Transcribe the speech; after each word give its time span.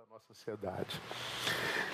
da 0.00 0.14
nossa 0.14 0.24
sociedade. 0.32 0.98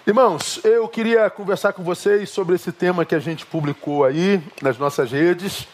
Irmãos, 0.06 0.64
eu 0.64 0.86
queria 0.86 1.28
conversar 1.28 1.72
com 1.72 1.82
vocês 1.82 2.30
sobre 2.30 2.54
esse 2.54 2.70
tema 2.70 3.04
que 3.04 3.16
a 3.16 3.18
gente 3.18 3.44
publicou 3.44 4.04
aí 4.04 4.40
nas 4.62 4.78
nossas 4.78 5.10
redes, 5.10 5.66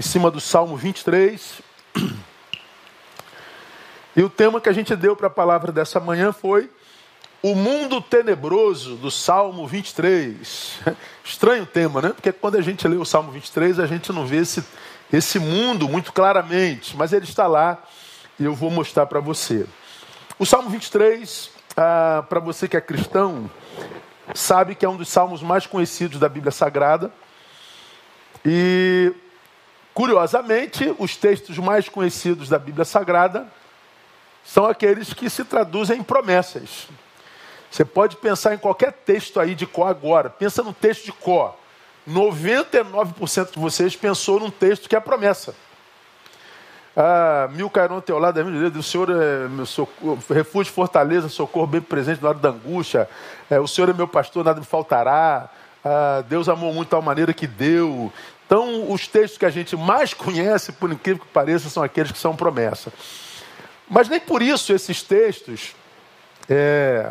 em 0.00 0.02
cima 0.02 0.30
do 0.30 0.40
Salmo 0.40 0.78
23. 0.78 1.60
E 4.16 4.22
o 4.22 4.30
tema 4.30 4.62
que 4.62 4.68
a 4.70 4.72
gente 4.72 4.96
deu 4.96 5.14
para 5.14 5.26
a 5.26 5.30
palavra 5.30 5.70
dessa 5.70 6.00
manhã 6.00 6.32
foi 6.32 6.70
o 7.42 7.54
mundo 7.54 8.00
tenebroso 8.00 8.96
do 8.96 9.10
Salmo 9.10 9.66
23. 9.66 10.78
Estranho 11.22 11.66
tema, 11.66 12.00
né? 12.00 12.08
Porque 12.10 12.32
quando 12.32 12.56
a 12.56 12.62
gente 12.62 12.88
lê 12.88 12.96
o 12.96 13.04
Salmo 13.04 13.30
23, 13.30 13.78
a 13.78 13.86
gente 13.86 14.10
não 14.10 14.24
vê 14.24 14.38
esse, 14.38 14.64
esse 15.12 15.38
mundo 15.38 15.86
muito 15.86 16.14
claramente, 16.14 16.96
mas 16.96 17.12
ele 17.12 17.26
está 17.26 17.46
lá 17.46 17.82
e 18.40 18.44
eu 18.44 18.54
vou 18.54 18.70
mostrar 18.70 19.04
para 19.04 19.20
você. 19.20 19.66
O 20.42 20.44
Salmo 20.44 20.68
23, 20.70 21.52
ah, 21.76 22.24
para 22.28 22.40
você 22.40 22.66
que 22.66 22.76
é 22.76 22.80
cristão, 22.80 23.48
sabe 24.34 24.74
que 24.74 24.84
é 24.84 24.88
um 24.88 24.96
dos 24.96 25.08
salmos 25.08 25.40
mais 25.40 25.68
conhecidos 25.68 26.18
da 26.18 26.28
Bíblia 26.28 26.50
Sagrada. 26.50 27.12
E, 28.44 29.14
curiosamente, 29.94 30.92
os 30.98 31.16
textos 31.16 31.56
mais 31.58 31.88
conhecidos 31.88 32.48
da 32.48 32.58
Bíblia 32.58 32.84
Sagrada 32.84 33.46
são 34.44 34.66
aqueles 34.66 35.12
que 35.12 35.30
se 35.30 35.44
traduzem 35.44 36.00
em 36.00 36.02
promessas. 36.02 36.88
Você 37.70 37.84
pode 37.84 38.16
pensar 38.16 38.52
em 38.52 38.58
qualquer 38.58 38.92
texto 38.92 39.38
aí 39.38 39.54
de 39.54 39.64
Có 39.64 39.86
agora. 39.86 40.28
Pensa 40.28 40.60
no 40.60 40.72
texto 40.72 41.04
de 41.04 41.12
Có. 41.12 41.56
99% 42.10 43.52
de 43.52 43.60
vocês 43.60 43.94
pensou 43.94 44.40
num 44.40 44.50
texto 44.50 44.88
que 44.88 44.96
é 44.96 44.98
promessa. 44.98 45.54
Ah, 46.96 47.48
mil 47.52 47.70
cairão 47.70 47.96
ao 47.96 48.02
teu 48.02 48.18
lado, 48.18 48.38
o 48.78 48.82
Senhor 48.82 49.08
é 49.10 49.48
meu 49.48 49.64
socorro, 49.64 50.18
refúgio, 50.28 50.72
fortaleza, 50.72 51.28
socorro 51.28 51.66
bem 51.66 51.80
presente 51.80 52.22
na 52.22 52.28
hora 52.28 52.38
da 52.38 52.50
angústia. 52.50 53.08
É, 53.50 53.58
o 53.58 53.66
Senhor 53.66 53.88
é 53.88 53.92
meu 53.94 54.06
pastor, 54.06 54.44
nada 54.44 54.60
me 54.60 54.66
faltará. 54.66 55.48
Ah, 55.82 56.22
Deus 56.28 56.48
amou 56.48 56.72
muito 56.72 56.88
de 56.88 56.90
tal 56.90 57.02
maneira 57.02 57.32
que 57.32 57.46
deu. 57.46 58.12
Então, 58.46 58.92
os 58.92 59.08
textos 59.08 59.38
que 59.38 59.46
a 59.46 59.50
gente 59.50 59.74
mais 59.74 60.12
conhece, 60.12 60.72
por 60.72 60.92
incrível 60.92 61.24
que 61.24 61.32
pareça, 61.32 61.70
são 61.70 61.82
aqueles 61.82 62.12
que 62.12 62.18
são 62.18 62.36
promessa. 62.36 62.92
Mas 63.88 64.08
nem 64.08 64.20
por 64.20 64.42
isso 64.42 64.74
esses 64.74 65.02
textos 65.02 65.74
é, 66.48 67.10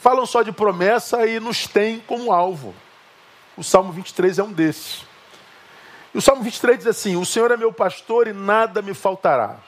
falam 0.00 0.26
só 0.26 0.42
de 0.42 0.50
promessa 0.50 1.24
e 1.26 1.38
nos 1.38 1.68
têm 1.68 2.00
como 2.00 2.32
alvo. 2.32 2.74
O 3.56 3.62
Salmo 3.62 3.92
23 3.92 4.40
é 4.40 4.42
um 4.42 4.52
desses. 4.52 5.05
E 6.16 6.18
o 6.18 6.22
Salmo 6.22 6.42
23 6.42 6.78
diz 6.78 6.86
assim: 6.86 7.14
O 7.14 7.26
Senhor 7.26 7.50
é 7.50 7.58
meu 7.58 7.70
pastor 7.70 8.26
e 8.26 8.32
nada 8.32 8.80
me 8.80 8.94
faltará. 8.94 9.58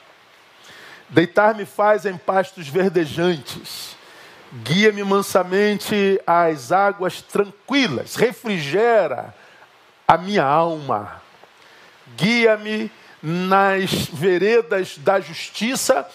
Deitar-me 1.11 1.67
faz 1.67 2.07
em 2.07 2.17
pastos 2.17 2.67
verdejantes. 2.69 3.95
Guia-me 4.63 5.05
mansamente 5.05 6.19
às 6.27 6.73
águas 6.73 7.21
tranquilas. 7.21 8.17
Refrigera 8.17 9.35
a 10.07 10.17
minha 10.17 10.43
alma. 10.43 11.21
Guia-me 12.17 12.91
nas 13.23 14.07
veredas 14.07 14.97
da 14.97 15.21
justiça 15.21 16.09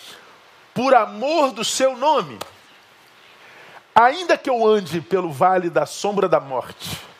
por 0.73 0.95
amor 0.95 1.51
do 1.51 1.63
seu 1.63 1.95
nome. 1.95 2.39
Ainda 3.93 4.35
que 4.35 4.49
eu 4.49 4.65
ande 4.65 4.99
pelo 4.99 5.31
vale 5.31 5.69
da 5.69 5.85
sombra 5.85 6.27
da 6.27 6.39
morte, 6.39 7.12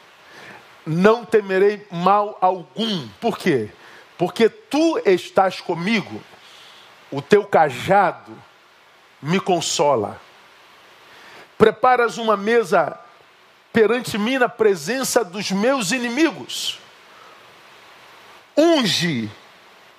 não 0.86 1.26
temerei 1.26 1.86
mal 1.92 2.38
algum. 2.42 3.08
Por 3.20 3.38
quê? 3.38 3.70
Porque 4.18 4.50
tu 4.50 5.02
estás 5.06 5.60
comigo, 5.60 6.22
o 7.12 7.22
teu 7.22 7.46
cajado 7.46 8.36
me 9.22 9.40
consola. 9.40 10.20
Preparas 11.58 12.18
uma 12.18 12.36
mesa 12.36 13.00
perante 13.72 14.18
mim 14.18 14.38
na 14.38 14.50
presença 14.50 15.24
dos 15.24 15.52
meus 15.52 15.92
inimigos. 15.92 16.80
Unge 18.56 19.32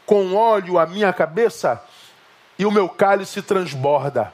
com 0.06 0.34
óleo 0.34 0.78
a 0.78 0.86
minha 0.86 1.12
cabeça 1.12 1.82
e 2.58 2.64
o 2.64 2.70
meu 2.70 2.88
cálice 2.88 3.42
transborda. 3.42 4.32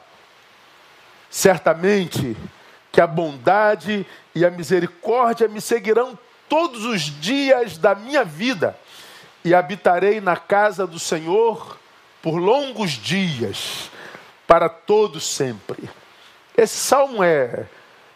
Certamente 1.29 2.35
que 2.91 2.99
a 2.99 3.07
bondade 3.07 4.05
e 4.35 4.45
a 4.45 4.51
misericórdia 4.51 5.47
me 5.47 5.61
seguirão 5.61 6.19
todos 6.51 6.83
os 6.83 7.03
dias 7.03 7.77
da 7.77 7.95
minha 7.95 8.25
vida 8.25 8.77
e 9.41 9.55
habitarei 9.55 10.19
na 10.19 10.35
casa 10.35 10.85
do 10.85 10.99
Senhor 10.99 11.79
por 12.21 12.35
longos 12.35 12.91
dias, 12.91 13.89
para 14.45 14.67
todo 14.67 15.17
sempre. 15.17 15.89
Esse 16.57 16.75
salmo 16.75 17.23
é 17.23 17.67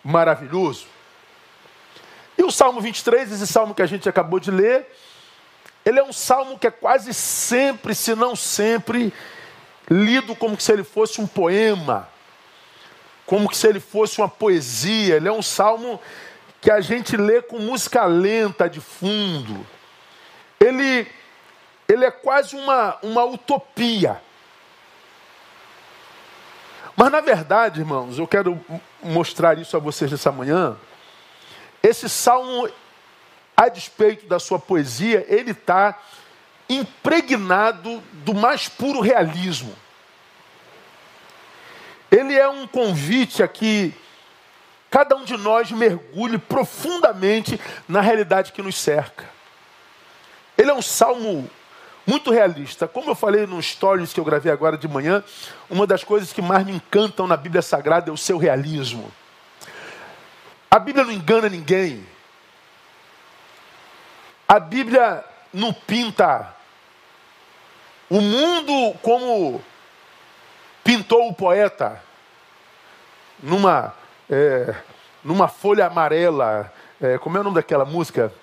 maravilhoso. 0.03 0.85
E 2.37 2.43
o 2.43 2.51
Salmo 2.51 2.81
23, 2.81 3.31
esse 3.31 3.47
salmo 3.47 3.73
que 3.73 3.81
a 3.81 3.85
gente 3.85 4.09
acabou 4.09 4.37
de 4.37 4.51
ler, 4.51 4.85
ele 5.85 5.99
é 5.99 6.03
um 6.03 6.11
salmo 6.11 6.59
que 6.59 6.67
é 6.67 6.71
quase 6.71 7.13
sempre, 7.13 7.95
se 7.95 8.15
não 8.15 8.35
sempre, 8.35 9.13
lido 9.89 10.35
como 10.35 10.59
se 10.59 10.73
ele 10.73 10.83
fosse 10.83 11.21
um 11.21 11.27
poema, 11.27 12.09
como 13.25 13.55
se 13.55 13.65
ele 13.65 13.79
fosse 13.79 14.19
uma 14.19 14.27
poesia. 14.27 15.15
Ele 15.15 15.29
é 15.29 15.31
um 15.31 15.41
salmo 15.41 16.01
que 16.65 16.71
a 16.71 16.81
gente 16.81 17.15
lê 17.15 17.43
com 17.43 17.59
música 17.59 18.05
lenta 18.05 18.67
de 18.67 18.81
fundo. 18.81 19.63
Ele, 20.59 21.07
ele 21.87 22.03
é 22.03 22.09
quase 22.09 22.55
uma, 22.55 22.97
uma 23.03 23.23
utopia. 23.23 24.19
Mas 26.97 27.11
na 27.11 27.21
verdade, 27.21 27.81
irmãos, 27.81 28.17
eu 28.17 28.25
quero 28.25 28.59
mostrar 29.03 29.59
isso 29.59 29.77
a 29.77 29.79
vocês 29.79 30.09
nessa 30.09 30.31
manhã. 30.31 30.75
Esse 31.83 32.09
salmo, 32.09 32.67
a 33.55 33.69
despeito 33.69 34.25
da 34.25 34.39
sua 34.39 34.57
poesia, 34.57 35.23
ele 35.29 35.51
está 35.51 36.01
impregnado 36.67 38.01
do 38.11 38.33
mais 38.33 38.67
puro 38.67 39.01
realismo. 39.01 39.75
Ele 42.09 42.33
é 42.33 42.49
um 42.49 42.65
convite 42.65 43.43
aqui 43.43 43.93
cada 44.95 45.13
um 45.17 45.25
de 45.25 45.35
nós 45.35 45.69
mergulhe 45.73 46.37
profundamente 46.37 47.59
na 47.85 47.99
realidade 47.99 48.53
que 48.53 48.61
nos 48.61 48.79
cerca. 48.79 49.25
Ele 50.57 50.71
é 50.71 50.73
um 50.73 50.81
salmo 50.81 51.49
muito 52.07 52.31
realista. 52.31 52.87
Como 52.87 53.11
eu 53.11 53.15
falei 53.15 53.45
no 53.45 53.61
stories 53.61 54.13
que 54.13 54.21
eu 54.21 54.23
gravei 54.23 54.49
agora 54.49 54.77
de 54.77 54.87
manhã, 54.87 55.21
uma 55.69 55.85
das 55.85 56.01
coisas 56.01 56.31
que 56.31 56.41
mais 56.41 56.65
me 56.65 56.71
encantam 56.71 57.27
na 57.27 57.35
Bíblia 57.35 57.61
Sagrada 57.61 58.09
é 58.09 58.13
o 58.13 58.15
seu 58.15 58.37
realismo. 58.37 59.11
A 60.71 60.79
Bíblia 60.79 61.03
não 61.03 61.11
engana 61.11 61.49
ninguém. 61.49 62.07
A 64.47 64.61
Bíblia 64.61 65.25
não 65.53 65.73
pinta 65.73 66.55
o 68.09 68.21
mundo 68.21 68.97
como 69.01 69.61
pintou 70.85 71.27
o 71.27 71.33
poeta 71.33 72.01
numa 73.43 73.93
é, 74.29 74.75
numa 75.23 75.47
folha 75.47 75.85
amarela. 75.85 76.71
É, 77.01 77.17
como 77.17 77.37
é 77.37 77.41
o 77.41 77.43
nome 77.43 77.55
daquela 77.55 77.85
música? 77.85 78.33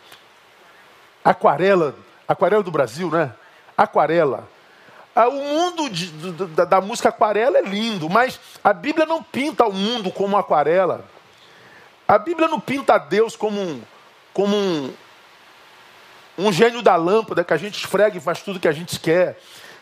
Aquarela. 1.25 1.95
Aquarela 2.27 2.63
do 2.63 2.71
Brasil, 2.71 3.11
né? 3.11 3.33
Aquarela. 3.77 4.49
Ah, 5.15 5.29
o 5.29 5.33
mundo 5.33 5.91
de, 5.91 6.11
da, 6.55 6.65
da, 6.65 6.81
música 6.81 7.11
aquarela 7.11 7.59
é 7.59 7.63
lindo, 7.63 8.09
mas 8.09 8.41
a 8.65 8.73
Bíblia 8.73 9.05
não 9.05 9.23
pinta 9.23 9.67
o 9.67 9.73
mundo 9.73 10.11
como 10.11 10.39
aquarela. 10.39 11.05
A 12.09 12.17
Bíblia 12.17 12.49
não 12.49 12.59
pinta 12.59 12.97
Deus 12.97 13.37
como 13.37 13.61
um, 13.61 13.83
como 14.33 14.57
um, 14.57 14.95
um 16.39 16.51
gênio 16.51 16.81
da 16.81 16.97
lâmpada 16.97 17.45
que 17.45 17.53
a 17.53 17.59
gente 17.59 17.77
esfrega 17.77 18.17
e 18.17 18.21
faz 18.21 18.41
tudo 18.41 18.59
que 18.59 18.69
a 18.69 18.73
gente 18.73 18.99
quer. 18.99 19.39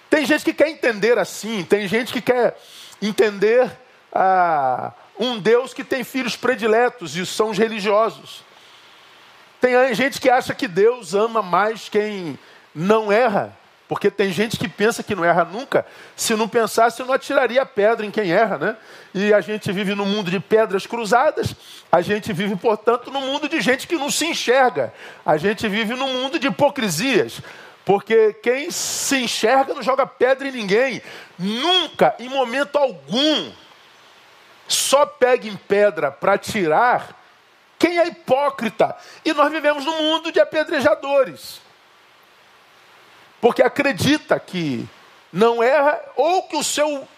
Tem 0.09 0.27
gente 0.27 0.45
que 0.45 0.53
quer 0.53 0.69
entender 0.69 1.17
assim, 1.17 1.63
tem 1.63 1.87
gente 1.87 2.13
que 2.13 2.21
quer 2.21 2.59
entender 3.01 3.71
ah, 4.13 4.93
um 5.21 5.39
Deus 5.39 5.75
que 5.75 5.85
tem 5.85 6.03
filhos 6.03 6.35
prediletos 6.35 7.15
e 7.15 7.27
são 7.27 7.51
os 7.51 7.59
religiosos. 7.59 8.43
Tem 9.61 9.95
gente 9.95 10.19
que 10.19 10.31
acha 10.31 10.55
que 10.55 10.67
Deus 10.67 11.15
ama 11.15 11.43
mais 11.43 11.91
quem 11.91 12.39
não 12.75 13.13
erra, 13.13 13.55
porque 13.87 14.11
tem 14.11 14.33
gente 14.33 14.57
que 14.57 14.67
pensa 14.67 15.03
que 15.03 15.15
não 15.15 15.23
erra 15.23 15.45
nunca. 15.45 15.85
Se 16.17 16.35
não 16.35 16.49
pensasse, 16.49 17.03
não 17.03 17.13
atiraria 17.13 17.67
pedra 17.67 18.07
em 18.07 18.11
quem 18.11 18.33
erra, 18.33 18.57
né? 18.57 18.77
E 19.13 19.35
a 19.35 19.43
gente 19.43 19.71
vive 19.71 19.95
num 19.95 20.07
mundo 20.07 20.31
de 20.31 20.41
pedras 20.41 20.87
cruzadas, 20.87 21.55
a 21.93 22.01
gente 22.01 22.33
vive, 22.33 22.57
portanto, 22.57 23.11
num 23.11 23.21
mundo 23.21 23.47
de 23.47 23.61
gente 23.61 23.87
que 23.87 23.97
não 23.97 24.11
se 24.11 24.25
enxerga. 24.25 24.95
A 25.27 25.37
gente 25.37 25.69
vive 25.69 25.95
num 25.95 26.15
mundo 26.15 26.39
de 26.39 26.47
hipocrisias. 26.47 27.43
Porque 27.85 28.35
quem 28.35 28.71
se 28.71 29.17
enxerga 29.17 29.75
não 29.75 29.83
joga 29.83 30.07
pedra 30.07 30.49
em 30.49 30.53
ninguém. 30.53 31.03
Nunca, 31.39 32.15
em 32.19 32.29
momento 32.29 32.77
algum, 32.77 33.51
só 34.75 35.07
pega 35.07 35.49
em 35.49 35.57
pedra 35.57 36.11
para 36.11 36.39
tirar 36.39 37.17
quem 37.79 37.99
é 37.99 38.07
hipócrita. 38.09 38.97
E 39.25 39.33
nós 39.33 39.51
vivemos 39.51 39.85
num 39.85 40.03
mundo 40.03 40.31
de 40.31 40.41
apedrejadores. 40.41 41.61
Porque 43.41 43.63
acredita 43.63 44.39
que 44.39 44.87
não 45.33 45.63
erra 45.63 46.01
ou 46.15 46.43
que 46.45 46.57
o 46.57 46.65
seu 46.65 47.09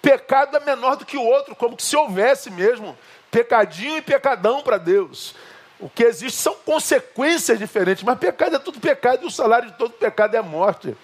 pecado 0.00 0.56
é 0.56 0.60
menor 0.60 0.96
do 0.96 1.04
que 1.04 1.16
o 1.16 1.24
outro, 1.24 1.56
como 1.56 1.76
que 1.76 1.82
se 1.82 1.96
houvesse 1.96 2.50
mesmo 2.50 2.96
pecadinho 3.30 3.96
e 3.96 4.02
pecadão 4.02 4.62
para 4.62 4.78
Deus. 4.78 5.34
O 5.80 5.88
que 5.88 6.04
existe 6.04 6.40
são 6.40 6.54
consequências 6.54 7.58
diferentes, 7.58 8.02
mas 8.02 8.18
pecado 8.18 8.56
é 8.56 8.58
tudo 8.58 8.80
pecado 8.80 9.24
e 9.24 9.26
o 9.26 9.30
salário 9.30 9.70
de 9.70 9.76
todo 9.76 9.90
pecado 9.90 10.34
é 10.34 10.38
a 10.38 10.42
morte. 10.42 10.96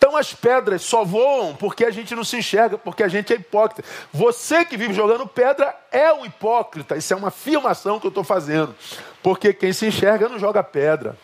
Então 0.00 0.16
as 0.16 0.32
pedras 0.32 0.80
só 0.80 1.04
voam 1.04 1.54
porque 1.54 1.84
a 1.84 1.90
gente 1.90 2.14
não 2.14 2.24
se 2.24 2.38
enxerga, 2.38 2.78
porque 2.78 3.02
a 3.02 3.08
gente 3.08 3.34
é 3.34 3.36
hipócrita. 3.36 3.86
Você 4.10 4.64
que 4.64 4.74
vive 4.74 4.94
jogando 4.94 5.26
pedra 5.26 5.78
é 5.92 6.10
um 6.10 6.24
hipócrita. 6.24 6.96
Isso 6.96 7.12
é 7.12 7.16
uma 7.16 7.28
afirmação 7.28 8.00
que 8.00 8.06
eu 8.06 8.08
estou 8.08 8.24
fazendo. 8.24 8.74
Porque 9.22 9.52
quem 9.52 9.74
se 9.74 9.86
enxerga 9.86 10.26
não 10.26 10.38
joga 10.38 10.64
pedra. 10.64 11.18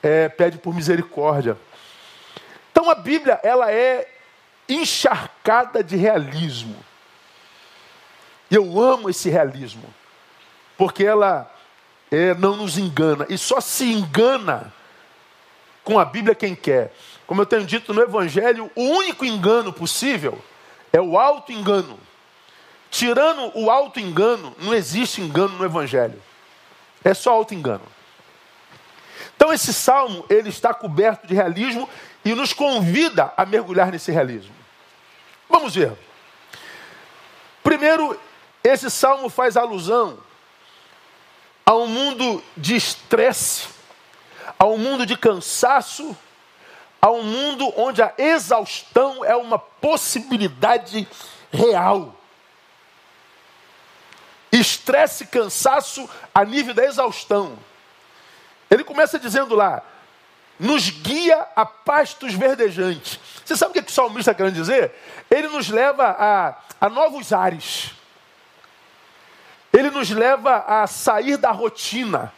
É, 0.00 0.28
pede 0.28 0.58
por 0.58 0.72
misericórdia. 0.72 1.58
Então 2.70 2.88
a 2.88 2.94
Bíblia 2.94 3.40
ela 3.42 3.72
é 3.72 4.08
encharcada 4.68 5.82
de 5.82 5.96
realismo. 5.96 6.76
Eu 8.48 8.80
amo 8.80 9.10
esse 9.10 9.28
realismo. 9.28 9.92
Porque 10.78 11.04
ela 11.04 11.52
é, 12.12 12.32
não 12.34 12.54
nos 12.54 12.78
engana. 12.78 13.26
E 13.28 13.36
só 13.36 13.60
se 13.60 13.92
engana 13.92 14.72
com 15.82 15.98
a 15.98 16.04
Bíblia 16.04 16.32
quem 16.36 16.54
quer. 16.54 16.92
Como 17.26 17.40
eu 17.40 17.46
tenho 17.46 17.64
dito 17.64 17.94
no 17.94 18.02
Evangelho, 18.02 18.70
o 18.74 18.82
único 18.82 19.24
engano 19.24 19.72
possível 19.72 20.42
é 20.92 21.00
o 21.00 21.18
auto-engano. 21.18 21.98
Tirando 22.90 23.50
o 23.58 23.70
auto-engano, 23.70 24.54
não 24.58 24.74
existe 24.74 25.20
engano 25.20 25.56
no 25.56 25.64
Evangelho. 25.64 26.22
É 27.02 27.12
só 27.12 27.32
auto-engano. 27.32 27.82
Então 29.36 29.52
esse 29.52 29.72
salmo, 29.72 30.24
ele 30.28 30.48
está 30.48 30.72
coberto 30.72 31.26
de 31.26 31.34
realismo 31.34 31.88
e 32.24 32.34
nos 32.34 32.52
convida 32.52 33.32
a 33.36 33.44
mergulhar 33.44 33.90
nesse 33.90 34.12
realismo. 34.12 34.54
Vamos 35.48 35.74
ver. 35.74 35.92
Primeiro, 37.62 38.18
esse 38.62 38.90
salmo 38.90 39.28
faz 39.28 39.56
alusão 39.56 40.18
a 41.66 41.74
um 41.74 41.86
mundo 41.86 42.42
de 42.56 42.76
estresse, 42.76 43.68
a 44.58 44.66
um 44.66 44.78
mundo 44.78 45.04
de 45.04 45.16
cansaço, 45.16 46.16
a 47.04 47.10
um 47.10 47.22
mundo 47.22 47.70
onde 47.76 48.00
a 48.00 48.14
exaustão 48.16 49.22
é 49.22 49.36
uma 49.36 49.58
possibilidade 49.58 51.06
real. 51.52 52.18
Estresse 54.50 55.24
e 55.24 55.26
cansaço 55.26 56.08
a 56.34 56.42
nível 56.46 56.72
da 56.72 56.82
exaustão. 56.82 57.58
Ele 58.70 58.82
começa 58.82 59.18
dizendo 59.18 59.54
lá: 59.54 59.82
nos 60.58 60.88
guia 60.88 61.46
a 61.54 61.66
pastos 61.66 62.32
verdejantes. 62.32 63.20
Você 63.44 63.54
sabe 63.54 63.72
o 63.72 63.74
que, 63.74 63.82
que 63.82 63.90
o 63.90 63.94
salmista 63.94 64.30
está 64.30 64.34
querendo 64.34 64.54
dizer? 64.54 64.94
Ele 65.30 65.48
nos 65.48 65.68
leva 65.68 66.06
a, 66.18 66.54
a 66.80 66.88
novos 66.88 67.34
ares. 67.34 67.90
Ele 69.70 69.90
nos 69.90 70.08
leva 70.08 70.64
a 70.66 70.86
sair 70.86 71.36
da 71.36 71.50
rotina. 71.50 72.32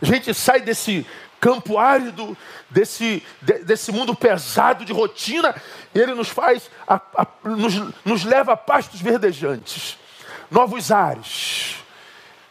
A 0.00 0.06
gente 0.06 0.32
sai 0.32 0.60
desse 0.60 1.04
campo 1.40 1.78
árido, 1.78 2.36
desse, 2.70 3.22
de, 3.40 3.60
desse 3.60 3.92
mundo 3.92 4.14
pesado 4.14 4.84
de 4.84 4.92
rotina, 4.92 5.54
ele 5.94 6.14
nos 6.14 6.28
faz, 6.28 6.70
a, 6.86 6.96
a, 7.16 7.26
nos, 7.44 7.74
nos 8.04 8.24
leva 8.24 8.52
a 8.52 8.56
pastos 8.56 9.00
verdejantes, 9.00 9.98
novos 10.50 10.90
ares. 10.90 11.76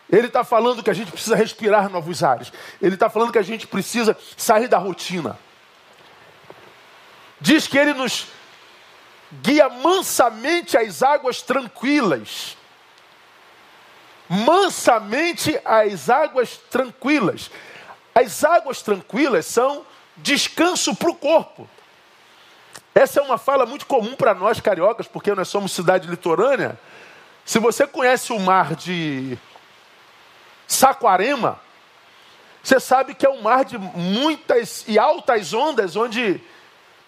Ele 0.09 0.27
está 0.27 0.43
falando 0.43 0.81
que 0.81 0.89
a 0.89 0.93
gente 0.93 1.11
precisa 1.11 1.35
respirar 1.35 1.89
novos 1.89 2.23
ares. 2.23 2.51
Ele 2.81 2.93
está 2.93 3.09
falando 3.09 3.31
que 3.31 3.37
a 3.37 3.43
gente 3.43 3.67
precisa 3.67 4.17
sair 4.37 4.67
da 4.67 4.77
rotina. 4.77 5.37
Diz 7.41 7.67
que 7.67 7.77
ele 7.77 7.93
nos 7.93 8.27
guia 9.41 9.67
mansamente 9.67 10.77
às 10.77 11.03
águas 11.03 11.41
tranquilas. 11.41 12.55
Mansamente 14.29 15.59
às 15.65 16.09
águas 16.09 16.57
tranquilas. 16.69 17.51
As 18.17 18.43
águas 18.43 18.81
tranquilas 18.81 19.45
são 19.45 19.85
descanso 20.17 20.95
para 20.95 21.11
o 21.11 21.13
corpo. 21.13 21.69
Essa 22.95 23.19
é 23.19 23.23
uma 23.23 23.37
fala 23.37 23.63
muito 23.63 23.85
comum 23.85 24.15
para 24.15 24.33
nós 24.33 24.59
cariocas, 24.59 25.07
porque 25.07 25.35
nós 25.35 25.47
somos 25.49 25.71
cidade 25.71 26.07
litorânea. 26.07 26.79
Se 27.45 27.59
você 27.59 27.85
conhece 27.85 28.33
o 28.33 28.39
mar 28.39 28.73
de 28.73 29.37
Saquarema, 30.67 31.59
você 32.63 32.79
sabe 32.79 33.13
que 33.13 33.23
é 33.23 33.29
um 33.29 33.43
mar 33.43 33.63
de 33.63 33.77
muitas 33.77 34.83
e 34.87 34.97
altas 34.97 35.53
ondas, 35.53 35.95
onde 35.95 36.41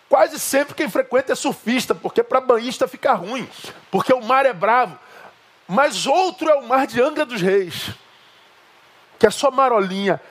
quase 0.07 0.39
sempre 0.39 0.75
quem 0.75 0.87
frequenta 0.87 1.31
é 1.33 1.35
surfista, 1.35 1.95
porque 1.95 2.21
para 2.21 2.39
banhista 2.39 2.87
fica 2.87 3.13
ruim, 3.13 3.49
porque 3.89 4.13
o 4.13 4.21
mar 4.21 4.45
é 4.45 4.53
bravo. 4.53 4.95
Mas 5.67 6.05
outro 6.05 6.47
é 6.51 6.53
o 6.53 6.67
mar 6.67 6.85
de 6.85 7.01
Angra 7.01 7.25
dos 7.25 7.41
Reis, 7.41 7.89
que 9.17 9.25
é 9.25 9.31
só 9.31 9.49
marolinha, 9.49 10.21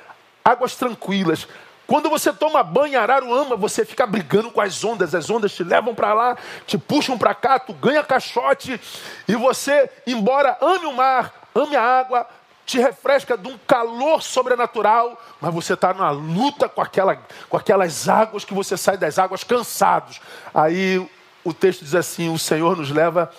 águas 0.44 0.76
tranquilas. 0.76 1.46
Quando 1.88 2.10
você 2.10 2.30
toma 2.32 2.62
banho 2.62 3.00
Araruama, 3.00 3.56
você 3.56 3.82
fica 3.82 4.06
brigando 4.06 4.50
com 4.50 4.60
as 4.60 4.84
ondas, 4.84 5.14
as 5.14 5.30
ondas 5.30 5.54
te 5.54 5.64
levam 5.64 5.94
para 5.94 6.12
lá, 6.12 6.36
te 6.66 6.76
puxam 6.76 7.16
para 7.16 7.34
cá, 7.34 7.58
tu 7.58 7.72
ganha 7.72 8.04
caixote, 8.04 8.78
e 9.26 9.34
você, 9.34 9.90
embora 10.06 10.58
ame 10.60 10.84
o 10.84 10.92
mar, 10.92 11.48
ame 11.54 11.74
a 11.76 11.82
água, 11.82 12.28
te 12.66 12.78
refresca 12.78 13.38
de 13.38 13.48
um 13.48 13.56
calor 13.66 14.22
sobrenatural, 14.22 15.18
mas 15.40 15.54
você 15.54 15.72
está 15.72 15.94
na 15.94 16.10
luta 16.10 16.68
com, 16.68 16.82
aquela, 16.82 17.18
com 17.48 17.56
aquelas 17.56 18.06
águas 18.06 18.44
que 18.44 18.52
você 18.52 18.76
sai 18.76 18.98
das 18.98 19.18
águas 19.18 19.42
cansados. 19.42 20.20
Aí 20.52 20.98
o 21.42 21.54
texto 21.54 21.82
diz 21.82 21.94
assim: 21.94 22.28
o 22.28 22.38
Senhor 22.38 22.76
nos 22.76 22.90
leva 22.90 23.32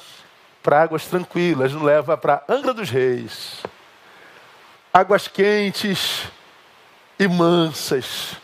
para 0.63 0.81
águas 0.81 1.05
tranquilas, 1.05 1.71
nos 1.71 1.83
leva 1.83 2.17
para 2.17 2.43
Angra 2.49 2.73
dos 2.73 2.89
Reis, 2.89 3.61
águas 4.91 5.27
quentes 5.27 6.27
e 7.19 7.27
mansas, 7.27 8.37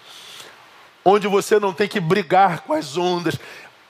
onde 1.03 1.27
você 1.27 1.59
não 1.59 1.73
tem 1.73 1.87
que 1.87 2.01
brigar 2.01 2.59
com 2.61 2.73
as 2.73 2.97
ondas. 2.97 3.39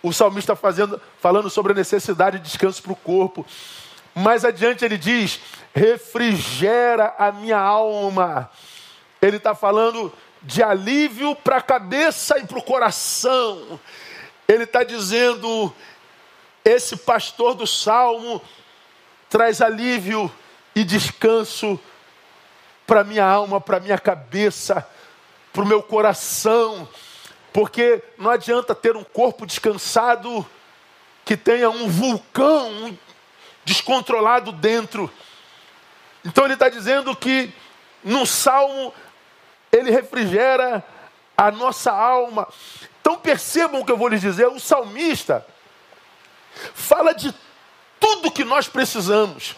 O 0.04 0.14
salmista 0.14 0.54
está 0.54 0.56
fazendo, 0.56 1.02
falando 1.20 1.50
sobre 1.50 1.72
a 1.72 1.76
necessidade 1.76 2.38
de 2.38 2.44
descanso 2.46 2.84
para 2.84 2.94
o 2.94 2.96
corpo. 2.96 3.44
Mais 4.14 4.46
adiante 4.46 4.86
ele 4.86 4.98
diz: 4.98 5.40
refrigera 5.74 7.16
a 7.18 7.32
minha 7.32 7.58
alma. 7.58 8.52
Ele 9.20 9.38
está 9.38 9.56
falando 9.56 10.14
de 10.44 10.62
alívio 10.62 11.36
para 11.36 11.58
a 11.58 11.62
cabeça 11.62 12.38
e 12.38 12.46
para 12.46 12.60
o 12.60 12.64
coração. 12.64 13.80
Ele 14.48 14.66
está 14.66 14.84
dizendo: 14.84 15.74
esse 16.64 16.96
pastor 16.96 17.56
do 17.56 17.66
salmo 17.66 18.40
traz 19.28 19.62
alívio 19.62 20.32
e 20.76 20.84
descanso 20.84 21.80
para 22.86 23.04
minha 23.04 23.26
alma, 23.26 23.60
para 23.60 23.80
minha 23.80 23.98
cabeça, 23.98 24.86
para 25.52 25.64
o 25.64 25.68
meu 25.68 25.82
coração, 25.82 26.88
porque 27.54 28.04
não 28.18 28.30
adianta 28.30 28.76
ter 28.76 28.96
um 28.96 29.04
corpo 29.04 29.46
descansado 29.46 30.46
que 31.24 31.36
tenha 31.36 31.70
um 31.70 31.88
vulcão 31.88 32.98
descontrolado 33.64 34.52
dentro. 34.52 35.12
Então 36.24 36.46
ele 36.46 36.54
está 36.54 36.70
dizendo 36.70 37.16
que 37.16 37.52
no 38.04 38.26
salmo 38.26 38.94
ele 39.72 39.90
refrigera 39.90 40.84
a 41.36 41.52
nossa 41.52 41.92
alma. 41.92 42.48
Então 43.02 43.18
percebam 43.18 43.82
o 43.82 43.86
que 43.86 43.92
eu 43.92 43.98
vou 43.98 44.08
lhes 44.08 44.22
dizer: 44.22 44.48
o 44.48 44.60
salmista 44.60 45.46
fala 46.74 47.14
de 47.14 47.34
tudo 48.00 48.32
que 48.32 48.44
nós 48.44 48.68
precisamos. 48.68 49.56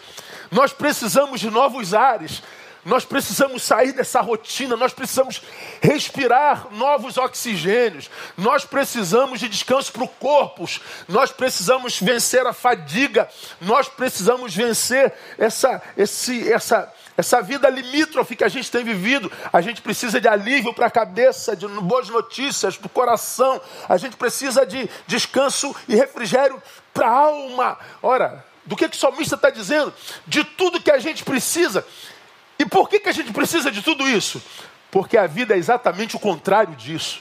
Nós 0.50 0.72
precisamos 0.72 1.40
de 1.40 1.50
novos 1.50 1.92
ares, 1.92 2.42
nós 2.88 3.04
precisamos 3.04 3.62
sair 3.62 3.92
dessa 3.92 4.20
rotina, 4.22 4.74
nós 4.74 4.94
precisamos 4.94 5.42
respirar 5.82 6.68
novos 6.72 7.18
oxigênios, 7.18 8.10
nós 8.36 8.64
precisamos 8.64 9.38
de 9.40 9.48
descanso 9.48 9.92
para 9.92 10.04
o 10.04 10.08
corpo, 10.08 10.66
nós 11.06 11.30
precisamos 11.30 12.00
vencer 12.00 12.46
a 12.46 12.52
fadiga, 12.54 13.28
nós 13.60 13.88
precisamos 13.88 14.56
vencer 14.56 15.12
essa, 15.36 15.82
esse, 15.98 16.50
essa, 16.50 16.90
essa 17.14 17.42
vida 17.42 17.68
limítrofe 17.68 18.34
que 18.34 18.44
a 18.44 18.48
gente 18.48 18.70
tem 18.70 18.82
vivido. 18.82 19.30
A 19.52 19.60
gente 19.60 19.82
precisa 19.82 20.18
de 20.18 20.26
alívio 20.26 20.72
para 20.72 20.86
a 20.86 20.90
cabeça, 20.90 21.54
de 21.54 21.68
boas 21.68 22.08
notícias 22.08 22.78
para 22.78 22.86
o 22.86 22.90
coração, 22.90 23.60
a 23.86 23.98
gente 23.98 24.16
precisa 24.16 24.64
de 24.64 24.88
descanso 25.06 25.76
e 25.86 25.94
refrigério 25.94 26.62
para 26.94 27.06
a 27.06 27.12
alma. 27.12 27.78
Ora, 28.02 28.42
do 28.64 28.74
que, 28.74 28.88
que 28.88 28.96
o 28.96 29.00
salmista 29.00 29.34
está 29.34 29.50
dizendo? 29.50 29.92
De 30.26 30.42
tudo 30.42 30.80
que 30.80 30.90
a 30.90 30.98
gente 30.98 31.22
precisa. 31.22 31.84
E 32.58 32.66
por 32.66 32.88
que, 32.88 33.00
que 33.00 33.08
a 33.08 33.12
gente 33.12 33.32
precisa 33.32 33.70
de 33.70 33.82
tudo 33.82 34.08
isso? 34.08 34.42
Porque 34.90 35.16
a 35.16 35.26
vida 35.26 35.54
é 35.54 35.58
exatamente 35.58 36.16
o 36.16 36.20
contrário 36.20 36.74
disso. 36.74 37.20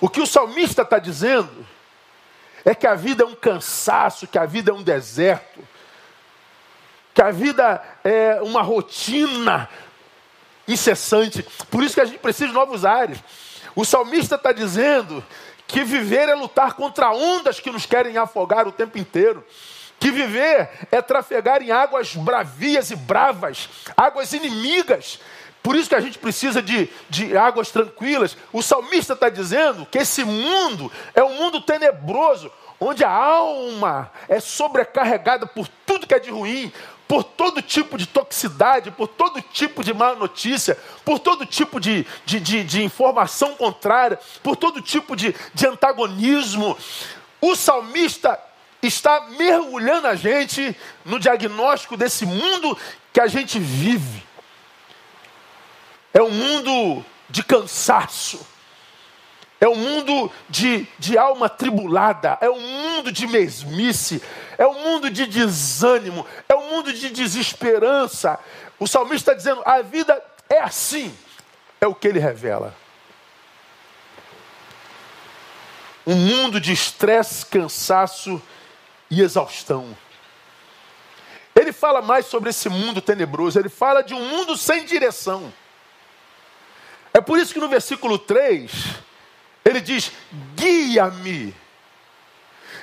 O 0.00 0.08
que 0.08 0.20
o 0.20 0.26
salmista 0.26 0.82
está 0.82 0.98
dizendo 0.98 1.66
é 2.64 2.74
que 2.74 2.86
a 2.86 2.94
vida 2.94 3.24
é 3.24 3.26
um 3.26 3.34
cansaço, 3.34 4.26
que 4.26 4.38
a 4.38 4.46
vida 4.46 4.70
é 4.70 4.74
um 4.74 4.82
deserto, 4.82 5.60
que 7.12 7.22
a 7.22 7.30
vida 7.30 7.82
é 8.02 8.40
uma 8.42 8.62
rotina 8.62 9.68
incessante. 10.66 11.42
Por 11.70 11.84
isso 11.84 11.94
que 11.94 12.00
a 12.00 12.04
gente 12.04 12.18
precisa 12.18 12.48
de 12.48 12.54
novos 12.54 12.84
ares. 12.84 13.18
O 13.76 13.84
salmista 13.84 14.36
está 14.36 14.50
dizendo 14.50 15.24
que 15.66 15.84
viver 15.84 16.28
é 16.28 16.34
lutar 16.34 16.74
contra 16.74 17.12
ondas 17.12 17.60
que 17.60 17.70
nos 17.70 17.86
querem 17.86 18.16
afogar 18.16 18.66
o 18.66 18.72
tempo 18.72 18.98
inteiro. 18.98 19.44
Que 19.98 20.10
viver 20.10 20.68
é 20.90 21.00
trafegar 21.00 21.62
em 21.62 21.70
águas 21.70 22.14
bravias 22.14 22.90
e 22.90 22.96
bravas, 22.96 23.68
águas 23.96 24.32
inimigas. 24.32 25.18
Por 25.62 25.76
isso 25.76 25.88
que 25.88 25.94
a 25.94 26.00
gente 26.00 26.18
precisa 26.18 26.60
de, 26.60 26.90
de 27.08 27.34
águas 27.34 27.70
tranquilas. 27.70 28.36
O 28.52 28.60
salmista 28.60 29.14
está 29.14 29.30
dizendo 29.30 29.86
que 29.86 29.96
esse 29.96 30.22
mundo 30.22 30.92
é 31.14 31.24
um 31.24 31.36
mundo 31.36 31.58
tenebroso, 31.62 32.52
onde 32.78 33.02
a 33.02 33.10
alma 33.10 34.12
é 34.28 34.40
sobrecarregada 34.40 35.46
por 35.46 35.66
tudo 35.86 36.06
que 36.06 36.14
é 36.14 36.18
de 36.18 36.30
ruim, 36.30 36.70
por 37.08 37.24
todo 37.24 37.62
tipo 37.62 37.96
de 37.96 38.06
toxicidade, 38.06 38.90
por 38.90 39.08
todo 39.08 39.40
tipo 39.40 39.82
de 39.82 39.94
má 39.94 40.14
notícia, 40.14 40.76
por 41.02 41.18
todo 41.18 41.46
tipo 41.46 41.80
de, 41.80 42.06
de, 42.26 42.40
de, 42.40 42.62
de 42.62 42.82
informação 42.82 43.54
contrária, 43.54 44.18
por 44.42 44.56
todo 44.56 44.82
tipo 44.82 45.16
de, 45.16 45.34
de 45.54 45.66
antagonismo. 45.66 46.76
O 47.40 47.54
salmista 47.56 48.38
está 48.86 49.28
mergulhando 49.38 50.06
a 50.06 50.14
gente 50.14 50.76
no 51.04 51.18
diagnóstico 51.18 51.96
desse 51.96 52.26
mundo 52.26 52.76
que 53.12 53.20
a 53.20 53.26
gente 53.26 53.58
vive. 53.58 54.22
É 56.12 56.22
um 56.22 56.30
mundo 56.30 57.04
de 57.28 57.42
cansaço 57.42 58.46
é 59.64 59.68
um 59.68 59.76
mundo 59.76 60.30
de, 60.48 60.86
de 60.98 61.16
alma 61.16 61.48
tribulada, 61.48 62.36
é 62.42 62.50
um 62.50 62.60
mundo 62.60 63.10
de 63.10 63.26
mesmice, 63.26 64.22
é 64.58 64.66
um 64.66 64.82
mundo 64.82 65.08
de 65.08 65.26
desânimo, 65.26 66.26
é 66.46 66.54
um 66.54 66.70
mundo 66.70 66.92
de 66.92 67.08
desesperança. 67.08 68.38
O 68.78 68.86
salmista 68.86 69.32
está 69.32 69.34
dizendo: 69.34 69.62
a 69.64 69.80
vida 69.80 70.22
é 70.50 70.60
assim, 70.60 71.16
é 71.80 71.86
o 71.86 71.94
que 71.94 72.06
ele 72.06 72.18
revela. 72.18 72.74
Um 76.06 76.16
mundo 76.16 76.60
de 76.60 76.72
estresse, 76.72 77.46
cansaço 77.46 78.42
e 79.10 79.20
exaustão. 79.20 79.96
Ele 81.54 81.72
fala 81.72 82.02
mais 82.02 82.26
sobre 82.26 82.50
esse 82.50 82.68
mundo 82.68 83.00
tenebroso, 83.00 83.58
ele 83.58 83.68
fala 83.68 84.02
de 84.02 84.12
um 84.12 84.28
mundo 84.28 84.56
sem 84.56 84.84
direção. 84.84 85.52
É 87.12 87.20
por 87.20 87.38
isso 87.38 87.52
que 87.52 87.60
no 87.60 87.68
versículo 87.68 88.18
3, 88.18 88.72
ele 89.64 89.80
diz: 89.80 90.10
guia-me. 90.56 91.54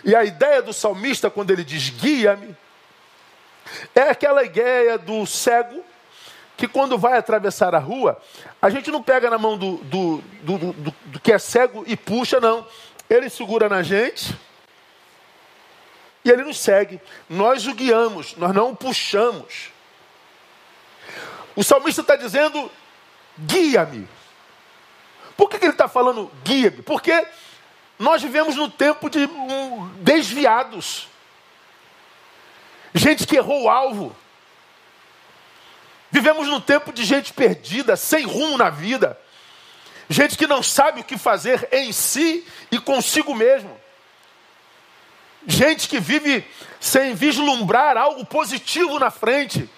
E 0.04 0.16
a 0.16 0.24
ideia 0.24 0.62
do 0.62 0.74
salmista, 0.74 1.30
quando 1.30 1.52
ele 1.52 1.64
diz 1.64 1.90
guia-me, 1.90 2.56
é 3.94 4.04
aquela 4.04 4.44
ideia 4.44 4.98
do 4.98 5.26
cego 5.26 5.84
que 6.58 6.68
quando 6.68 6.98
vai 6.98 7.18
atravessar 7.18 7.74
a 7.74 7.80
rua, 7.80 8.22
a 8.62 8.70
gente 8.70 8.92
não 8.92 9.02
pega 9.02 9.30
na 9.30 9.38
mão 9.38 9.58
do, 9.58 9.78
do, 9.78 10.24
do, 10.44 10.74
do, 10.74 11.20
que 11.20 11.34
é 11.34 11.40
cego 11.40 11.84
e 11.88 11.98
puxa, 11.98 12.40
não. 12.40 12.66
Ele 13.10 13.30
segura 13.30 13.68
na 13.68 13.84
gente 13.84 14.38
e 16.24 16.30
ele 16.30 16.44
nos 16.44 16.60
segue. 16.60 17.02
Nós 17.30 17.66
o 17.68 17.74
guiamos, 17.74 18.36
nós 18.36 18.54
não 18.54 18.72
o 18.72 18.76
puxamos. 18.76 19.72
O 21.56 21.64
salmista 21.64 22.02
está 22.02 22.16
dizendo: 22.16 22.72
guia-me. 23.38 24.08
Por 25.36 25.50
que, 25.50 25.58
que 25.58 25.66
ele 25.66 25.74
está 25.74 25.88
falando 25.88 26.32
guia-me? 26.44 26.82
Porque 26.82 27.28
nós 27.98 28.22
vivemos 28.22 28.56
no 28.56 28.70
tempo 28.70 29.10
de 29.10 29.28
desviados. 29.98 31.08
Gente 32.94 33.26
que 33.26 33.38
errou 33.38 33.64
o 33.64 33.70
alvo. 33.70 34.16
Vivemos 36.12 36.48
no 36.48 36.60
tempo 36.60 36.92
de 36.92 37.06
gente 37.06 37.32
perdida, 37.32 37.96
sem 37.96 38.26
rumo 38.26 38.58
na 38.58 38.70
vida. 38.70 39.18
Gente 40.10 40.38
que 40.38 40.46
não 40.46 40.62
sabe 40.62 41.00
o 41.00 41.04
que 41.06 41.18
fazer 41.18 41.70
em 41.72 41.94
si 41.94 42.46
e 42.70 42.78
consigo 42.78 43.34
mesmo. 43.34 43.81
Gente 45.48 45.90
que 45.90 46.00
vive 46.00 46.46
sem 46.80 47.14
vislumbrar 47.14 47.98
algo 47.98 48.26
positivo 48.26 49.00
na 49.00 49.10
frente. 49.10 49.70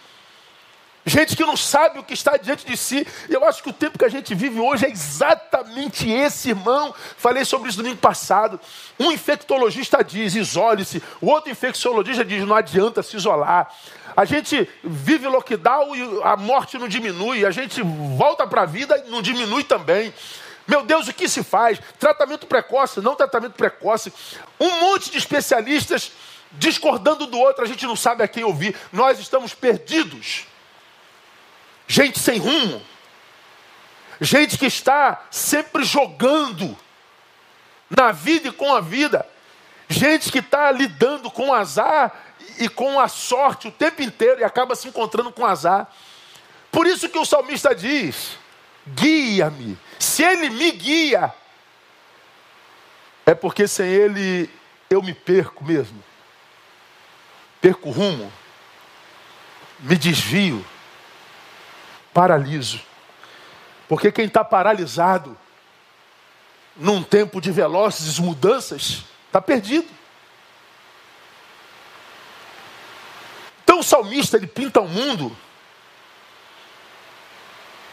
Gente 1.05 1.35
que 1.35 1.43
não 1.43 1.57
sabe 1.57 1.99
o 1.99 2.03
que 2.03 2.13
está 2.13 2.37
diante 2.37 2.65
de 2.65 2.77
si. 2.77 3.05
Eu 3.29 3.43
acho 3.43 3.61
que 3.61 3.69
o 3.69 3.73
tempo 3.73 3.99
que 3.99 4.05
a 4.05 4.09
gente 4.09 4.33
vive 4.33 4.59
hoje 4.59 4.85
é 4.85 4.89
exatamente 4.89 6.09
esse, 6.09 6.49
irmão. 6.49 6.95
Falei 7.17 7.43
sobre 7.43 7.67
isso 7.67 7.77
domingo 7.77 7.97
passado. 7.97 8.59
Um 8.97 9.11
infectologista 9.11 10.01
diz, 10.01 10.33
isole-se. 10.33 11.03
O 11.19 11.27
outro 11.27 11.51
infecciologista 11.51 12.23
diz, 12.23 12.45
não 12.45 12.55
adianta 12.55 13.03
se 13.03 13.17
isolar. 13.17 13.69
A 14.15 14.23
gente 14.23 14.69
vive 14.81 15.27
lockdown 15.27 15.95
e 15.95 16.21
a 16.23 16.37
morte 16.37 16.77
não 16.77 16.87
diminui. 16.87 17.45
A 17.45 17.51
gente 17.51 17.81
volta 17.81 18.47
para 18.47 18.61
a 18.61 18.65
vida 18.65 19.03
e 19.05 19.09
não 19.09 19.21
diminui 19.21 19.65
também. 19.65 20.13
Meu 20.67 20.83
Deus, 20.83 21.07
o 21.07 21.13
que 21.13 21.27
se 21.27 21.43
faz? 21.43 21.79
Tratamento 21.99 22.47
precoce, 22.47 23.01
não 23.01 23.15
tratamento 23.15 23.53
precoce. 23.53 24.13
Um 24.59 24.79
monte 24.81 25.11
de 25.11 25.17
especialistas 25.17 26.11
discordando 26.53 27.25
do 27.25 27.37
outro, 27.37 27.63
a 27.63 27.67
gente 27.67 27.85
não 27.85 27.95
sabe 27.95 28.23
a 28.23 28.27
quem 28.27 28.43
ouvir. 28.43 28.75
Nós 28.91 29.19
estamos 29.19 29.53
perdidos 29.53 30.45
gente 31.87 32.19
sem 32.19 32.39
rumo, 32.39 32.81
gente 34.19 34.57
que 34.57 34.65
está 34.65 35.25
sempre 35.29 35.83
jogando 35.83 36.77
na 37.89 38.11
vida 38.11 38.47
e 38.47 38.51
com 38.51 38.73
a 38.73 38.81
vida, 38.81 39.27
gente 39.89 40.31
que 40.31 40.39
está 40.39 40.71
lidando 40.71 41.29
com 41.29 41.49
o 41.49 41.53
azar 41.53 42.11
e 42.57 42.69
com 42.69 42.99
a 42.99 43.07
sorte 43.07 43.67
o 43.67 43.71
tempo 43.71 44.01
inteiro 44.01 44.39
e 44.39 44.43
acaba 44.43 44.75
se 44.75 44.87
encontrando 44.87 45.31
com 45.31 45.45
azar. 45.45 45.91
Por 46.71 46.87
isso 46.87 47.09
que 47.09 47.17
o 47.17 47.25
salmista 47.25 47.75
diz: 47.75 48.37
guia-me. 48.87 49.77
Se 49.99 50.23
ele 50.23 50.49
me 50.49 50.71
guia, 50.71 51.33
é 53.25 53.33
porque 53.33 53.67
sem 53.67 53.87
ele 53.87 54.49
eu 54.89 55.01
me 55.01 55.13
perco 55.13 55.63
mesmo. 55.63 56.03
Perco 57.61 57.89
rumo, 57.89 58.31
me 59.79 59.97
desvio 59.97 60.65
paraliso. 62.13 62.81
Porque 63.87 64.11
quem 64.11 64.25
está 64.25 64.43
paralisado 64.43 65.37
num 66.75 67.03
tempo 67.03 67.39
de 67.39 67.51
velozes 67.51 68.19
mudanças, 68.19 69.03
está 69.27 69.39
perdido. 69.41 69.87
Então 73.63 73.79
o 73.79 73.83
salmista 73.83 74.37
ele 74.37 74.47
pinta 74.47 74.81
um 74.81 74.87
mundo 74.87 75.35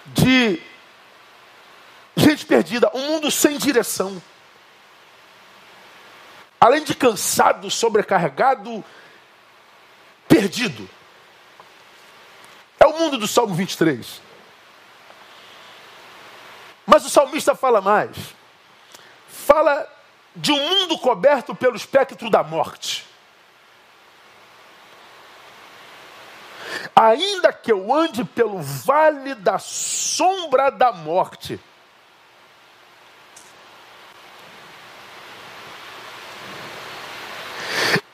de 0.07 0.61
gente 2.21 2.47
perdida, 2.47 2.91
um 2.95 3.09
mundo 3.09 3.31
sem 3.31 3.59
direção. 3.59 4.23
Além 6.61 6.85
de 6.85 6.95
cansado, 6.95 7.71
sobrecarregado, 7.71 8.85
perdido. 10.29 10.89
É 12.79 12.87
o 12.87 12.99
mundo 12.99 13.19
do 13.19 13.27
Salmo 13.27 13.55
23. 13.55 14.21
Mas 16.87 17.05
o 17.05 17.11
salmista 17.11 17.55
fala 17.55 17.81
mais. 17.81 18.17
Fala 19.29 19.87
de 20.35 20.53
um 20.53 20.59
mundo 20.59 20.99
coberto 20.99 21.55
pelo 21.55 21.77
espectro 21.77 22.29
da 22.31 22.43
morte. 22.43 23.07
Ainda 26.95 27.53
que 27.53 27.71
eu 27.71 27.93
ande 27.93 28.25
pelo 28.25 28.59
vale 28.61 29.35
da 29.35 29.59
sombra 29.59 30.71
da 30.71 30.93
morte, 30.93 31.61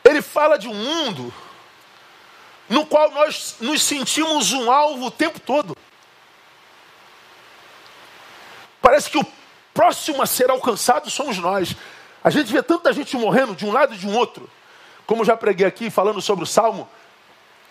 ele 0.05 0.23
fala 0.37 0.59
de 0.59 0.69
um 0.69 0.75
mundo 0.75 1.33
no 2.69 2.85
qual 2.85 3.11
nós 3.11 3.57
nos 3.59 3.81
sentimos 3.81 4.53
um 4.53 4.71
alvo 4.71 5.07
o 5.07 5.11
tempo 5.11 5.41
todo. 5.41 5.75
Parece 8.83 9.09
que 9.09 9.17
o 9.17 9.27
próximo 9.73 10.21
a 10.21 10.27
ser 10.27 10.51
alcançado 10.51 11.09
somos 11.09 11.39
nós. 11.39 11.75
A 12.23 12.29
gente 12.29 12.53
vê 12.53 12.63
tanta 12.63 12.93
gente 12.93 13.17
morrendo 13.17 13.57
de 13.57 13.65
um 13.65 13.73
lado 13.73 13.95
e 13.95 13.97
de 13.97 14.07
um 14.07 14.15
outro. 14.15 14.51
Como 15.07 15.25
já 15.25 15.35
preguei 15.35 15.67
aqui 15.67 15.89
falando 15.89 16.21
sobre 16.21 16.45
o 16.45 16.47
Salmo, 16.47 16.87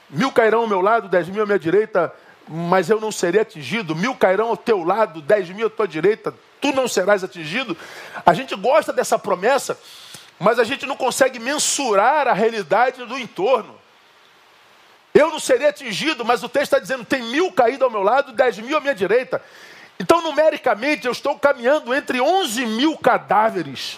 mil 0.09 0.31
cairão 0.31 0.61
ao 0.61 0.67
meu 0.67 0.81
lado, 0.81 1.07
dez 1.07 1.29
mil 1.29 1.43
à 1.43 1.45
minha 1.45 1.59
direita, 1.59 2.11
mas 2.47 2.89
eu 2.89 2.99
não 2.99 3.11
serei 3.11 3.41
atingido. 3.41 3.95
Mil 3.95 4.15
cairão 4.15 4.47
ao 4.47 4.57
teu 4.57 4.83
lado, 4.83 5.21
dez 5.21 5.47
mil 5.51 5.67
à 5.67 5.69
tua 5.69 5.87
direita, 5.87 6.33
tu 6.59 6.71
não 6.71 6.87
serás 6.87 7.23
atingido. 7.23 7.77
A 8.25 8.33
gente 8.33 8.55
gosta 8.55 8.91
dessa 8.91 9.19
promessa, 9.19 9.77
mas 10.39 10.59
a 10.59 10.63
gente 10.63 10.85
não 10.85 10.95
consegue 10.95 11.39
mensurar 11.39 12.27
a 12.27 12.33
realidade 12.33 13.05
do 13.05 13.17
entorno. 13.17 13.79
Eu 15.13 15.29
não 15.29 15.39
serei 15.39 15.67
atingido, 15.67 16.25
mas 16.25 16.43
o 16.43 16.49
texto 16.49 16.73
está 16.73 16.79
dizendo: 16.79 17.05
tem 17.05 17.23
mil 17.23 17.51
caído 17.51 17.85
ao 17.85 17.91
meu 17.91 18.03
lado, 18.03 18.33
dez 18.33 18.57
mil 18.57 18.77
à 18.77 18.81
minha 18.81 18.93
direita. 18.93 19.41
Então, 19.97 20.21
numericamente, 20.21 21.05
eu 21.05 21.11
estou 21.13 21.39
caminhando 21.39 21.93
entre 21.93 22.19
onze 22.19 22.65
mil 22.65 22.97
cadáveres. 22.97 23.97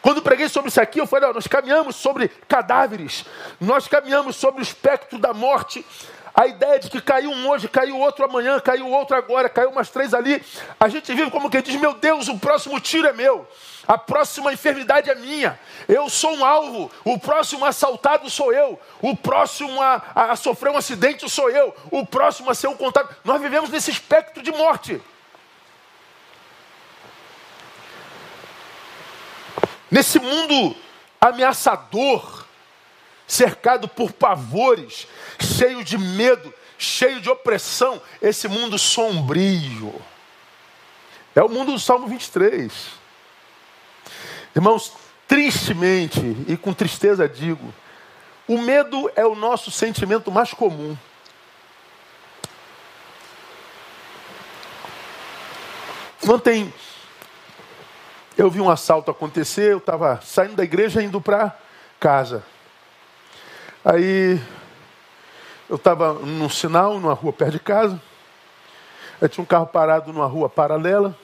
Quando 0.00 0.20
preguei 0.20 0.48
sobre 0.48 0.68
isso 0.68 0.80
aqui, 0.80 1.00
eu 1.00 1.06
falei: 1.06 1.30
ó, 1.30 1.32
nós 1.32 1.46
caminhamos 1.46 1.94
sobre 1.94 2.26
cadáveres, 2.26 3.24
nós 3.60 3.86
caminhamos 3.86 4.34
sobre 4.34 4.60
o 4.60 4.64
espectro 4.64 5.16
da 5.16 5.32
morte. 5.32 5.86
A 6.34 6.46
ideia 6.46 6.80
de 6.80 6.90
que 6.90 7.00
caiu 7.00 7.30
um 7.30 7.48
hoje, 7.48 7.68
caiu 7.68 7.96
outro 7.98 8.24
amanhã, 8.24 8.58
caiu 8.58 8.88
outro 8.88 9.14
agora, 9.14 9.48
caiu 9.48 9.70
umas 9.70 9.90
três 9.90 10.12
ali. 10.12 10.42
A 10.80 10.88
gente 10.88 11.14
vive 11.14 11.30
como 11.30 11.48
quem 11.48 11.62
diz: 11.62 11.76
meu 11.76 11.94
Deus, 11.94 12.26
o 12.26 12.36
próximo 12.36 12.80
tiro 12.80 13.06
é 13.06 13.12
meu. 13.12 13.46
A 13.86 13.98
próxima 13.98 14.52
enfermidade 14.52 15.10
é 15.10 15.14
minha. 15.14 15.58
Eu 15.88 16.08
sou 16.08 16.36
um 16.36 16.44
alvo. 16.44 16.90
O 17.04 17.18
próximo 17.18 17.64
assaltado 17.64 18.30
sou 18.30 18.52
eu. 18.52 18.80
O 19.00 19.16
próximo 19.16 19.82
a, 19.82 20.02
a 20.14 20.36
sofrer 20.36 20.70
um 20.70 20.76
acidente 20.76 21.28
sou 21.28 21.50
eu. 21.50 21.74
O 21.90 22.06
próximo 22.06 22.50
a 22.50 22.54
ser 22.54 22.68
um 22.68 22.76
contato. 22.76 23.14
Nós 23.24 23.40
vivemos 23.40 23.70
nesse 23.70 23.90
espectro 23.90 24.42
de 24.42 24.52
morte. 24.52 25.00
Nesse 29.90 30.18
mundo 30.18 30.76
ameaçador, 31.20 32.46
cercado 33.26 33.88
por 33.88 34.12
pavores, 34.12 35.06
cheio 35.40 35.84
de 35.84 35.98
medo, 35.98 36.54
cheio 36.78 37.20
de 37.20 37.28
opressão, 37.28 38.00
esse 38.20 38.48
mundo 38.48 38.78
sombrio. 38.78 39.94
É 41.34 41.42
o 41.42 41.48
mundo 41.48 41.72
do 41.72 41.78
Salmo 41.78 42.06
23. 42.06 43.01
Irmãos, 44.54 44.92
tristemente 45.26 46.20
e 46.46 46.58
com 46.58 46.74
tristeza 46.74 47.26
digo, 47.26 47.72
o 48.46 48.58
medo 48.58 49.10
é 49.16 49.24
o 49.24 49.34
nosso 49.34 49.70
sentimento 49.70 50.30
mais 50.30 50.52
comum. 50.52 50.96
Ontem 56.28 56.72
eu 58.36 58.50
vi 58.50 58.60
um 58.60 58.68
assalto 58.68 59.10
acontecer, 59.10 59.72
eu 59.72 59.78
estava 59.78 60.20
saindo 60.22 60.56
da 60.56 60.64
igreja 60.64 61.02
indo 61.02 61.20
para 61.20 61.56
casa. 61.98 62.44
Aí 63.82 64.38
eu 65.68 65.76
estava 65.76 66.12
num 66.12 66.50
sinal, 66.50 67.00
numa 67.00 67.14
rua 67.14 67.32
perto 67.32 67.52
de 67.52 67.58
casa. 67.58 68.00
Aí 69.20 69.28
tinha 69.28 69.42
um 69.42 69.46
carro 69.46 69.66
parado 69.66 70.12
numa 70.12 70.26
rua 70.26 70.48
paralela 70.48 71.16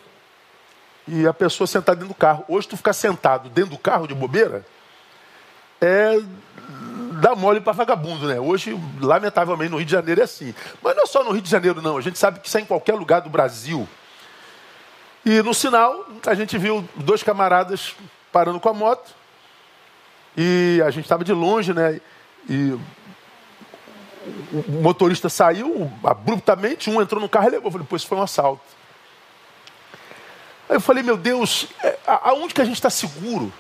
e 1.09 1.27
a 1.27 1.33
pessoa 1.33 1.67
sentada 1.67 1.97
dentro 1.97 2.15
do 2.15 2.19
carro. 2.19 2.45
Hoje 2.49 2.69
tu 2.69 2.77
ficar 2.77 2.93
sentado 2.93 3.49
dentro 3.49 3.71
do 3.71 3.79
carro 3.79 4.07
de 4.07 4.15
bobeira 4.15 4.65
é 5.81 6.21
dar 7.21 7.35
mole 7.35 7.61
para 7.61 7.73
vagabundo, 7.73 8.27
né? 8.29 8.39
Hoje, 8.39 8.79
lamentavelmente, 9.01 9.71
no 9.71 9.79
Rio 9.79 9.87
de 9.87 9.93
Janeiro 9.93 10.21
é 10.21 10.25
assim. 10.25 10.55
Mas 10.83 10.95
não 10.95 11.03
é 11.05 11.07
só 11.07 11.25
no 11.25 11.31
Rio 11.31 11.43
de 11.43 11.51
Janeiro, 11.51 11.81
não. 11.81 11.97
A 11.97 12.01
gente 12.01 12.19
sabe 12.19 12.41
que 12.41 12.49
isso 12.49 12.59
é 12.59 12.61
em 12.61 12.65
qualquer 12.65 12.95
lugar 12.95 13.21
do 13.21 13.31
Brasil. 13.31 13.89
E 15.25 15.43
no 15.43 15.55
sinal, 15.55 16.07
a 16.27 16.35
gente 16.35 16.57
viu 16.59 16.87
dois 16.95 17.23
camaradas 17.23 17.95
parando 18.33 18.61
com 18.61 18.69
a 18.69 18.75
moto. 18.75 19.15
E 20.37 20.81
a 20.87 20.91
gente 20.91 21.05
estava 21.05 21.25
de 21.25 21.33
longe, 21.33 21.73
né? 21.73 22.01
E 22.49 22.79
o 24.53 24.83
motorista 24.83 25.29
saiu 25.29 25.91
abruptamente, 26.05 26.91
um 26.91 27.01
entrou 27.01 27.21
no 27.21 27.29
carro 27.29 27.49
e 27.49 27.51
levou. 27.51 27.69
Eu 27.69 27.73
falei, 27.73 27.87
pô, 27.87 27.97
isso 27.97 28.07
foi 28.07 28.19
um 28.19 28.23
assalto. 28.23 28.78
Aí 30.69 30.77
eu 30.77 30.81
falei, 30.81 31.03
meu 31.03 31.17
Deus, 31.17 31.67
é, 31.83 31.99
aonde 32.07 32.53
que 32.53 32.61
a 32.61 32.65
gente 32.65 32.77
está 32.77 32.91
seguro? 32.91 33.53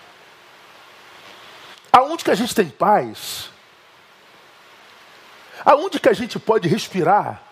Aonde 1.90 2.22
que 2.22 2.30
a 2.30 2.34
gente 2.34 2.54
tem 2.54 2.68
paz? 2.68 3.50
Aonde 5.64 5.98
que 5.98 6.08
a 6.08 6.12
gente 6.12 6.38
pode 6.38 6.68
respirar? 6.68 7.42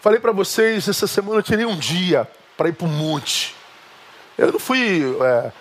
Falei 0.00 0.18
para 0.18 0.32
vocês, 0.32 0.88
essa 0.88 1.06
semana 1.06 1.38
eu 1.38 1.42
tirei 1.42 1.64
um 1.64 1.78
dia 1.78 2.28
para 2.56 2.68
ir 2.68 2.72
para 2.72 2.86
o 2.86 2.90
monte. 2.90 3.54
Eu 4.36 4.50
não 4.50 4.58
fui 4.58 5.02
é, 5.22 5.52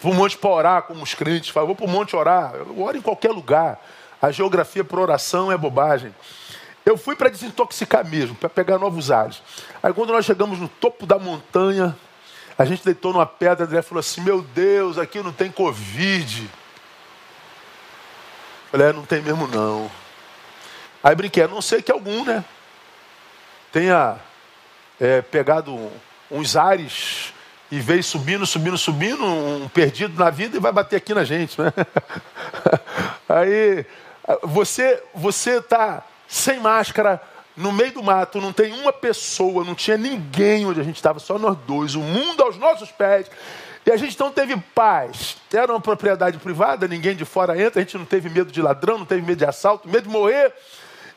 para 0.00 0.10
o 0.10 0.14
monte 0.14 0.36
para 0.36 0.50
orar 0.50 0.82
como 0.82 1.02
os 1.02 1.14
crentes 1.14 1.50
falam, 1.50 1.68
vou 1.68 1.76
para 1.76 1.86
o 1.86 1.88
monte 1.88 2.14
orar. 2.14 2.54
Eu 2.54 2.82
oro 2.82 2.98
em 2.98 3.02
qualquer 3.02 3.30
lugar. 3.30 3.80
A 4.20 4.30
geografia 4.30 4.84
para 4.84 5.00
oração 5.00 5.50
é 5.50 5.56
bobagem. 5.56 6.14
Eu 6.86 6.96
fui 6.96 7.16
para 7.16 7.28
desintoxicar 7.28 8.06
mesmo, 8.06 8.36
para 8.36 8.48
pegar 8.48 8.78
novos 8.78 9.10
ares. 9.10 9.42
Aí 9.82 9.92
quando 9.92 10.12
nós 10.12 10.24
chegamos 10.24 10.60
no 10.60 10.68
topo 10.68 11.04
da 11.04 11.18
montanha, 11.18 11.96
a 12.56 12.64
gente 12.64 12.84
deitou 12.84 13.12
numa 13.12 13.26
pedra, 13.26 13.66
André 13.66 13.82
falou 13.82 13.98
assim, 13.98 14.20
meu 14.20 14.40
Deus, 14.40 14.96
aqui 14.96 15.20
não 15.20 15.32
tem 15.32 15.50
Covid. 15.50 16.42
Eu 16.42 16.48
falei, 18.70 18.86
é, 18.86 18.92
não 18.92 19.04
tem 19.04 19.20
mesmo 19.20 19.48
não. 19.48 19.90
Aí 21.02 21.12
brinquei, 21.16 21.42
a 21.42 21.48
não 21.48 21.60
sei 21.60 21.82
que 21.82 21.90
algum, 21.90 22.24
né? 22.24 22.44
Tenha 23.72 24.18
é, 25.00 25.20
pegado 25.22 25.90
uns 26.30 26.54
ares 26.54 27.34
e 27.68 27.80
veio 27.80 28.04
subindo, 28.04 28.46
subindo, 28.46 28.78
subindo, 28.78 29.24
um 29.24 29.68
perdido 29.68 30.16
na 30.16 30.30
vida 30.30 30.56
e 30.56 30.60
vai 30.60 30.70
bater 30.70 30.94
aqui 30.94 31.12
na 31.12 31.24
gente, 31.24 31.60
né? 31.60 31.72
Aí 33.28 33.84
você 34.44 35.02
você 35.12 35.58
está 35.58 36.04
sem 36.28 36.60
máscara, 36.60 37.20
no 37.56 37.72
meio 37.72 37.92
do 37.92 38.02
mato, 38.02 38.40
não 38.40 38.52
tem 38.52 38.72
uma 38.72 38.92
pessoa, 38.92 39.64
não 39.64 39.74
tinha 39.74 39.96
ninguém 39.96 40.66
onde 40.66 40.80
a 40.80 40.84
gente 40.84 40.96
estava, 40.96 41.18
só 41.18 41.38
nós 41.38 41.56
dois, 41.66 41.94
o 41.94 42.00
mundo 42.00 42.42
aos 42.42 42.58
nossos 42.58 42.90
pés. 42.90 43.30
E 43.86 43.90
a 43.90 43.96
gente 43.96 44.14
então 44.14 44.30
teve 44.32 44.56
paz. 44.74 45.36
Era 45.52 45.72
uma 45.72 45.80
propriedade 45.80 46.38
privada, 46.38 46.88
ninguém 46.88 47.14
de 47.14 47.24
fora 47.24 47.60
entra, 47.60 47.80
a 47.80 47.84
gente 47.84 47.96
não 47.96 48.04
teve 48.04 48.28
medo 48.28 48.50
de 48.50 48.60
ladrão, 48.60 48.98
não 48.98 49.06
teve 49.06 49.22
medo 49.22 49.38
de 49.38 49.44
assalto, 49.44 49.88
medo 49.88 50.08
de 50.08 50.12
morrer. 50.12 50.52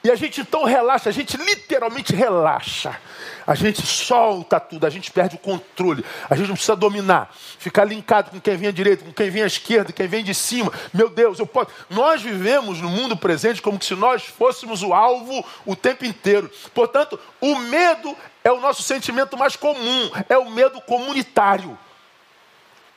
E 0.02 0.10
a 0.10 0.16
gente 0.16 0.40
então 0.40 0.64
relaxa, 0.64 1.10
a 1.10 1.12
gente 1.12 1.36
literalmente 1.36 2.16
relaxa. 2.16 2.98
A 3.46 3.54
gente 3.54 3.86
solta 3.86 4.60
tudo, 4.60 4.86
a 4.86 4.90
gente 4.90 5.12
perde 5.12 5.36
o 5.36 5.40
controle. 5.40 6.06
A 6.30 6.36
gente 6.36 6.48
não 6.48 6.54
precisa 6.54 6.76
dominar, 6.76 7.34
ficar 7.58 7.84
linkado 7.84 8.32
com 8.32 8.40
quem 8.40 8.56
vem 8.56 8.70
à 8.70 8.72
direita, 8.72 9.04
com 9.04 9.12
quem 9.12 9.30
vem 9.30 9.44
à 9.44 9.48
esquerda, 9.48 9.92
quem 9.92 10.08
vem 10.08 10.24
de 10.24 10.34
cima. 10.34 10.72
Meu 10.94 11.10
Deus, 11.10 11.40
eu 11.40 11.46
posso. 11.46 11.72
Nós 11.90 12.22
vivemos 12.22 12.80
no 12.80 12.88
mundo 12.88 13.18
presente 13.18 13.62
como 13.62 13.82
se 13.82 13.94
nós 13.96 14.24
fôssemos 14.24 14.84
o 14.84 14.94
alvo 14.94 15.44
o 15.66 15.76
tempo 15.76 16.06
inteiro. 16.06 16.50
Portanto, 16.74 17.20
o 17.42 17.56
medo 17.58 18.16
é 18.42 18.52
o 18.52 18.62
nosso 18.62 18.84
sentimento 18.84 19.38
mais 19.38 19.56
comum, 19.56 20.12
é 20.30 20.38
o 20.38 20.50
medo 20.50 20.80
comunitário. 20.82 21.78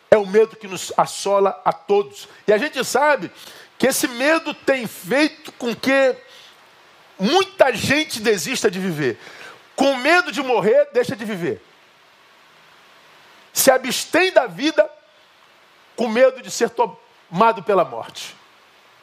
É 0.09 0.19
o 0.19 0.27
medo 0.27 0.57
que 0.57 0.69
nos 0.69 0.93
assola 0.97 1.59
a 1.65 1.73
todos. 1.73 2.29
E 2.47 2.53
a 2.53 2.59
gente 2.59 2.85
sabe 2.85 3.31
que 3.79 3.87
esse 3.87 4.07
medo 4.07 4.53
tem 4.53 4.87
feito 4.87 5.51
com 5.53 5.75
que 5.75 6.15
muita 7.19 7.73
gente 7.73 8.21
desista 8.21 8.71
de 8.71 8.79
viver. 8.79 9.19
Com 9.75 9.97
medo 9.97 10.31
de 10.31 10.43
morrer, 10.43 10.89
deixa 10.93 11.17
de 11.17 11.25
viver. 11.25 11.63
Se 13.53 13.71
abstém 13.71 14.33
da 14.33 14.47
vida 14.47 14.89
com 15.97 16.09
medo 16.09 16.41
de 16.43 16.51
ser 16.51 16.71
tomado 16.71 17.63
pela 17.63 17.85
morte. 17.85 18.37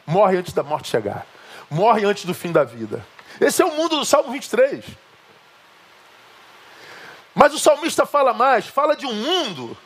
Morre 0.06 0.36
antes 0.36 0.52
da 0.52 0.62
morte 0.62 0.88
chegar. 0.88 1.26
Morre 1.70 2.04
antes 2.04 2.24
do 2.24 2.34
fim 2.34 2.50
da 2.50 2.64
vida. 2.64 3.06
Esse 3.40 3.62
é 3.62 3.64
o 3.64 3.74
mundo 3.74 3.96
do 3.96 4.04
Salmo 4.04 4.32
23. 4.32 4.84
Mas 7.34 7.54
o 7.54 7.58
salmista 7.58 8.04
fala 8.04 8.34
mais, 8.34 8.66
fala 8.66 8.96
de 8.96 9.06
um 9.06 9.14
mundo 9.14 9.76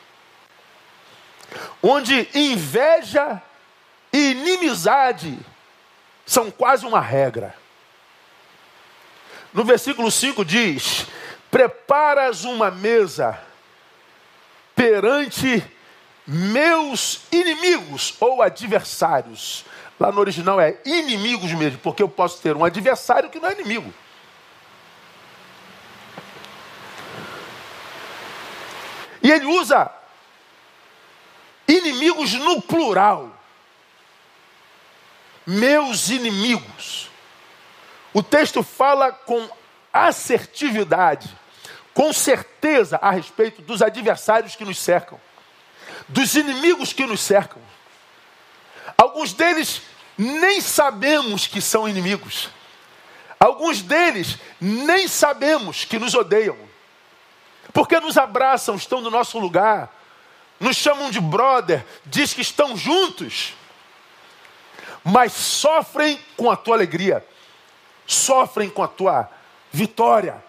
onde 1.81 2.27
inveja 2.33 3.41
e 4.11 4.31
inimizade 4.31 5.37
são 6.25 6.49
quase 6.49 6.85
uma 6.85 6.99
regra. 6.99 7.55
No 9.55 9.63
versículo 9.63 10.11
5 10.11 10.43
diz: 10.43 11.07
Preparas 11.49 12.43
uma 12.43 12.69
mesa 12.69 13.39
perante 14.75 15.65
meus 16.27 17.21
inimigos 17.31 18.15
ou 18.19 18.41
adversários. 18.41 19.63
Lá 19.97 20.11
no 20.11 20.19
original 20.19 20.59
é 20.59 20.77
inimigos 20.85 21.53
mesmo, 21.53 21.79
porque 21.79 22.03
eu 22.03 22.09
posso 22.09 22.41
ter 22.41 22.53
um 22.53 22.65
adversário 22.65 23.29
que 23.29 23.39
não 23.39 23.47
é 23.47 23.53
inimigo. 23.53 23.93
E 29.23 29.31
ele 29.31 29.45
usa 29.45 29.89
inimigos 31.65 32.33
no 32.33 32.61
plural. 32.61 33.31
Meus 35.47 36.09
inimigos. 36.09 37.14
O 38.15 38.23
texto 38.23 38.63
fala 38.63 39.11
com 39.11 39.45
assertividade, 39.91 41.27
com 41.93 42.13
certeza 42.13 42.97
a 43.01 43.11
respeito 43.11 43.61
dos 43.61 43.81
adversários 43.81 44.55
que 44.55 44.63
nos 44.63 44.79
cercam, 44.79 45.19
dos 46.07 46.33
inimigos 46.33 46.93
que 46.93 47.05
nos 47.05 47.19
cercam. 47.19 47.61
Alguns 48.97 49.33
deles 49.33 49.81
nem 50.17 50.61
sabemos 50.61 51.45
que 51.45 51.59
são 51.59 51.89
inimigos. 51.89 52.47
Alguns 53.37 53.81
deles 53.81 54.37
nem 54.61 55.09
sabemos 55.09 55.83
que 55.83 55.99
nos 55.99 56.15
odeiam. 56.15 56.57
Porque 57.73 57.99
nos 57.99 58.17
abraçam, 58.17 58.75
estão 58.75 59.01
no 59.01 59.11
nosso 59.11 59.37
lugar, 59.39 59.93
nos 60.57 60.77
chamam 60.77 61.11
de 61.11 61.19
brother, 61.19 61.85
diz 62.05 62.33
que 62.33 62.41
estão 62.41 62.77
juntos, 62.77 63.53
mas 65.03 65.33
sofrem 65.33 66.17
com 66.37 66.49
a 66.49 66.55
tua 66.55 66.77
alegria 66.77 67.21
sofrem 68.05 68.69
com 68.69 68.83
a 68.83 68.87
tua 68.87 69.29
vitória. 69.71 70.43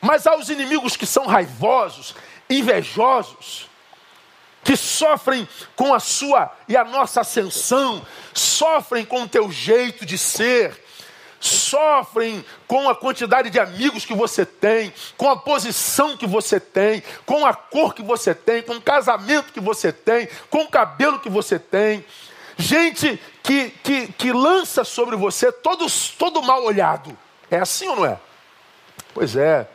Mas 0.00 0.26
há 0.26 0.36
os 0.36 0.50
inimigos 0.50 0.96
que 0.96 1.06
são 1.06 1.26
raivosos, 1.26 2.14
invejosos, 2.48 3.68
que 4.62 4.76
sofrem 4.76 5.46
com 5.76 5.94
a 5.94 6.00
sua 6.00 6.50
e 6.68 6.76
a 6.76 6.84
nossa 6.84 7.20
ascensão, 7.20 8.04
sofrem 8.32 9.04
com 9.04 9.22
o 9.22 9.28
teu 9.28 9.50
jeito 9.52 10.06
de 10.06 10.16
ser, 10.16 10.82
sofrem 11.38 12.42
com 12.66 12.88
a 12.88 12.94
quantidade 12.94 13.50
de 13.50 13.60
amigos 13.60 14.06
que 14.06 14.14
você 14.14 14.46
tem, 14.46 14.92
com 15.16 15.28
a 15.28 15.36
posição 15.36 16.16
que 16.16 16.26
você 16.26 16.58
tem, 16.58 17.02
com 17.26 17.44
a 17.44 17.52
cor 17.52 17.94
que 17.94 18.02
você 18.02 18.34
tem, 18.34 18.62
com 18.62 18.76
o 18.76 18.80
casamento 18.80 19.52
que 19.52 19.60
você 19.60 19.92
tem, 19.92 20.28
com 20.48 20.62
o 20.62 20.68
cabelo 20.68 21.20
que 21.20 21.28
você 21.28 21.58
tem. 21.58 22.04
Gente 22.56 23.20
que, 23.44 23.68
que, 23.68 24.08
que 24.08 24.32
lança 24.32 24.82
sobre 24.84 25.16
você 25.16 25.52
todo, 25.52 25.86
todo 26.18 26.42
mal 26.42 26.64
olhado. 26.64 27.16
É 27.50 27.58
assim 27.58 27.86
ou 27.86 27.96
não 27.96 28.06
é? 28.06 28.18
Pois 29.12 29.36
é. 29.36 29.68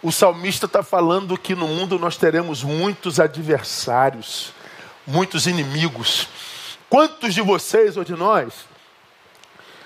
O 0.00 0.12
salmista 0.12 0.66
está 0.66 0.80
falando 0.80 1.36
que 1.36 1.56
no 1.56 1.66
mundo 1.66 1.98
nós 1.98 2.16
teremos 2.16 2.62
muitos 2.62 3.18
adversários, 3.18 4.52
muitos 5.04 5.48
inimigos. 5.48 6.28
Quantos 6.88 7.34
de 7.34 7.42
vocês 7.42 7.96
ou 7.96 8.04
de 8.04 8.14
nós 8.14 8.54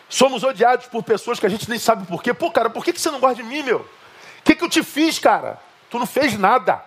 somos 0.06 0.44
odiados 0.44 0.86
por 0.86 1.02
pessoas 1.02 1.40
que 1.40 1.46
a 1.46 1.48
gente 1.50 1.70
nem 1.70 1.78
sabe 1.78 2.06
por 2.06 2.22
quê? 2.22 2.34
Pô, 2.34 2.50
cara, 2.50 2.68
por 2.68 2.84
que 2.84 2.92
você 2.92 3.10
não 3.10 3.20
gosta 3.20 3.36
de 3.36 3.42
mim, 3.42 3.62
meu? 3.62 3.78
O 3.78 4.42
que, 4.44 4.54
que 4.54 4.62
eu 4.62 4.68
te 4.68 4.82
fiz, 4.82 5.18
cara? 5.18 5.58
Tu 5.88 5.98
não 5.98 6.06
fez 6.06 6.38
nada. 6.38 6.84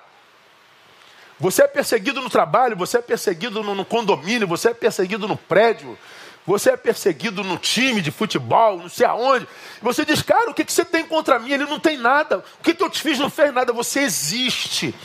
Você 1.43 1.63
é 1.63 1.67
perseguido 1.67 2.21
no 2.21 2.29
trabalho, 2.29 2.77
você 2.77 2.99
é 2.99 3.01
perseguido 3.01 3.61
no, 3.61 3.75
no 3.75 3.83
condomínio, 3.83 4.47
você 4.47 4.69
é 4.69 4.73
perseguido 4.73 5.27
no 5.27 5.35
prédio, 5.35 5.99
você 6.47 6.69
é 6.69 6.77
perseguido 6.77 7.43
no 7.43 7.57
time 7.57 8.01
de 8.01 8.11
futebol, 8.11 8.77
não 8.77 8.87
sei 8.87 9.05
aonde. 9.05 9.45
Você 9.81 10.05
diz, 10.05 10.21
cara, 10.21 10.49
o 10.49 10.53
que, 10.53 10.63
que 10.63 10.71
você 10.71 10.85
tem 10.85 11.05
contra 11.05 11.37
mim? 11.39 11.51
Ele 11.51 11.65
não 11.65 11.81
tem 11.81 11.97
nada. 11.97 12.45
O 12.61 12.63
que, 12.63 12.73
que 12.73 12.81
eu 12.81 12.89
te 12.89 13.01
fiz 13.01 13.19
não 13.19 13.29
fez 13.29 13.53
nada. 13.53 13.73
Você 13.73 13.99
existe. 13.99 14.95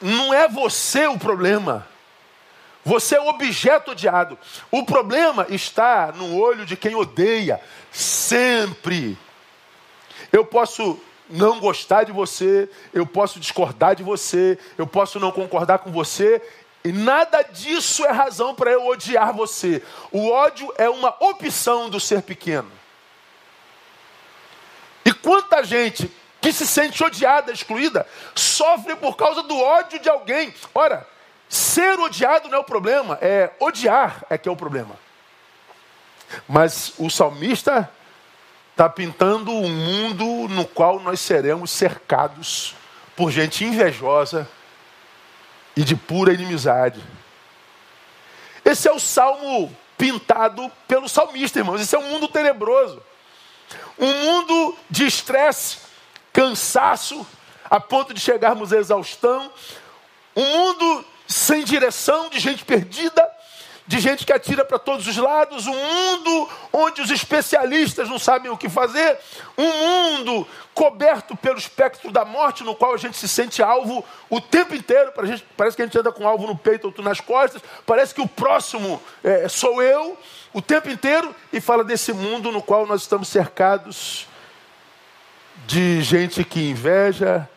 Não 0.00 0.32
é 0.32 0.46
você 0.46 1.08
o 1.08 1.18
problema. 1.18 1.88
Você 2.84 3.16
é 3.16 3.20
o 3.20 3.26
objeto 3.26 3.90
odiado. 3.90 4.38
O 4.70 4.84
problema 4.84 5.48
está 5.50 6.12
no 6.12 6.38
olho 6.38 6.64
de 6.64 6.76
quem 6.76 6.94
odeia. 6.94 7.60
Sempre. 7.90 9.18
Eu 10.32 10.44
posso 10.44 11.00
não 11.32 11.58
gostar 11.58 12.04
de 12.04 12.12
você, 12.12 12.68
eu 12.92 13.06
posso 13.06 13.40
discordar 13.40 13.96
de 13.96 14.02
você, 14.02 14.58
eu 14.76 14.86
posso 14.86 15.18
não 15.18 15.32
concordar 15.32 15.78
com 15.78 15.90
você, 15.90 16.42
e 16.84 16.92
nada 16.92 17.42
disso 17.42 18.04
é 18.04 18.10
razão 18.10 18.54
para 18.54 18.70
eu 18.70 18.86
odiar 18.86 19.32
você. 19.32 19.82
O 20.10 20.28
ódio 20.28 20.72
é 20.76 20.88
uma 20.90 21.16
opção 21.20 21.88
do 21.88 21.98
ser 21.98 22.22
pequeno. 22.22 22.70
E 25.04 25.12
quanta 25.12 25.64
gente 25.64 26.10
que 26.40 26.52
se 26.52 26.66
sente 26.66 27.02
odiada, 27.02 27.52
excluída, 27.52 28.06
sofre 28.34 28.96
por 28.96 29.16
causa 29.16 29.42
do 29.42 29.56
ódio 29.56 30.00
de 30.00 30.08
alguém. 30.08 30.52
Ora, 30.74 31.06
ser 31.48 31.98
odiado 32.00 32.48
não 32.48 32.58
é 32.58 32.60
o 32.60 32.64
problema, 32.64 33.16
é 33.22 33.52
odiar 33.60 34.24
é 34.28 34.36
que 34.36 34.48
é 34.48 34.52
o 34.52 34.56
problema. 34.56 34.98
Mas 36.48 36.94
o 36.98 37.08
salmista 37.08 37.88
está 38.72 38.88
pintando 38.88 39.52
um 39.52 39.68
mundo 39.68 40.24
no 40.48 40.66
qual 40.66 40.98
nós 40.98 41.20
seremos 41.20 41.70
cercados 41.70 42.74
por 43.14 43.30
gente 43.30 43.64
invejosa 43.64 44.48
e 45.76 45.84
de 45.84 45.94
pura 45.94 46.32
inimizade. 46.32 47.02
Esse 48.64 48.88
é 48.88 48.92
o 48.92 48.98
salmo 48.98 49.74
pintado 49.98 50.70
pelo 50.88 51.08
salmista, 51.08 51.58
irmãos. 51.58 51.80
Esse 51.80 51.94
é 51.94 51.98
um 51.98 52.08
mundo 52.10 52.26
tenebroso. 52.28 53.02
Um 53.98 54.12
mundo 54.24 54.76
de 54.90 55.06
estresse, 55.06 55.78
cansaço, 56.32 57.26
a 57.70 57.78
ponto 57.78 58.14
de 58.14 58.20
chegarmos 58.20 58.72
à 58.72 58.78
exaustão. 58.78 59.52
Um 60.34 60.44
mundo 60.44 61.04
sem 61.26 61.62
direção, 61.62 62.30
de 62.30 62.40
gente 62.40 62.64
perdida, 62.64 63.28
de 63.86 63.98
gente 63.98 64.24
que 64.24 64.32
atira 64.32 64.64
para 64.64 64.78
todos 64.78 65.06
os 65.06 65.16
lados, 65.16 65.66
um 65.66 65.74
mundo 65.74 66.48
onde 66.72 67.02
os 67.02 67.10
especialistas 67.10 68.08
não 68.08 68.18
sabem 68.18 68.50
o 68.50 68.56
que 68.56 68.68
fazer, 68.68 69.18
um 69.58 69.70
mundo 69.70 70.46
coberto 70.72 71.36
pelo 71.36 71.58
espectro 71.58 72.10
da 72.10 72.24
morte, 72.24 72.62
no 72.62 72.74
qual 72.74 72.94
a 72.94 72.96
gente 72.96 73.16
se 73.16 73.28
sente 73.28 73.62
alvo 73.62 74.04
o 74.30 74.40
tempo 74.40 74.74
inteiro, 74.74 75.12
parece 75.56 75.76
que 75.76 75.82
a 75.82 75.84
gente 75.84 75.98
anda 75.98 76.12
com 76.12 76.26
alvo 76.26 76.46
no 76.46 76.56
peito 76.56 76.92
ou 76.96 77.04
nas 77.04 77.20
costas, 77.20 77.60
parece 77.84 78.14
que 78.14 78.20
o 78.20 78.28
próximo 78.28 79.02
é, 79.22 79.48
sou 79.48 79.82
eu, 79.82 80.16
o 80.52 80.62
tempo 80.62 80.88
inteiro, 80.88 81.34
e 81.52 81.60
fala 81.60 81.82
desse 81.82 82.12
mundo 82.12 82.52
no 82.52 82.62
qual 82.62 82.86
nós 82.86 83.02
estamos 83.02 83.28
cercados 83.28 84.26
de 85.66 86.02
gente 86.02 86.44
que 86.44 86.70
inveja 86.70 87.48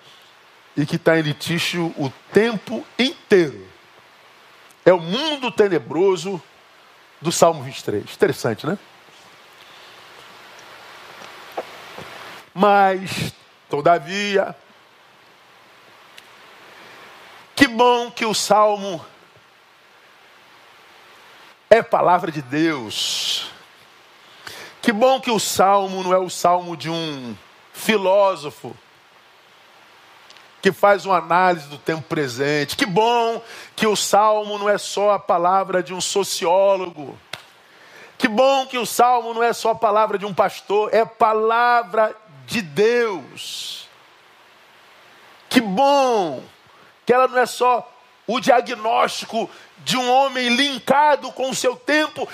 e 0.75 0.85
que 0.85 0.95
está 0.95 1.17
em 1.17 1.21
litígio 1.21 1.93
o 1.97 2.11
tempo 2.33 2.85
inteiro. 2.97 3.74
É 4.86 4.93
o 4.93 5.00
mundo 5.00 5.52
tenebroso 5.52 6.41
do 7.19 7.32
Salmo 7.32 7.63
23. 7.63 8.04
Interessante, 8.13 8.67
né? 8.67 8.78
Mas, 12.54 13.34
todavia, 13.67 14.56
que 17.56 17.67
bom 17.67 18.12
que 18.12 18.26
o 18.26 18.34
Salmo 18.34 19.04
é 21.69 21.82
palavra 21.82 22.32
de 22.32 22.41
Deus. 22.43 23.50
Que 24.82 24.91
bom 24.91 25.19
que 25.19 25.32
o 25.32 25.39
Salmo 25.39 26.04
não 26.04 26.13
é 26.13 26.17
o 26.19 26.30
salmo 26.30 26.78
de 26.78 26.91
um 26.91 27.36
filósofo 27.74 28.78
que 30.65 30.71
faz 30.71 31.06
uma 31.06 31.17
análise 31.17 31.67
do 31.67 31.78
tempo 31.78 32.01
presente. 32.01 32.75
Que 32.75 32.88
bom 32.88 33.39
que 33.75 33.86
o 33.86 33.95
salmo 33.95 34.58
não 34.58 34.67
é 34.67 34.80
só 34.80 35.12
a 35.12 35.19
palavra 35.19 35.84
de 35.84 35.93
um 35.93 36.01
sociólogo. 36.01 37.15
Que 38.17 38.28
bom 38.28 38.65
que 38.65 38.75
o 38.75 38.84
salmo 38.84 39.32
não 39.32 39.43
é 39.43 39.54
só 39.54 39.69
a 39.69 39.75
palavra 39.75 40.17
de 40.17 40.25
um 40.25 40.34
pastor, 40.34 40.91
é 40.91 41.06
palavra 41.06 42.15
de 42.47 42.63
Deus. 42.63 43.88
Que 45.47 45.62
bom 45.62 46.43
que 47.06 47.13
ela 47.13 47.28
não 47.28 47.38
é 47.38 47.45
só 47.45 47.88
o 48.25 48.39
diagnóstico 48.39 49.47
de 49.84 49.95
um 49.95 50.12
homem 50.12 50.49
linkado 50.49 51.32
com 51.34 51.51
o 51.51 51.56
seu 51.56 51.75
tempo 51.75 52.28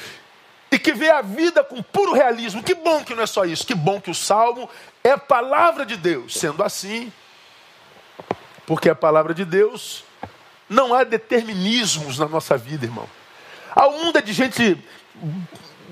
e 0.71 0.79
que 0.79 0.93
vê 0.93 1.09
a 1.09 1.21
vida 1.21 1.65
com 1.65 1.83
puro 1.83 2.13
realismo. 2.13 2.63
Que 2.63 2.75
bom 2.75 3.03
que 3.03 3.13
não 3.13 3.23
é 3.23 3.27
só 3.27 3.43
isso. 3.43 3.67
Que 3.67 3.75
bom 3.75 3.99
que 3.99 4.09
o 4.09 4.15
salmo 4.15 4.69
é 5.03 5.17
palavra 5.17 5.85
de 5.85 5.97
Deus. 5.97 6.37
Sendo 6.37 6.63
assim, 6.63 7.11
porque 8.71 8.89
a 8.89 8.95
palavra 8.95 9.33
de 9.33 9.43
Deus 9.43 10.05
não 10.69 10.93
há 10.93 11.03
determinismos 11.03 12.17
na 12.17 12.25
nossa 12.25 12.57
vida, 12.57 12.85
irmão. 12.85 13.05
Há 13.75 13.85
um 13.89 14.05
mundo 14.05 14.21
de 14.21 14.31
gente 14.31 14.81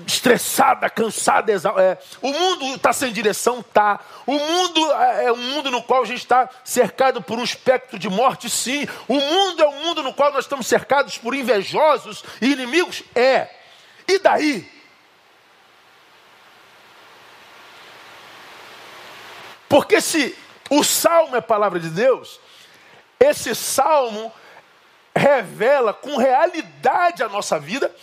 estressada, 0.06 0.88
cansada, 0.88 1.52
é, 1.52 1.98
o 2.22 2.32
mundo 2.32 2.76
está 2.76 2.90
sem 2.94 3.12
direção, 3.12 3.62
tá. 3.62 4.00
O 4.26 4.32
mundo 4.32 4.92
é, 4.92 5.26
é 5.26 5.32
um 5.32 5.36
mundo 5.36 5.70
no 5.70 5.82
qual 5.82 6.04
a 6.04 6.06
gente 6.06 6.20
está 6.20 6.48
cercado 6.64 7.20
por 7.20 7.38
um 7.38 7.44
espectro 7.44 7.98
de 7.98 8.08
morte, 8.08 8.48
sim. 8.48 8.88
O 9.06 9.14
mundo 9.20 9.62
é 9.62 9.68
um 9.68 9.84
mundo 9.84 10.02
no 10.02 10.14
qual 10.14 10.32
nós 10.32 10.46
estamos 10.46 10.66
cercados 10.66 11.18
por 11.18 11.34
invejosos 11.34 12.24
e 12.40 12.50
inimigos, 12.50 13.02
é. 13.14 13.50
E 14.08 14.18
daí? 14.18 14.66
Porque 19.68 20.00
se 20.00 20.34
o 20.70 20.82
salmo 20.82 21.36
é 21.36 21.42
palavra 21.42 21.78
de 21.78 21.90
Deus, 21.90 22.40
esse 23.20 23.54
salmo 23.54 24.32
revela 25.14 25.92
com 25.92 26.16
realidade 26.16 27.22
a 27.22 27.28
nossa 27.28 27.58
vida, 27.58 27.94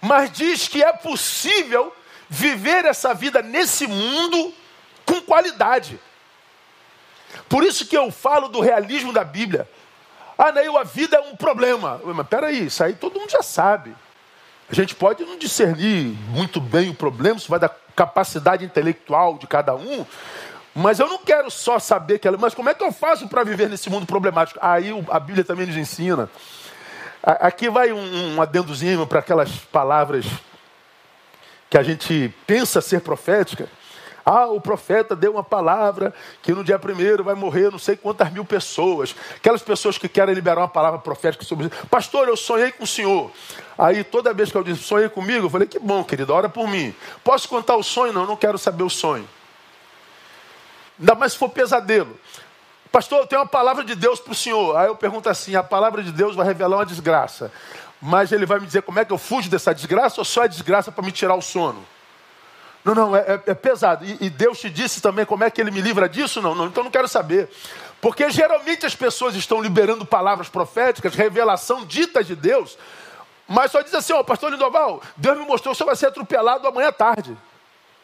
mas 0.00 0.30
diz 0.30 0.68
que 0.68 0.82
é 0.82 0.92
possível 0.92 1.94
viver 2.28 2.84
essa 2.84 3.14
vida 3.14 3.40
nesse 3.40 3.86
mundo 3.86 4.54
com 5.06 5.22
qualidade. 5.22 5.98
Por 7.48 7.64
isso 7.64 7.86
que 7.86 7.96
eu 7.96 8.10
falo 8.10 8.48
do 8.48 8.60
realismo 8.60 9.12
da 9.12 9.24
Bíblia. 9.24 9.68
Ah, 10.36 10.52
Neil, 10.52 10.76
a 10.76 10.84
vida 10.84 11.16
é 11.16 11.20
um 11.20 11.34
problema. 11.34 12.00
Mas 12.04 12.26
peraí, 12.28 12.66
isso 12.66 12.84
aí 12.84 12.94
todo 12.94 13.18
mundo 13.18 13.30
já 13.30 13.42
sabe. 13.42 13.94
A 14.70 14.74
gente 14.74 14.94
pode 14.94 15.24
não 15.24 15.38
discernir 15.38 16.14
muito 16.28 16.60
bem 16.60 16.90
o 16.90 16.94
problema, 16.94 17.38
isso 17.38 17.48
vai 17.48 17.58
da 17.58 17.70
capacidade 17.96 18.64
intelectual 18.64 19.38
de 19.38 19.46
cada 19.46 19.74
um, 19.74 20.06
mas 20.78 21.00
eu 21.00 21.08
não 21.08 21.18
quero 21.18 21.50
só 21.50 21.78
saber 21.80 22.20
que 22.20 22.28
ela. 22.28 22.38
Mas 22.38 22.54
como 22.54 22.68
é 22.68 22.74
que 22.74 22.84
eu 22.84 22.92
faço 22.92 23.26
para 23.26 23.42
viver 23.42 23.68
nesse 23.68 23.90
mundo 23.90 24.06
problemático? 24.06 24.60
Aí 24.62 24.90
a 25.10 25.18
Bíblia 25.18 25.44
também 25.44 25.66
nos 25.66 25.76
ensina. 25.76 26.30
Aqui 27.20 27.68
vai 27.68 27.92
um, 27.92 28.34
um 28.36 28.40
adendozinho 28.40 29.04
para 29.04 29.18
aquelas 29.18 29.50
palavras 29.50 30.24
que 31.68 31.76
a 31.76 31.82
gente 31.82 32.32
pensa 32.46 32.80
ser 32.80 33.00
profética. 33.00 33.68
Ah, 34.24 34.46
o 34.46 34.60
profeta 34.60 35.16
deu 35.16 35.32
uma 35.32 35.42
palavra 35.42 36.14
que 36.42 36.52
no 36.52 36.62
dia 36.62 36.78
primeiro 36.78 37.24
vai 37.24 37.34
morrer 37.34 37.72
não 37.72 37.78
sei 37.78 37.96
quantas 37.96 38.30
mil 38.30 38.44
pessoas. 38.44 39.16
Aquelas 39.34 39.62
pessoas 39.62 39.98
que 39.98 40.08
querem 40.08 40.32
liberar 40.32 40.60
uma 40.60 40.68
palavra 40.68 41.00
profética 41.00 41.44
sobre 41.44 41.70
Pastor, 41.90 42.28
eu 42.28 42.36
sonhei 42.36 42.70
com 42.70 42.84
o 42.84 42.86
senhor. 42.86 43.32
Aí 43.76 44.04
toda 44.04 44.32
vez 44.32 44.52
que 44.52 44.56
eu 44.56 44.62
disse 44.62 44.84
sonhei 44.84 45.08
comigo, 45.08 45.46
eu 45.46 45.50
falei, 45.50 45.66
que 45.66 45.80
bom, 45.80 46.04
querido, 46.04 46.32
ora 46.32 46.48
por 46.48 46.68
mim. 46.68 46.94
Posso 47.24 47.48
contar 47.48 47.74
o 47.74 47.82
sonho? 47.82 48.12
Não, 48.12 48.26
não 48.26 48.36
quero 48.36 48.58
saber 48.58 48.84
o 48.84 48.90
sonho. 48.90 49.28
Ainda 50.98 51.14
mais 51.14 51.32
se 51.32 51.38
for 51.38 51.48
pesadelo. 51.48 52.18
Pastor, 52.90 53.20
eu 53.20 53.26
tenho 53.26 53.42
uma 53.42 53.46
palavra 53.46 53.84
de 53.84 53.94
Deus 53.94 54.18
para 54.18 54.32
o 54.32 54.34
senhor. 54.34 54.76
Aí 54.76 54.86
eu 54.86 54.96
pergunto 54.96 55.28
assim: 55.28 55.54
a 55.54 55.62
palavra 55.62 56.02
de 56.02 56.10
Deus 56.10 56.34
vai 56.34 56.46
revelar 56.46 56.78
uma 56.78 56.86
desgraça. 56.86 57.52
Mas 58.00 58.32
ele 58.32 58.46
vai 58.46 58.60
me 58.60 58.66
dizer 58.66 58.82
como 58.82 58.98
é 58.98 59.04
que 59.04 59.12
eu 59.12 59.18
fujo 59.18 59.50
dessa 59.50 59.74
desgraça 59.74 60.20
ou 60.20 60.24
só 60.24 60.44
é 60.44 60.48
desgraça 60.48 60.90
para 60.92 61.04
me 61.04 61.12
tirar 61.12 61.34
o 61.34 61.42
sono? 61.42 61.84
Não, 62.84 62.94
não, 62.94 63.16
é, 63.16 63.20
é, 63.20 63.42
é 63.46 63.54
pesado. 63.54 64.04
E, 64.04 64.16
e, 64.20 64.30
Deus 64.30 64.58
te 64.58 64.70
disse 64.70 65.00
também 65.02 65.26
como 65.26 65.44
é 65.44 65.50
que 65.50 65.60
ele 65.60 65.70
me 65.70 65.80
livra 65.80 66.08
disso? 66.08 66.40
Não, 66.40 66.54
não, 66.54 66.66
então 66.66 66.84
não 66.84 66.90
quero 66.90 67.08
saber. 67.08 67.50
Porque 68.00 68.30
geralmente 68.30 68.86
as 68.86 68.94
pessoas 68.94 69.34
estão 69.34 69.60
liberando 69.60 70.06
palavras 70.06 70.48
proféticas, 70.48 71.14
revelação 71.14 71.84
ditas 71.84 72.26
de 72.26 72.36
Deus, 72.36 72.78
mas 73.48 73.72
só 73.72 73.82
diz 73.82 73.94
assim: 73.94 74.12
Ó, 74.12 74.22
pastor 74.22 74.52
Lindoval, 74.52 75.02
Deus 75.16 75.36
me 75.36 75.44
mostrou 75.44 75.74
que 75.74 75.78
você 75.78 75.84
vai 75.84 75.96
ser 75.96 76.06
atropelado 76.06 76.66
amanhã 76.66 76.88
à 76.88 76.92
tarde. 76.92 77.36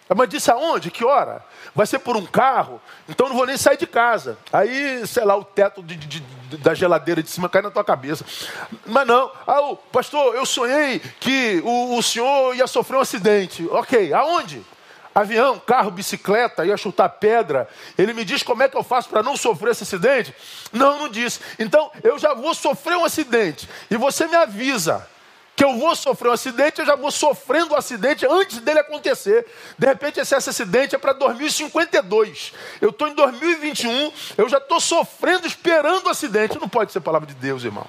Mas 0.09 0.29
disse 0.29 0.51
aonde? 0.51 0.91
Que 0.91 1.05
hora? 1.05 1.43
Vai 1.75 1.87
ser 1.87 1.99
por 1.99 2.17
um 2.17 2.27
carro? 2.27 2.81
Então 3.09 3.29
não 3.29 3.37
vou 3.37 3.47
nem 3.47 3.57
sair 3.57 3.79
de 3.79 3.87
casa. 3.87 4.37
Aí, 4.53 5.07
sei 5.07 5.25
lá, 5.25 5.37
o 5.37 5.45
teto 5.45 5.83
de, 5.83 5.97
de, 5.97 6.21
de, 6.21 6.57
da 6.59 6.75
geladeira 6.75 7.23
de 7.23 7.31
cima 7.31 7.49
cai 7.49 7.63
na 7.63 7.71
tua 7.71 7.85
cabeça. 7.85 8.25
Mas 8.85 9.07
não. 9.07 9.31
Ah, 9.47 9.63
o, 9.63 9.77
pastor, 9.77 10.35
eu 10.35 10.45
sonhei 10.45 10.99
que 10.99 11.63
o, 11.65 11.97
o 11.97 12.03
senhor 12.03 12.55
ia 12.55 12.67
sofrer 12.67 12.99
um 12.99 13.01
acidente. 13.01 13.67
Ok, 13.71 14.13
aonde? 14.13 14.63
avião, 15.15 15.61
carro, 15.61 15.91
bicicleta, 15.91 16.67
ia 16.67 16.77
chutar 16.77 17.09
pedra. 17.09 17.69
Ele 17.97 18.13
me 18.13 18.25
diz 18.25 18.43
como 18.43 18.63
é 18.63 18.69
que 18.69 18.77
eu 18.77 18.83
faço 18.83 19.09
para 19.09 19.23
não 19.23 19.37
sofrer 19.37 19.71
esse 19.71 19.85
acidente? 19.85 20.35
Não, 20.73 20.99
não 20.99 21.09
disse. 21.09 21.41
Então 21.59 21.91
eu 22.03 22.19
já 22.19 22.35
vou 22.35 22.53
sofrer 22.55 22.97
um 22.97 23.05
acidente. 23.05 23.69
E 23.91 23.97
você 23.97 24.27
me 24.27 24.35
avisa 24.35 25.07
que 25.57 25.63
eu 25.63 25.79
vou 25.79 25.95
sofrer 25.95 26.31
um 26.31 26.33
acidente, 26.33 26.81
eu 26.81 26.87
já 26.87 26.97
vou 26.97 27.11
sofrendo 27.11 27.73
o 27.73 27.75
um 27.75 27.79
acidente 27.79 28.27
antes 28.27 28.59
dele 28.59 28.81
acontecer. 28.81 29.47
De 29.79 29.87
repente, 29.87 30.19
esse 30.19 30.35
acidente 30.35 30.97
é 30.97 30.99
para 30.99 31.13
2052. 31.13 32.53
Eu 32.81 32.91
estou 32.91 33.09
em 33.09 33.15
2021, 33.15 34.13
eu 34.37 34.49
já 34.49 34.59
estou 34.59 34.81
sofrendo, 34.81 35.47
esperando 35.47 36.07
o 36.07 36.11
acidente. 36.11 36.59
Não 36.59 36.69
pode 36.69 36.93
ser 36.93 37.01
palavra 37.01 37.27
de 37.27 37.35
Deus, 37.35 37.63
irmão. 37.63 37.87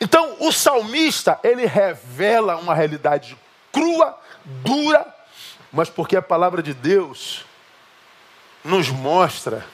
Então, 0.00 0.36
o 0.40 0.52
salmista, 0.52 1.38
ele 1.42 1.66
revela 1.66 2.56
uma 2.56 2.74
realidade 2.74 3.36
crua, 3.72 4.18
dura, 4.44 5.06
mas 5.72 5.88
porque 5.88 6.16
a 6.16 6.22
palavra 6.22 6.62
de 6.62 6.72
Deus 6.74 7.44
nos 8.64 8.88
mostra 8.88 9.64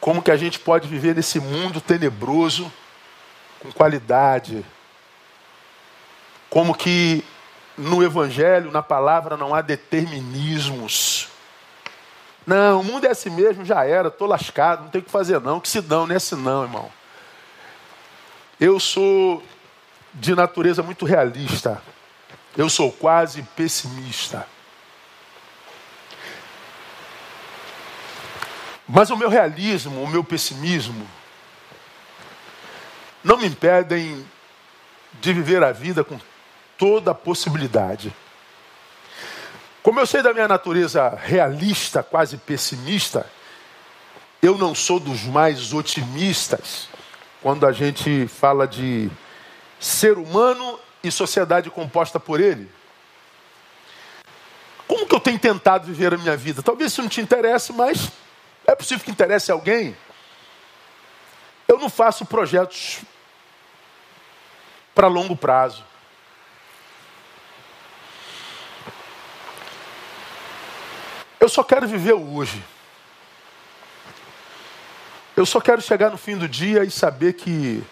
como 0.00 0.22
que 0.22 0.30
a 0.30 0.36
gente 0.36 0.58
pode 0.58 0.88
viver 0.88 1.14
nesse 1.14 1.38
mundo 1.38 1.80
tenebroso 1.80 2.72
com 3.60 3.70
qualidade. 3.72 4.64
Como 6.50 6.74
que 6.74 7.24
no 7.78 8.02
evangelho, 8.02 8.70
na 8.70 8.82
palavra 8.82 9.36
não 9.36 9.54
há 9.54 9.62
determinismos. 9.62 11.28
Não, 12.46 12.80
o 12.80 12.84
mundo 12.84 13.06
é 13.06 13.10
assim 13.10 13.30
mesmo, 13.30 13.64
já 13.64 13.84
era, 13.84 14.08
estou 14.08 14.26
lascado, 14.26 14.82
não 14.82 14.90
tem 14.90 15.00
o 15.00 15.04
que 15.04 15.10
fazer 15.10 15.40
não, 15.40 15.60
que 15.60 15.68
se 15.68 15.80
dão, 15.80 16.06
não 16.06 16.12
é 16.12 16.16
assim 16.16 16.34
não, 16.34 16.64
irmão. 16.64 16.90
Eu 18.58 18.78
sou 18.78 19.42
de 20.12 20.34
natureza 20.34 20.82
muito 20.82 21.06
realista. 21.06 21.80
Eu 22.56 22.68
sou 22.68 22.90
quase 22.90 23.42
pessimista. 23.42 24.46
Mas 28.86 29.08
o 29.08 29.16
meu 29.16 29.28
realismo, 29.28 30.02
o 30.02 30.08
meu 30.08 30.24
pessimismo, 30.24 31.08
não 33.22 33.36
me 33.36 33.46
impedem 33.46 34.26
de 35.20 35.32
viver 35.32 35.62
a 35.62 35.70
vida 35.70 36.02
com 36.02 36.18
toda 36.80 37.14
possibilidade. 37.14 38.10
Como 39.82 40.00
eu 40.00 40.06
sei 40.06 40.22
da 40.22 40.32
minha 40.32 40.48
natureza 40.48 41.10
realista, 41.10 42.02
quase 42.02 42.38
pessimista, 42.38 43.30
eu 44.42 44.56
não 44.56 44.74
sou 44.74 44.98
dos 44.98 45.24
mais 45.24 45.74
otimistas 45.74 46.88
quando 47.42 47.66
a 47.66 47.72
gente 47.72 48.26
fala 48.28 48.66
de 48.66 49.10
ser 49.78 50.16
humano 50.16 50.80
e 51.04 51.10
sociedade 51.10 51.70
composta 51.70 52.18
por 52.18 52.40
ele. 52.40 52.70
Como 54.88 55.06
que 55.06 55.14
eu 55.14 55.20
tenho 55.20 55.38
tentado 55.38 55.86
viver 55.86 56.14
a 56.14 56.18
minha 56.18 56.36
vida? 56.36 56.62
Talvez 56.62 56.92
isso 56.92 57.02
não 57.02 57.10
te 57.10 57.20
interesse, 57.20 57.74
mas 57.74 58.10
é 58.66 58.74
possível 58.74 59.04
que 59.04 59.10
interesse 59.10 59.52
alguém? 59.52 59.94
Eu 61.68 61.78
não 61.78 61.90
faço 61.90 62.24
projetos 62.24 63.00
para 64.94 65.08
longo 65.08 65.36
prazo. 65.36 65.89
Eu 71.40 71.48
só 71.48 71.64
quero 71.64 71.88
viver 71.88 72.12
hoje. 72.12 72.62
Eu 75.36 75.46
só 75.46 75.60
quero 75.60 75.80
chegar 75.80 76.10
no 76.10 76.18
fim 76.18 76.36
do 76.36 76.46
dia 76.46 76.84
e 76.84 76.90
saber 76.90 77.32
que 77.32 77.82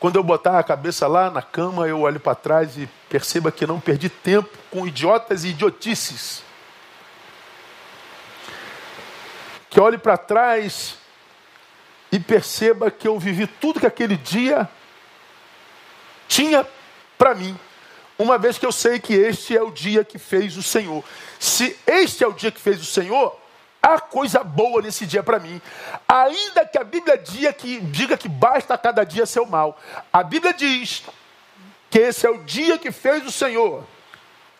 quando 0.00 0.16
eu 0.16 0.24
botar 0.24 0.58
a 0.58 0.64
cabeça 0.64 1.06
lá 1.06 1.30
na 1.30 1.42
cama, 1.42 1.86
eu 1.86 2.00
olho 2.00 2.18
para 2.18 2.34
trás 2.34 2.76
e 2.76 2.88
perceba 3.08 3.52
que 3.52 3.66
não 3.66 3.78
perdi 3.78 4.08
tempo 4.08 4.50
com 4.70 4.86
idiotas 4.86 5.44
e 5.44 5.50
idiotices. 5.50 6.42
que 9.72 9.80
olhe 9.80 9.96
para 9.96 10.18
trás 10.18 10.98
e 12.12 12.20
perceba 12.20 12.90
que 12.90 13.08
eu 13.08 13.18
vivi 13.18 13.46
tudo 13.46 13.80
que 13.80 13.86
aquele 13.86 14.18
dia 14.18 14.68
tinha 16.28 16.66
para 17.16 17.34
mim, 17.34 17.58
uma 18.18 18.38
vez 18.38 18.58
que 18.58 18.66
eu 18.66 18.72
sei 18.72 18.98
que 18.98 19.14
este 19.14 19.56
é 19.56 19.62
o 19.62 19.70
dia 19.70 20.04
que 20.04 20.18
fez 20.18 20.56
o 20.56 20.62
Senhor. 20.62 21.04
Se 21.38 21.76
este 21.86 22.22
é 22.22 22.26
o 22.26 22.32
dia 22.32 22.50
que 22.50 22.60
fez 22.60 22.80
o 22.80 22.84
Senhor, 22.84 23.38
há 23.82 23.98
coisa 23.98 24.44
boa 24.44 24.80
nesse 24.80 25.06
dia 25.06 25.22
para 25.22 25.38
mim. 25.38 25.60
Ainda 26.08 26.64
que 26.64 26.78
a 26.78 26.84
Bíblia 26.84 27.18
diga 27.18 27.52
que, 27.52 27.80
diga 27.80 28.16
que 28.16 28.28
basta 28.28 28.78
cada 28.78 29.04
dia 29.04 29.26
seu 29.26 29.44
mal. 29.44 29.78
A 30.12 30.22
Bíblia 30.22 30.54
diz 30.54 31.02
que 31.90 31.98
esse 31.98 32.26
é 32.26 32.30
o 32.30 32.44
dia 32.44 32.78
que 32.78 32.92
fez 32.92 33.26
o 33.26 33.32
Senhor. 33.32 33.84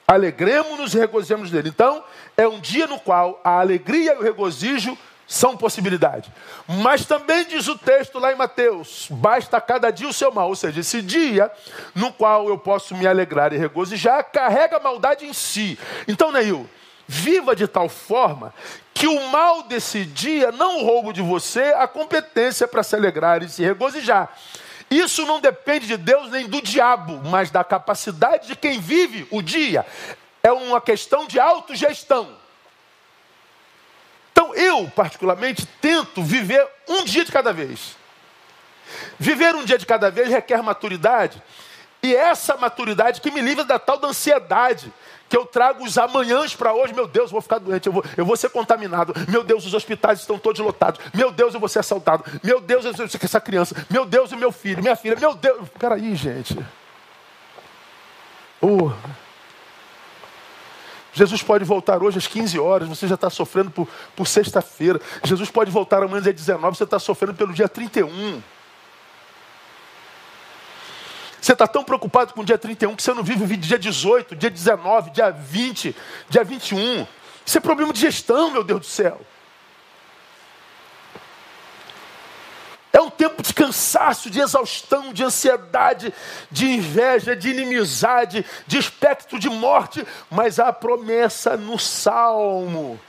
Alegremos-nos 0.07 0.95
e 0.95 0.99
regozemos 0.99 1.51
nele. 1.51 1.69
Então, 1.69 2.05
é 2.37 2.47
um 2.47 2.61
dia 2.61 2.87
no 2.87 2.99
qual 2.99 3.41
a 3.45 3.61
alegria 3.61 4.15
e 4.15 4.17
o 4.17 4.23
regozijo 4.23 4.99
são 5.33 5.57
possibilidade. 5.57 6.31
Mas 6.69 7.07
também 7.07 7.47
diz 7.47 7.67
o 7.67 7.79
texto 7.79 8.19
lá 8.19 8.33
em 8.33 8.37
Mateus: 8.37 9.09
basta 9.11 9.59
cada 9.63 9.91
dia 9.91 10.07
o 10.07 10.13
seu 10.13 10.31
mal. 10.31 10.49
Ou 10.49 10.55
seja, 10.55 10.81
esse 10.81 11.01
dia 11.01 11.51
no 11.95 12.13
qual 12.13 12.49
eu 12.49 12.59
posso 12.59 12.95
me 12.95 13.07
alegrar 13.07 13.51
e 13.53 13.57
regozijar, 13.57 14.31
carrega 14.31 14.77
a 14.77 14.81
maldade 14.81 15.25
em 15.25 15.33
si. 15.33 15.79
Então, 16.07 16.31
Neil, 16.31 16.69
viva 17.09 17.57
de 17.57 17.67
tal 17.67 17.89
forma 17.89 18.53
que 18.93 19.07
o 19.07 19.29
mal 19.29 19.63
desse 19.63 20.05
dia 20.05 20.53
não 20.53 20.85
roube 20.85 21.15
de 21.15 21.23
você 21.23 21.73
a 21.79 21.89
competência 21.89 22.69
para 22.69 22.83
se 22.83 22.95
alegrar 22.95 23.43
e 23.43 23.49
se 23.49 23.63
regozijar. 23.63 24.29
Isso 24.91 25.25
não 25.25 25.41
depende 25.41 25.87
de 25.87 25.97
Deus 25.97 26.31
nem 26.31 26.47
do 26.47 26.61
diabo, 26.61 27.23
mas 27.25 27.51
da 27.51 27.65
capacidade 27.65 28.49
de 28.49 28.55
quem 28.55 28.79
vive 28.79 29.27
o 29.31 29.41
dia. 29.41 29.87
É 30.43 30.53
uma 30.53 30.79
questão 30.79 31.27
de 31.27 31.41
autogestão. 31.41 32.42
Então 34.43 34.57
eu, 34.57 34.91
particularmente, 34.91 35.65
tento 35.81 36.21
viver 36.21 36.67
um 36.89 37.05
dia 37.05 37.25
de 37.25 37.31
cada 37.31 37.53
vez. 37.53 37.97
Viver 39.17 39.55
um 39.55 39.65
dia 39.65 39.79
de 39.79 39.87
cada 39.87 40.11
vez 40.11 40.29
requer 40.29 40.61
maturidade. 40.65 41.41
E 42.03 42.13
essa 42.13 42.57
maturidade 42.57 43.21
que 43.21 43.31
me 43.31 43.41
livra 43.41 43.63
da 43.65 43.79
tal 43.79 43.99
da 43.99 44.09
ansiedade 44.09 44.93
que 45.29 45.37
eu 45.37 45.47
trago 45.47 45.85
os 45.85 45.97
amanhãs 45.97 46.57
para 46.57 46.75
hoje, 46.75 46.93
meu 46.93 47.07
Deus, 47.07 47.27
eu 47.27 47.33
vou 47.33 47.41
ficar 47.41 47.59
doente, 47.59 47.87
eu 47.87 47.93
vou, 47.93 48.05
eu 48.17 48.27
vou 48.27 48.37
ser 48.37 48.51
contaminado, 48.51 49.15
meu 49.29 49.43
Deus, 49.43 49.65
os 49.65 49.73
hospitais 49.73 50.21
estão 50.21 50.39
todos 50.39 50.61
lotados, 50.61 51.01
meu 51.15 51.31
Deus, 51.31 51.55
eu 51.55 51.61
vou 51.61 51.71
ser 51.71 51.79
assaltado, 51.79 52.23
meu 52.43 52.61
Deus, 52.61 52.85
eu 52.85 53.09
ser 53.09 53.25
essa 53.25 53.41
criança, 53.41 53.75
meu 53.89 54.05
Deus, 54.05 54.31
o 54.31 54.37
meu 54.37 54.53
filho, 54.53 54.83
minha 54.83 54.95
filha, 54.95 55.17
meu 55.17 55.33
Deus, 55.35 55.67
peraí, 55.79 56.15
gente. 56.15 56.59
Oh. 58.61 58.91
Jesus 61.13 61.43
pode 61.43 61.65
voltar 61.65 62.03
hoje 62.03 62.19
às 62.19 62.27
15 62.27 62.59
horas, 62.59 62.89
você 62.89 63.07
já 63.07 63.17
está 63.17 63.29
sofrendo 63.29 63.71
por, 63.71 63.87
por 64.17 64.27
sexta-feira. 64.27 65.01
Jesus 65.23 65.51
pode 65.51 65.71
voltar 65.71 66.03
amanhã 66.03 66.19
às 66.19 66.35
19, 66.35 66.77
você 66.77 66.85
está 66.85 66.99
sofrendo 66.99 67.35
pelo 67.35 67.53
dia 67.53 67.69
31. 67.69 68.43
Você 71.41 71.53
está 71.53 71.67
tão 71.67 71.83
preocupado 71.83 72.33
com 72.33 72.41
o 72.41 72.45
dia 72.45 72.57
31 72.57 72.95
que 72.95 73.03
você 73.03 73.13
não 73.13 73.23
vive 73.23 73.43
o 73.43 73.57
dia 73.57 73.79
18, 73.79 74.37
dia 74.37 74.49
19, 74.49 75.11
dia 75.11 75.31
20, 75.31 75.95
dia 76.29 76.45
21. 76.45 77.07
Isso 77.45 77.59
é 77.59 77.61
problema 77.61 77.93
de 77.93 78.01
gestão, 78.01 78.51
meu 78.51 78.63
Deus 78.63 78.81
do 78.81 78.87
céu. 78.87 79.21
É 82.93 83.01
um 83.01 83.11
tempo 83.23 83.41
de 83.41 83.55
cansaço, 83.55 84.29
de 84.29 84.41
exaustão, 84.41 85.13
de 85.13 85.23
ansiedade, 85.23 86.13
de 86.51 86.67
inveja, 86.67 87.37
de 87.37 87.51
inimizade, 87.51 88.45
de 88.67 88.79
espectro 88.79 89.39
de 89.39 89.49
morte, 89.49 90.05
mas 90.29 90.59
há 90.59 90.73
promessa 90.73 91.57
no 91.57 91.79
Salmo. 91.79 93.01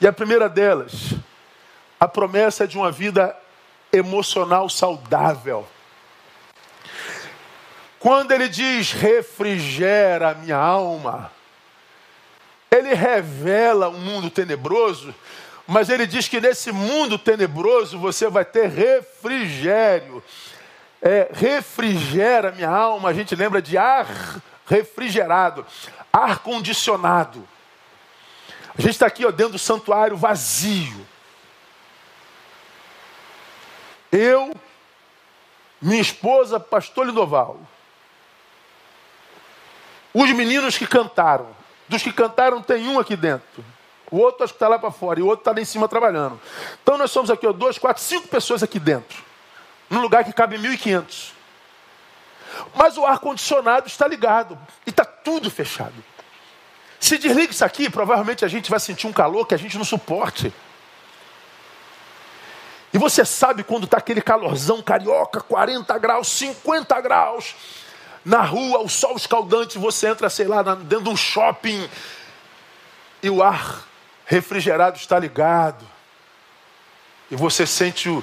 E 0.00 0.06
a 0.06 0.12
primeira 0.12 0.48
delas, 0.48 1.14
a 1.98 2.06
promessa 2.06 2.68
de 2.68 2.78
uma 2.78 2.92
vida 2.92 3.36
emocional 3.92 4.68
saudável. 4.68 5.66
Quando 7.98 8.30
ele 8.30 8.48
diz 8.48 8.92
refrigera 8.92 10.30
a 10.30 10.34
minha 10.34 10.56
alma, 10.56 11.32
ele 12.70 12.94
revela 12.94 13.88
um 13.88 13.98
mundo 13.98 14.30
tenebroso, 14.30 15.12
mas 15.66 15.88
ele 15.88 16.06
diz 16.06 16.28
que 16.28 16.40
nesse 16.40 16.70
mundo 16.70 17.18
tenebroso 17.18 17.98
você 17.98 18.28
vai 18.28 18.44
ter 18.44 18.68
refrigério. 18.68 20.22
É, 21.00 21.28
refrigera 21.32 22.52
minha 22.52 22.70
alma, 22.70 23.10
a 23.10 23.12
gente 23.12 23.34
lembra 23.34 23.60
de 23.60 23.76
ar 23.76 24.06
refrigerado, 24.66 25.66
ar 26.12 26.38
condicionado. 26.38 27.46
A 28.76 28.80
gente 28.80 28.92
está 28.92 29.06
aqui 29.06 29.24
ó, 29.24 29.30
dentro 29.30 29.52
do 29.52 29.58
santuário 29.58 30.16
vazio. 30.16 31.06
Eu, 34.10 34.54
minha 35.80 36.00
esposa, 36.00 36.58
pastor 36.58 37.06
Lindoval. 37.06 37.60
Os 40.12 40.30
meninos 40.30 40.78
que 40.78 40.86
cantaram. 40.86 41.54
Dos 41.88 42.02
que 42.02 42.12
cantaram, 42.12 42.62
tem 42.62 42.88
um 42.88 42.98
aqui 42.98 43.16
dentro. 43.16 43.64
O 44.14 44.18
outro 44.18 44.44
acho 44.44 44.52
que 44.52 44.58
está 44.58 44.68
lá 44.68 44.78
para 44.78 44.92
fora. 44.92 45.18
E 45.18 45.24
o 45.24 45.26
outro 45.26 45.40
está 45.40 45.50
lá 45.50 45.60
em 45.60 45.64
cima 45.64 45.88
trabalhando. 45.88 46.40
Então 46.80 46.96
nós 46.96 47.10
somos 47.10 47.30
aqui, 47.30 47.44
ó, 47.48 47.52
dois, 47.52 47.78
quatro, 47.78 48.00
cinco 48.00 48.28
pessoas 48.28 48.62
aqui 48.62 48.78
dentro. 48.78 49.20
Num 49.90 50.00
lugar 50.00 50.22
que 50.22 50.32
cabe 50.32 50.56
1.500. 50.56 51.32
Mas 52.76 52.96
o 52.96 53.04
ar-condicionado 53.04 53.88
está 53.88 54.06
ligado. 54.06 54.56
E 54.86 54.90
está 54.90 55.04
tudo 55.04 55.50
fechado. 55.50 55.92
Se 57.00 57.18
desliga 57.18 57.50
isso 57.50 57.64
aqui, 57.64 57.90
provavelmente 57.90 58.44
a 58.44 58.48
gente 58.48 58.70
vai 58.70 58.78
sentir 58.78 59.08
um 59.08 59.12
calor 59.12 59.48
que 59.48 59.54
a 59.54 59.58
gente 59.58 59.76
não 59.76 59.84
suporte. 59.84 60.54
E 62.92 62.98
você 62.98 63.24
sabe 63.24 63.64
quando 63.64 63.82
está 63.82 63.96
aquele 63.96 64.22
calorzão 64.22 64.80
carioca, 64.80 65.40
40 65.40 65.98
graus, 65.98 66.28
50 66.28 67.00
graus, 67.00 67.56
na 68.24 68.42
rua, 68.42 68.78
o 68.78 68.88
sol 68.88 69.16
escaldante, 69.16 69.76
você 69.76 70.06
entra, 70.06 70.30
sei 70.30 70.46
lá, 70.46 70.62
dentro 70.62 71.02
de 71.02 71.08
um 71.08 71.16
shopping 71.16 71.90
e 73.20 73.28
o 73.28 73.42
ar 73.42 73.92
refrigerado 74.26 74.96
está 74.96 75.18
ligado. 75.18 75.84
E 77.30 77.36
você 77.36 77.66
sente 77.66 78.08
o, 78.08 78.22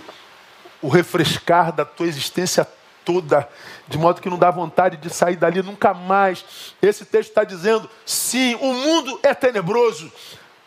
o 0.82 0.90
refrescar 0.90 1.72
da 1.72 1.86
tua 1.86 2.08
existência 2.08 2.68
toda, 3.04 3.48
de 3.88 3.98
modo 3.98 4.22
que 4.22 4.30
não 4.30 4.38
dá 4.38 4.52
vontade 4.52 4.98
de 4.98 5.10
sair 5.10 5.36
dali 5.36 5.62
nunca 5.62 5.94
mais. 5.94 6.76
Esse 6.82 7.06
texto 7.06 7.30
está 7.30 7.44
dizendo: 7.44 7.90
sim, 8.06 8.56
o 8.56 8.74
mundo 8.74 9.20
é 9.24 9.34
tenebroso, 9.34 10.12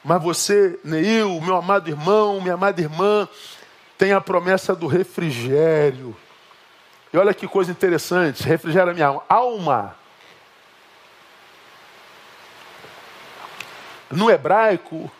mas 0.02 0.22
você, 0.22 0.78
Neil, 0.84 1.40
meu 1.40 1.56
amado 1.56 1.88
irmão, 1.88 2.40
minha 2.40 2.54
amada 2.54 2.80
irmã, 2.80 3.28
tem 3.96 4.12
a 4.12 4.20
promessa 4.20 4.74
do 4.74 4.86
refrigério. 4.86 6.16
E 7.12 7.16
olha 7.16 7.32
que 7.32 7.46
coisa 7.46 7.70
interessante, 7.70 8.42
refrigera 8.42 8.92
minha 8.92 9.06
alma. 9.06 9.24
Alma. 9.28 9.96
No 14.10 14.30
hebraico, 14.30 15.10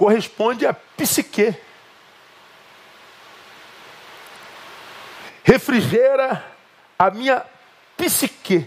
corresponde 0.00 0.66
a 0.66 0.72
psique. 0.72 1.54
Refrigera 5.44 6.42
a 6.98 7.10
minha 7.10 7.44
psique. 7.98 8.66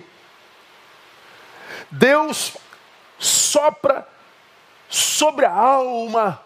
Deus 1.90 2.56
sopra 3.18 4.08
sobre 4.88 5.44
a 5.44 5.52
alma 5.52 6.40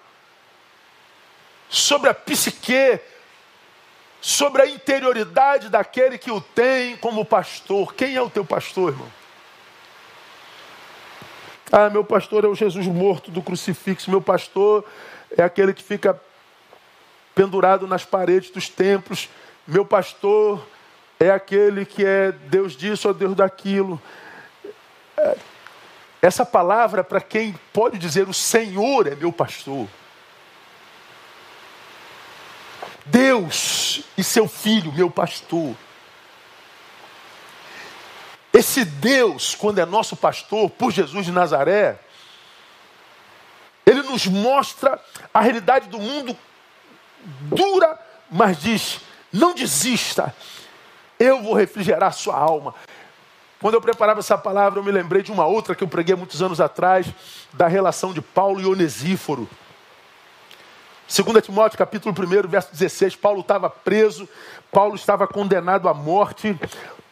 sobre 1.69 2.09
a 2.09 2.13
psique, 2.13 3.01
sobre 4.21 4.61
a 4.61 4.67
interioridade 4.67 5.67
daquele 5.67 6.17
que 6.17 6.31
o 6.31 6.39
tem 6.39 6.95
como 6.95 7.25
pastor. 7.25 7.93
Quem 7.93 8.15
é 8.15 8.21
o 8.21 8.29
teu 8.29 8.45
pastor, 8.45 8.93
irmão? 8.93 9.16
Ah, 11.71 11.89
meu 11.89 12.03
pastor 12.03 12.45
é 12.45 12.47
o 12.47 12.55
Jesus 12.55 12.85
morto 12.87 13.29
do 13.29 13.41
crucifixo. 13.41 14.09
Meu 14.09 14.21
pastor 14.21 14.85
é 15.35 15.43
aquele 15.43 15.73
que 15.73 15.83
fica 15.83 16.19
pendurado 17.35 17.85
nas 17.85 18.05
paredes 18.05 18.49
dos 18.49 18.69
templos. 18.69 19.29
Meu 19.67 19.85
pastor 19.85 20.65
é 21.19 21.29
aquele 21.29 21.85
que 21.85 22.05
é 22.05 22.31
Deus 22.31 22.75
disso 22.75 23.09
ou 23.09 23.13
Deus 23.13 23.35
daquilo. 23.35 24.01
É, 25.17 25.37
essa 26.21 26.45
palavra, 26.45 27.03
para 27.03 27.19
quem 27.19 27.53
pode 27.73 27.97
dizer 27.97 28.29
o 28.29 28.33
Senhor 28.33 29.07
é 29.07 29.15
meu 29.15 29.31
pastor. 29.31 29.87
Deus 33.05 34.03
e 34.17 34.23
seu 34.23 34.47
filho, 34.47 34.91
meu 34.93 35.09
pastor. 35.09 35.75
Esse 38.57 38.83
Deus, 38.83 39.53
quando 39.53 39.77
é 39.77 39.85
nosso 39.85 40.15
pastor, 40.15 40.67
por 40.67 40.91
Jesus 40.91 41.27
de 41.27 41.31
Nazaré, 41.31 41.99
ele 43.85 44.01
nos 44.01 44.25
mostra 44.25 44.99
a 45.31 45.41
realidade 45.41 45.87
do 45.89 45.99
mundo 45.99 46.35
dura, 47.53 47.99
mas 48.31 48.59
diz: 48.59 48.99
não 49.31 49.53
desista, 49.53 50.35
eu 51.19 51.43
vou 51.43 51.53
refrigerar 51.53 52.11
sua 52.13 52.35
alma. 52.35 52.73
Quando 53.61 53.75
eu 53.75 53.81
preparava 53.81 54.21
essa 54.21 54.35
palavra, 54.35 54.79
eu 54.79 54.83
me 54.83 54.91
lembrei 54.91 55.21
de 55.21 55.31
uma 55.31 55.45
outra 55.45 55.75
que 55.75 55.83
eu 55.83 55.87
preguei 55.87 56.15
muitos 56.15 56.41
anos 56.41 56.59
atrás, 56.59 57.05
da 57.53 57.67
relação 57.67 58.11
de 58.11 58.23
Paulo 58.23 58.59
e 58.59 58.65
Onesíforo. 58.65 59.47
2 61.07 61.45
Timóteo 61.45 61.77
capítulo 61.77 62.15
1, 62.19 62.47
verso 62.47 62.71
16, 62.71 63.15
Paulo 63.17 63.41
estava 63.41 63.69
preso, 63.69 64.27
Paulo 64.71 64.95
estava 64.95 65.27
condenado 65.27 65.87
à 65.87 65.93
morte, 65.93 66.59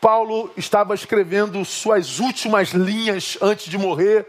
Paulo 0.05 0.51
estava 0.55 0.93
escrevendo 0.93 1.65
suas 1.65 2.19
últimas 2.19 2.69
linhas 2.69 3.39
antes 3.41 3.65
de 3.65 3.75
morrer. 3.75 4.23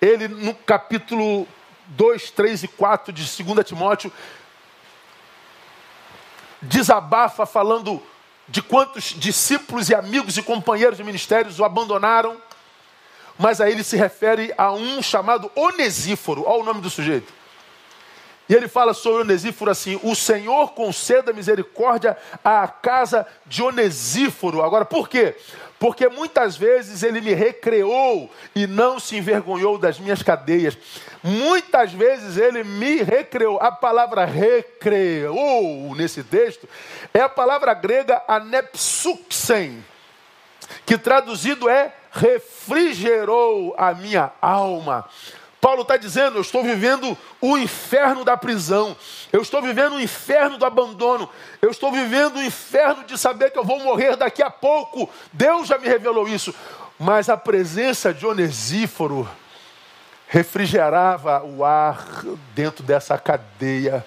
Ele, 0.00 0.28
no 0.28 0.54
capítulo 0.54 1.46
2, 1.88 2.30
3 2.30 2.62
e 2.62 2.68
4 2.68 3.12
de 3.12 3.22
2 3.44 3.66
Timóteo, 3.66 4.10
desabafa 6.62 7.44
falando 7.44 8.02
de 8.48 8.62
quantos 8.62 9.14
discípulos 9.14 9.90
e 9.90 9.94
amigos 9.94 10.38
e 10.38 10.42
companheiros 10.42 10.96
de 10.96 11.04
ministérios 11.04 11.60
o 11.60 11.66
abandonaram, 11.66 12.40
mas 13.38 13.60
aí 13.60 13.72
ele 13.72 13.84
se 13.84 13.98
refere 13.98 14.54
a 14.56 14.72
um 14.72 15.02
chamado 15.02 15.52
Onesíforo, 15.54 16.44
olha 16.46 16.62
o 16.62 16.64
nome 16.64 16.80
do 16.80 16.88
sujeito. 16.88 17.30
E 18.48 18.54
ele 18.54 18.68
fala 18.68 18.92
sobre 18.92 19.22
Onesíforo 19.22 19.70
assim: 19.70 19.98
O 20.02 20.14
Senhor 20.14 20.72
conceda 20.72 21.32
misericórdia 21.32 22.16
à 22.44 22.66
casa 22.68 23.26
de 23.46 23.62
Onesíforo. 23.62 24.62
Agora, 24.62 24.84
por 24.84 25.08
quê? 25.08 25.34
Porque 25.78 26.08
muitas 26.08 26.56
vezes 26.56 27.02
ele 27.02 27.20
me 27.20 27.34
recreou 27.34 28.30
e 28.54 28.68
não 28.68 29.00
se 29.00 29.16
envergonhou 29.16 29.76
das 29.78 29.98
minhas 29.98 30.22
cadeias. 30.22 30.78
Muitas 31.22 31.92
vezes 31.92 32.36
ele 32.36 32.62
me 32.62 33.02
recreou. 33.02 33.58
A 33.60 33.72
palavra 33.72 34.24
recreou 34.24 35.94
nesse 35.96 36.22
texto 36.22 36.68
é 37.12 37.20
a 37.20 37.28
palavra 37.28 37.74
grega 37.74 38.22
anepsuxen, 38.26 39.84
que 40.86 40.96
traduzido 40.96 41.68
é 41.68 41.92
refrigerou 42.12 43.74
a 43.76 43.94
minha 43.94 44.30
alma. 44.40 45.08
Paulo 45.62 45.82
está 45.82 45.96
dizendo: 45.96 46.38
eu 46.38 46.40
estou 46.42 46.64
vivendo 46.64 47.16
o 47.40 47.56
inferno 47.56 48.24
da 48.24 48.36
prisão, 48.36 48.96
eu 49.32 49.40
estou 49.40 49.62
vivendo 49.62 49.94
o 49.94 50.00
inferno 50.00 50.58
do 50.58 50.66
abandono, 50.66 51.30
eu 51.62 51.70
estou 51.70 51.92
vivendo 51.92 52.34
o 52.34 52.42
inferno 52.42 53.04
de 53.04 53.16
saber 53.16 53.52
que 53.52 53.58
eu 53.60 53.64
vou 53.64 53.78
morrer 53.78 54.16
daqui 54.16 54.42
a 54.42 54.50
pouco. 54.50 55.08
Deus 55.32 55.68
já 55.68 55.78
me 55.78 55.86
revelou 55.86 56.26
isso, 56.26 56.52
mas 56.98 57.28
a 57.28 57.36
presença 57.36 58.12
de 58.12 58.26
Onesíforo 58.26 59.30
refrigerava 60.26 61.44
o 61.44 61.64
ar 61.64 62.24
dentro 62.56 62.82
dessa 62.82 63.16
cadeia. 63.16 64.04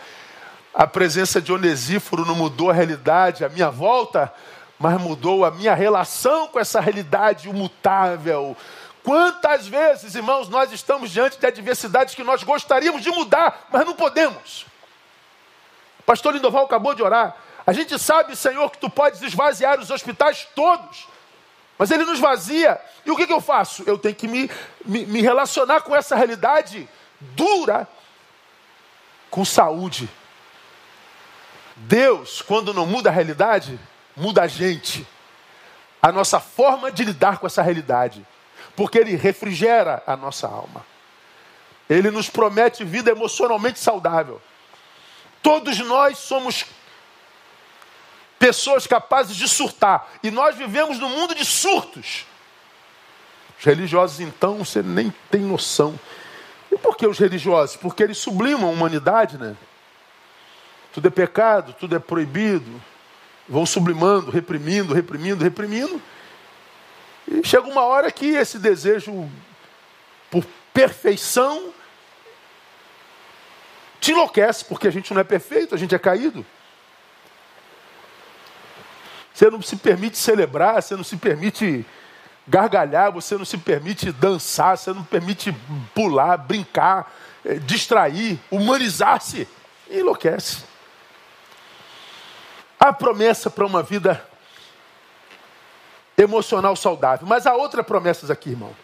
A 0.73 0.85
presença 0.85 1.41
de 1.41 1.53
Onesíforo 1.53 2.25
não 2.25 2.35
mudou 2.35 2.69
a 2.69 2.73
realidade 2.73 3.45
à 3.45 3.49
minha 3.49 3.69
volta, 3.69 4.33
mas 4.77 4.99
mudou 4.99 5.45
a 5.45 5.51
minha 5.51 5.73
relação 5.73 6.49
com 6.49 6.59
essa 6.59 6.81
realidade 6.81 7.47
imutável 7.47 8.57
Quantas 9.05 9.67
vezes, 9.67 10.15
irmãos, 10.15 10.49
nós 10.49 10.71
estamos 10.71 11.11
diante 11.11 11.37
de 11.37 11.45
adversidades 11.45 12.15
que 12.15 12.23
nós 12.23 12.41
gostaríamos 12.41 13.03
de 13.03 13.11
mudar, 13.11 13.67
mas 13.71 13.85
não 13.85 13.93
podemos. 13.93 14.65
O 15.99 16.03
pastor 16.03 16.33
Lindoval 16.33 16.65
acabou 16.65 16.95
de 16.95 17.03
orar. 17.03 17.37
A 17.67 17.71
gente 17.71 17.99
sabe, 17.99 18.35
Senhor, 18.35 18.67
que 18.71 18.79
tu 18.79 18.89
podes 18.89 19.21
esvaziar 19.21 19.79
os 19.79 19.91
hospitais 19.91 20.47
todos, 20.55 21.07
mas 21.77 21.91
ele 21.91 22.03
nos 22.03 22.19
vazia. 22.19 22.81
E 23.05 23.11
o 23.11 23.15
que, 23.15 23.27
que 23.27 23.33
eu 23.33 23.39
faço? 23.39 23.83
Eu 23.85 23.95
tenho 23.95 24.15
que 24.15 24.27
me, 24.27 24.49
me, 24.84 25.05
me 25.05 25.21
relacionar 25.21 25.82
com 25.82 25.95
essa 25.95 26.15
realidade 26.15 26.89
dura 27.21 27.88
com 29.30 29.45
saúde. 29.45 30.09
Deus, 31.75 32.41
quando 32.41 32.73
não 32.73 32.88
muda 32.88 33.11
a 33.11 33.13
realidade, 33.13 33.80
muda 34.15 34.41
a 34.41 34.47
gente. 34.47 35.07
A 36.01 36.11
nossa 36.11 36.39
forma 36.39 36.91
de 36.91 37.03
lidar 37.03 37.38
com 37.38 37.45
essa 37.45 37.61
realidade 37.61 38.25
porque 38.76 38.97
ele 38.97 39.15
refrigera 39.15 40.03
a 40.05 40.15
nossa 40.15 40.47
alma. 40.47 40.86
Ele 41.89 42.09
nos 42.11 42.30
promete 42.30 42.84
vida 42.84 43.11
emocionalmente 43.11 43.80
saudável. 43.80 44.41
Todos 45.41 45.78
nós 45.80 46.17
somos 46.17 46.65
pessoas 48.39 48.86
capazes 48.86 49.36
de 49.36 49.47
surtar, 49.47 50.11
e 50.21 50.30
nós 50.30 50.55
vivemos 50.55 50.99
num 50.99 51.09
mundo 51.09 51.34
de 51.34 51.45
surtos. 51.45 52.26
Os 53.57 53.63
religiosos, 53.63 54.19
então, 54.19 54.57
você 54.57 54.84
nem 54.84 55.13
tem 55.32 55.41
noção. 55.41 55.97
E 56.71 56.78
por 56.78 56.97
que 56.97 57.07
os 57.07 57.17
religiosos? 57.17 57.78
Porque 57.78 58.03
eles 58.03 58.17
sublimam 58.17 58.69
a 58.69 58.71
humanidade, 58.71 59.38
né? 59.38 59.55
Tudo 60.93 61.07
é 61.07 61.11
pecado, 61.11 61.73
tudo 61.73 61.95
é 61.95 61.99
proibido. 61.99 62.82
Vão 63.47 63.65
sublimando, 63.65 64.32
reprimindo, 64.32 64.93
reprimindo, 64.93 65.43
reprimindo. 65.43 66.01
E 67.28 67.45
chega 67.45 67.67
uma 67.67 67.84
hora 67.84 68.11
que 68.11 68.28
esse 68.28 68.59
desejo 68.59 69.30
por 70.30 70.45
perfeição 70.73 71.73
te 73.99 74.11
enlouquece, 74.11 74.65
porque 74.65 74.88
a 74.88 74.91
gente 74.91 75.13
não 75.13 75.21
é 75.21 75.23
perfeito, 75.23 75.73
a 75.73 75.78
gente 75.78 75.95
é 75.95 75.99
caído. 75.99 76.45
Você 79.34 79.49
não 79.49 79.61
se 79.61 79.76
permite 79.76 80.17
celebrar, 80.17 80.82
você 80.82 80.95
não 80.95 81.03
se 81.03 81.17
permite 81.17 81.86
gargalhar, 82.47 83.11
você 83.11 83.36
não 83.38 83.45
se 83.45 83.57
permite 83.57 84.11
dançar, 84.11 84.78
você 84.78 84.93
não 84.93 85.03
permite 85.03 85.51
pular, 85.93 86.38
brincar, 86.38 87.11
eh, 87.43 87.55
distrair, 87.55 88.39
humanizar-se. 88.51 89.47
Enlouquece. 89.89 90.63
Há 92.80 92.93
promessa 92.93 93.49
para 93.49 93.65
uma 93.65 93.82
vida 93.82 94.23
emocional 96.18 96.76
saudável. 96.76 97.28
Mas 97.28 97.45
há 97.45 97.53
outras 97.53 97.86
promessas 97.86 98.30
aqui, 98.32 98.51
irmão. 98.51 98.76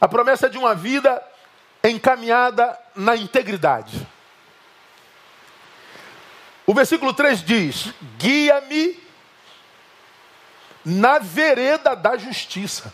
A 0.00 0.08
promessa 0.08 0.48
de 0.48 0.58
uma 0.58 0.74
vida 0.74 1.22
encaminhada 1.82 2.78
na 2.94 3.16
integridade. 3.16 4.06
O 6.66 6.74
versículo 6.74 7.12
3 7.12 7.42
diz: 7.42 7.92
Guia-me 8.16 9.02
na 10.84 11.18
vereda 11.18 11.94
da 11.94 12.16
justiça. 12.16 12.92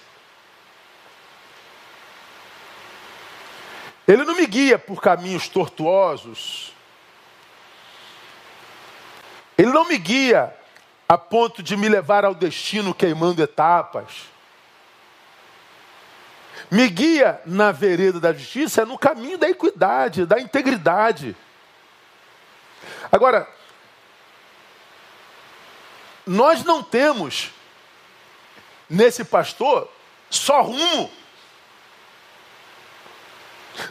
Ele 4.07 4.25
não 4.25 4.37
me 4.37 4.47
guia 4.47 4.79
por 4.79 5.01
caminhos 5.01 5.49
tortuosos. 5.49 6.73
Ele 9.59 9.73
não 9.73 9.89
me 9.89 9.99
guia 9.99 10.55
a 11.09 11.17
ponto 11.17 11.63
de 11.63 11.77
me 11.77 11.89
levar 11.89 12.25
ao 12.25 12.35
destino 12.35 12.95
queimando 12.95 13.43
etapas. 13.43 14.27
Me 16.71 16.89
guia 16.89 17.41
na 17.47 17.71
vereda 17.71 18.19
da 18.19 18.33
justiça, 18.33 18.85
no 18.85 18.99
caminho 18.99 19.39
da 19.39 19.49
equidade, 19.49 20.27
da 20.27 20.41
integridade. 20.41 21.37
Agora, 23.11 23.49
nós 26.27 26.65
não 26.65 26.83
temos 26.83 27.51
nesse 28.91 29.25
pastor 29.25 29.89
só 30.29 30.63
rumo. 30.63 31.11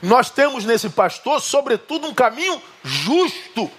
Nós 0.01 0.29
temos 0.29 0.65
nesse 0.65 0.89
pastor, 0.89 1.39
sobretudo, 1.39 2.07
um 2.07 2.13
caminho 2.13 2.61
justo. 2.83 3.71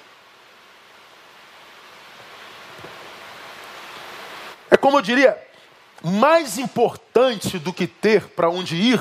É 4.70 4.76
como 4.76 4.98
eu 4.98 5.02
diria, 5.02 5.40
mais 6.02 6.58
importante 6.58 7.58
do 7.58 7.72
que 7.72 7.86
ter 7.86 8.28
para 8.28 8.48
onde 8.48 8.76
ir, 8.76 9.00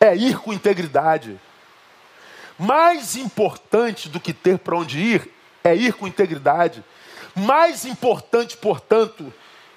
é 0.00 0.14
ir 0.16 0.38
com 0.38 0.52
integridade. 0.52 1.40
Mais 2.58 3.16
importante 3.16 4.08
do 4.08 4.20
que 4.20 4.32
ter 4.32 4.58
para 4.58 4.76
onde 4.76 4.98
ir, 4.98 5.30
é 5.62 5.74
ir 5.74 5.94
com 5.94 6.06
integridade. 6.06 6.84
Mais 7.34 7.84
importante, 7.84 8.56
portanto, 8.56 9.32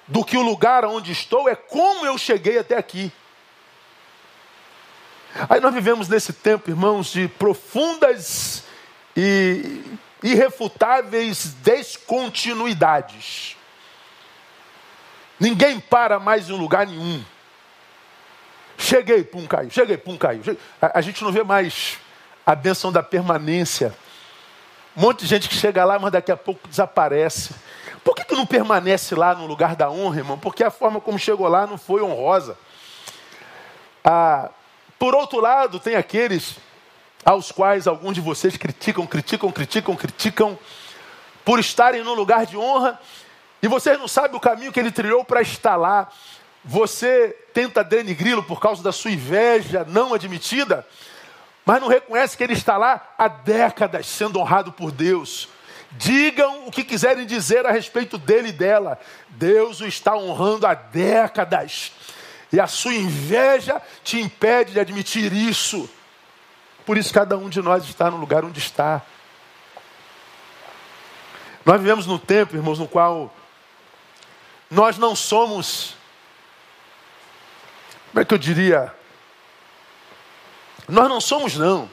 do 0.06 0.24
que 0.24 0.36
o 0.36 0.42
lugar 0.42 0.84
onde 0.84 1.12
estou 1.12 1.48
é 1.48 1.54
como 1.54 2.04
eu 2.04 2.18
cheguei 2.18 2.58
até 2.58 2.76
aqui. 2.76 3.12
Aí 5.48 5.60
nós 5.60 5.74
vivemos 5.74 6.08
nesse 6.08 6.32
tempo, 6.32 6.70
irmãos, 6.70 7.08
de 7.08 7.26
profundas 7.26 8.62
e 9.16 9.82
irrefutáveis 10.22 11.54
descontinuidades. 11.62 13.56
Ninguém 15.44 15.78
para 15.78 16.18
mais 16.18 16.48
em 16.48 16.54
lugar 16.54 16.86
nenhum. 16.86 17.22
Cheguei, 18.78 19.22
pum, 19.22 19.46
caiu. 19.46 19.68
Cheguei, 19.68 19.98
pum, 19.98 20.16
caiu. 20.16 20.40
A, 20.80 20.98
a 20.98 21.02
gente 21.02 21.22
não 21.22 21.30
vê 21.30 21.44
mais 21.44 21.98
a 22.46 22.54
benção 22.54 22.90
da 22.90 23.02
permanência. 23.02 23.94
Um 24.96 25.02
monte 25.02 25.20
de 25.20 25.26
gente 25.26 25.46
que 25.46 25.54
chega 25.54 25.84
lá, 25.84 25.98
mas 25.98 26.12
daqui 26.12 26.32
a 26.32 26.36
pouco 26.36 26.66
desaparece. 26.66 27.54
Por 28.02 28.14
que, 28.14 28.24
que 28.24 28.34
não 28.34 28.46
permanece 28.46 29.14
lá 29.14 29.34
no 29.34 29.44
lugar 29.44 29.76
da 29.76 29.90
honra, 29.90 30.16
irmão? 30.16 30.38
Porque 30.38 30.64
a 30.64 30.70
forma 30.70 30.98
como 30.98 31.18
chegou 31.18 31.46
lá 31.46 31.66
não 31.66 31.76
foi 31.76 32.00
honrosa. 32.00 32.56
Ah, 34.02 34.48
por 34.98 35.14
outro 35.14 35.40
lado, 35.40 35.78
tem 35.78 35.94
aqueles 35.94 36.56
aos 37.22 37.52
quais 37.52 37.86
alguns 37.86 38.14
de 38.14 38.20
vocês 38.22 38.56
criticam, 38.56 39.06
criticam, 39.06 39.52
criticam, 39.52 39.94
criticam, 39.94 40.58
por 41.44 41.58
estarem 41.58 42.02
no 42.02 42.14
lugar 42.14 42.46
de 42.46 42.56
honra, 42.56 42.98
e 43.64 43.66
vocês 43.66 43.98
não 43.98 44.06
sabem 44.06 44.36
o 44.36 44.40
caminho 44.40 44.70
que 44.70 44.78
ele 44.78 44.90
trilhou 44.90 45.24
para 45.24 45.40
estar 45.40 45.74
lá. 45.74 46.10
Você 46.62 47.34
tenta 47.54 47.82
denigri-lo 47.82 48.42
por 48.42 48.60
causa 48.60 48.82
da 48.82 48.92
sua 48.92 49.10
inveja 49.10 49.86
não 49.88 50.12
admitida, 50.12 50.86
mas 51.64 51.80
não 51.80 51.88
reconhece 51.88 52.36
que 52.36 52.44
ele 52.44 52.52
está 52.52 52.76
lá 52.76 53.14
há 53.16 53.26
décadas 53.26 54.06
sendo 54.06 54.38
honrado 54.38 54.70
por 54.70 54.92
Deus. 54.92 55.48
Digam 55.92 56.66
o 56.66 56.70
que 56.70 56.84
quiserem 56.84 57.24
dizer 57.24 57.64
a 57.64 57.70
respeito 57.70 58.18
dele 58.18 58.50
e 58.50 58.52
dela. 58.52 59.00
Deus 59.30 59.80
o 59.80 59.86
está 59.86 60.14
honrando 60.14 60.66
há 60.66 60.74
décadas. 60.74 61.90
E 62.52 62.60
a 62.60 62.66
sua 62.66 62.92
inveja 62.92 63.80
te 64.02 64.20
impede 64.20 64.72
de 64.72 64.80
admitir 64.80 65.32
isso. 65.32 65.88
Por 66.84 66.98
isso 66.98 67.14
cada 67.14 67.38
um 67.38 67.48
de 67.48 67.62
nós 67.62 67.82
está 67.84 68.10
no 68.10 68.18
lugar 68.18 68.44
onde 68.44 68.58
está. 68.58 69.00
Nós 71.64 71.80
vivemos 71.80 72.06
num 72.06 72.18
tempo, 72.18 72.56
irmãos, 72.56 72.78
no 72.78 72.86
qual 72.86 73.34
nós 74.70 74.98
não 74.98 75.14
somos, 75.14 75.94
como 78.10 78.22
é 78.22 78.24
que 78.24 78.34
eu 78.34 78.38
diria? 78.38 78.94
Nós 80.88 81.08
não 81.08 81.20
somos, 81.20 81.56
não. 81.56 81.88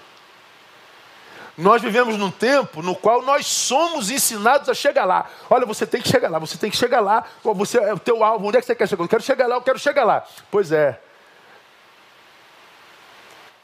Nós 1.58 1.82
vivemos 1.82 2.18
num 2.18 2.32
tempo 2.32 2.82
no 2.82 2.96
qual 2.96 3.22
nós 3.22 3.46
somos 3.46 4.10
ensinados 4.10 4.70
a 4.70 4.74
chegar 4.74 5.06
lá. 5.06 5.30
Olha, 5.50 5.66
você 5.66 5.86
tem 5.86 6.02
que 6.02 6.10
chegar 6.10 6.30
lá, 6.30 6.40
você 6.40 6.58
tem 6.58 6.72
que 6.72 6.78
chegar 6.78 7.02
lá. 7.02 7.26
Você 7.44 7.78
é 7.78 7.94
o 7.94 8.00
teu 8.00 8.24
alvo. 8.24 8.48
Onde 8.48 8.58
é 8.58 8.62
que 8.62 8.66
você 8.66 8.76
quer 8.76 8.88
chegar? 8.88 9.04
Eu 9.04 9.08
quero 9.08 9.24
chegar 9.24 9.48
lá, 9.48 9.56
eu 9.56 9.62
quero 9.62 9.80
chegar 9.80 10.04
lá. 10.04 10.26
Pois 10.50 10.72
é. 10.72 11.00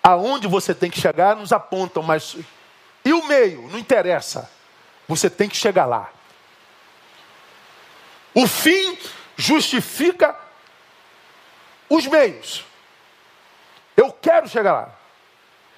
Aonde 0.03 0.47
você 0.47 0.74
tem 0.74 0.89
que 0.89 0.99
chegar 0.99 1.36
nos 1.36 1.51
apontam, 1.51 2.03
mas 2.03 2.38
e 3.03 3.14
o 3.14 3.26
meio? 3.26 3.68
Não 3.70 3.80
interessa. 3.80 4.49
Você 5.08 5.30
tem 5.30 5.47
que 5.47 5.55
chegar 5.55 5.86
lá. 5.86 6.10
O 8.38 8.45
fim 8.45 8.97
justifica 9.35 10.38
os 11.89 12.05
meios. 12.05 12.63
Eu 13.95 14.11
quero 14.11 14.47
chegar 14.47 14.73
lá. 14.73 14.95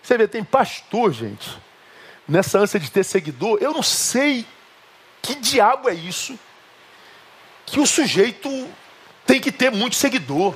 Você 0.01 0.17
vê, 0.17 0.27
tem 0.27 0.43
pastor, 0.43 1.13
gente 1.13 1.49
nessa 2.29 2.59
ânsia 2.59 2.79
de 2.79 2.91
ter 2.91 3.03
seguidor, 3.03 3.57
eu 3.59 3.73
não 3.73 3.81
sei 3.81 4.45
que 5.21 5.35
diabo 5.35 5.89
é 5.89 5.93
isso 5.93 6.37
que 7.65 7.79
o 7.79 7.87
sujeito 7.87 8.49
tem 9.25 9.41
que 9.41 9.51
ter 9.51 9.71
muito 9.71 9.95
seguidor. 9.95 10.55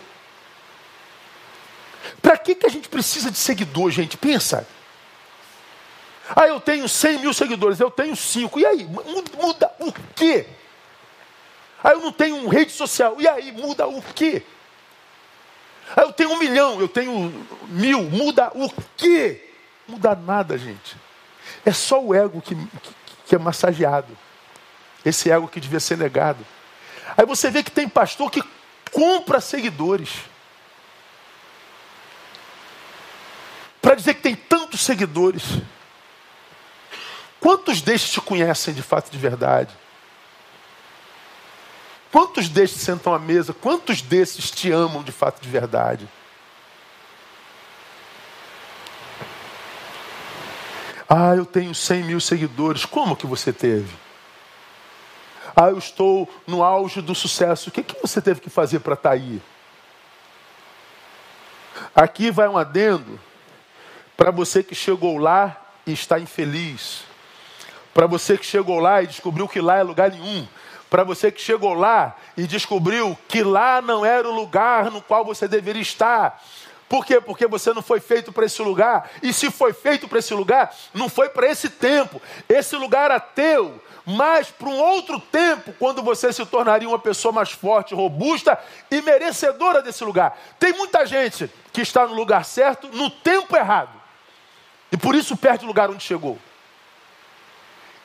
Para 2.21 2.37
que, 2.37 2.55
que 2.55 2.65
a 2.65 2.69
gente 2.69 2.89
precisa 2.89 3.29
de 3.29 3.37
seguidor, 3.37 3.91
gente? 3.91 4.17
Pensa. 4.17 4.67
Ah, 6.35 6.47
eu 6.47 6.59
tenho 6.59 6.87
100 6.87 7.19
mil 7.19 7.33
seguidores, 7.33 7.79
eu 7.79 7.91
tenho 7.91 8.15
5. 8.15 8.59
E 8.59 8.65
aí? 8.65 8.83
Muda, 8.85 9.31
muda 9.39 9.71
o 9.79 9.91
quê? 10.15 10.47
Ah, 11.83 11.91
eu 11.91 11.99
não 11.99 12.11
tenho 12.11 12.47
rede 12.47 12.71
social. 12.71 13.19
E 13.19 13.27
aí? 13.27 13.51
Muda 13.51 13.85
o 13.85 14.01
quê? 14.01 14.43
Ah, 15.95 16.03
eu 16.03 16.13
tenho 16.13 16.31
um 16.31 16.39
milhão, 16.39 16.79
eu 16.79 16.87
tenho 16.87 17.45
mil. 17.67 18.03
Muda 18.03 18.51
o 18.55 18.71
quê? 18.95 19.49
Muda 19.87 20.15
nada, 20.15 20.57
gente. 20.57 20.95
É 21.65 21.73
só 21.73 22.01
o 22.01 22.15
ego 22.15 22.41
que, 22.41 22.55
que 23.25 23.35
é 23.35 23.37
massageado. 23.37 24.17
Esse 25.05 25.29
ego 25.29 25.47
que 25.47 25.59
devia 25.59 25.79
ser 25.79 25.97
negado. 25.97 26.45
Aí 27.17 27.25
você 27.25 27.51
vê 27.51 27.61
que 27.61 27.71
tem 27.71 27.89
pastor 27.89 28.31
que 28.31 28.41
compra 28.91 29.41
seguidores. 29.41 30.09
Para 33.81 33.95
dizer 33.95 34.13
que 34.13 34.21
tem 34.21 34.35
tantos 34.35 34.79
seguidores. 34.81 35.43
Quantos 37.41 37.81
destes 37.81 38.13
te 38.13 38.21
conhecem 38.21 38.73
de 38.73 38.81
fato 38.81 39.11
de 39.11 39.17
verdade? 39.17 39.82
Quantos 42.13 42.47
destes 42.47 42.83
sentam 42.83 43.11
à 43.11 43.17
mesa? 43.17 43.55
Quantos 43.55 44.03
desses 44.03 44.51
te 44.51 44.71
amam 44.71 45.01
de 45.01 45.11
fato 45.11 45.41
de 45.41 45.49
verdade? 45.49 46.07
Ah, 51.09 51.35
eu 51.35 51.43
tenho 51.43 51.73
100 51.73 52.03
mil 52.03 52.19
seguidores. 52.19 52.85
Como 52.85 53.15
que 53.15 53.25
você 53.25 53.51
teve? 53.51 53.91
Ah, 55.55 55.69
eu 55.69 55.77
estou 55.79 56.31
no 56.45 56.61
auge 56.63 57.01
do 57.01 57.15
sucesso. 57.15 57.69
O 57.69 57.71
que, 57.71 57.81
que 57.81 57.99
você 57.99 58.21
teve 58.21 58.39
que 58.39 58.49
fazer 58.49 58.81
para 58.81 58.93
estar 58.93 59.09
tá 59.09 59.15
aí? 59.15 59.41
Aqui 61.95 62.29
vai 62.29 62.47
um 62.47 62.59
adendo 62.59 63.19
para 64.15 64.29
você 64.29 64.61
que 64.61 64.75
chegou 64.75 65.17
lá 65.17 65.59
e 65.83 65.93
está 65.93 66.19
infeliz. 66.19 67.05
Para 67.91 68.05
você 68.05 68.37
que 68.37 68.45
chegou 68.45 68.79
lá 68.79 69.01
e 69.01 69.07
descobriu 69.07 69.47
que 69.47 69.59
lá 69.59 69.77
é 69.77 69.83
lugar 69.83 70.11
nenhum. 70.11 70.47
Para 70.93 71.03
você 71.03 71.31
que 71.31 71.41
chegou 71.41 71.73
lá 71.73 72.15
e 72.37 72.45
descobriu 72.45 73.17
que 73.27 73.41
lá 73.41 73.81
não 73.81 74.05
era 74.05 74.29
o 74.29 74.31
lugar 74.31 74.91
no 74.91 75.01
qual 75.01 75.25
você 75.25 75.47
deveria 75.47 75.81
estar. 75.81 76.39
Por 76.87 77.03
quê? 77.03 77.19
Porque 77.19 77.47
você 77.47 77.73
não 77.73 77.81
foi 77.81 77.99
feito 77.99 78.31
para 78.31 78.45
esse 78.45 78.61
lugar. 78.61 79.09
E 79.23 79.33
se 79.33 79.49
foi 79.49 79.73
feito 79.73 80.07
para 80.07 80.19
esse 80.19 80.35
lugar, 80.35 80.71
não 80.93 81.09
foi 81.09 81.29
para 81.29 81.47
esse 81.47 81.67
tempo. 81.67 82.21
Esse 82.47 82.75
lugar 82.75 83.05
era 83.05 83.19
teu, 83.19 83.81
mas 84.05 84.51
para 84.51 84.69
um 84.69 84.77
outro 84.77 85.19
tempo, 85.19 85.73
quando 85.79 86.03
você 86.03 86.31
se 86.31 86.45
tornaria 86.45 86.87
uma 86.87 86.99
pessoa 86.99 87.31
mais 87.31 87.49
forte, 87.49 87.95
robusta 87.95 88.55
e 88.91 89.01
merecedora 89.01 89.81
desse 89.81 90.03
lugar. 90.03 90.37
Tem 90.59 90.73
muita 90.73 91.07
gente 91.07 91.49
que 91.71 91.81
está 91.81 92.05
no 92.05 92.13
lugar 92.13 92.45
certo, 92.45 92.87
no 92.89 93.09
tempo 93.09 93.57
errado. 93.57 93.99
E 94.91 94.97
por 94.97 95.15
isso 95.15 95.35
perde 95.35 95.65
o 95.65 95.67
lugar 95.67 95.89
onde 95.89 96.03
chegou. 96.03 96.37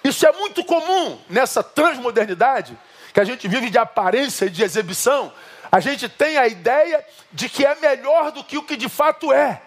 Isso 0.09 0.27
é 0.27 0.33
muito 0.33 0.65
comum 0.65 1.21
nessa 1.29 1.63
transmodernidade, 1.63 2.79
que 3.13 3.21
a 3.21 3.25
gente 3.25 3.47
vive 3.47 3.69
de 3.69 3.77
aparência 3.77 4.47
e 4.47 4.51
de 4.51 4.63
exibição. 4.63 5.31
A 5.71 5.81
gente 5.81 6.09
tem 6.09 6.39
a 6.39 6.47
ideia 6.47 7.05
de 7.31 7.47
que 7.47 7.63
é 7.63 7.75
melhor 7.75 8.33
do 8.33 8.43
que 8.43 8.57
o 8.57 8.63
que 8.63 8.75
de 8.75 8.89
fato 8.89 9.31
é. 9.31 9.61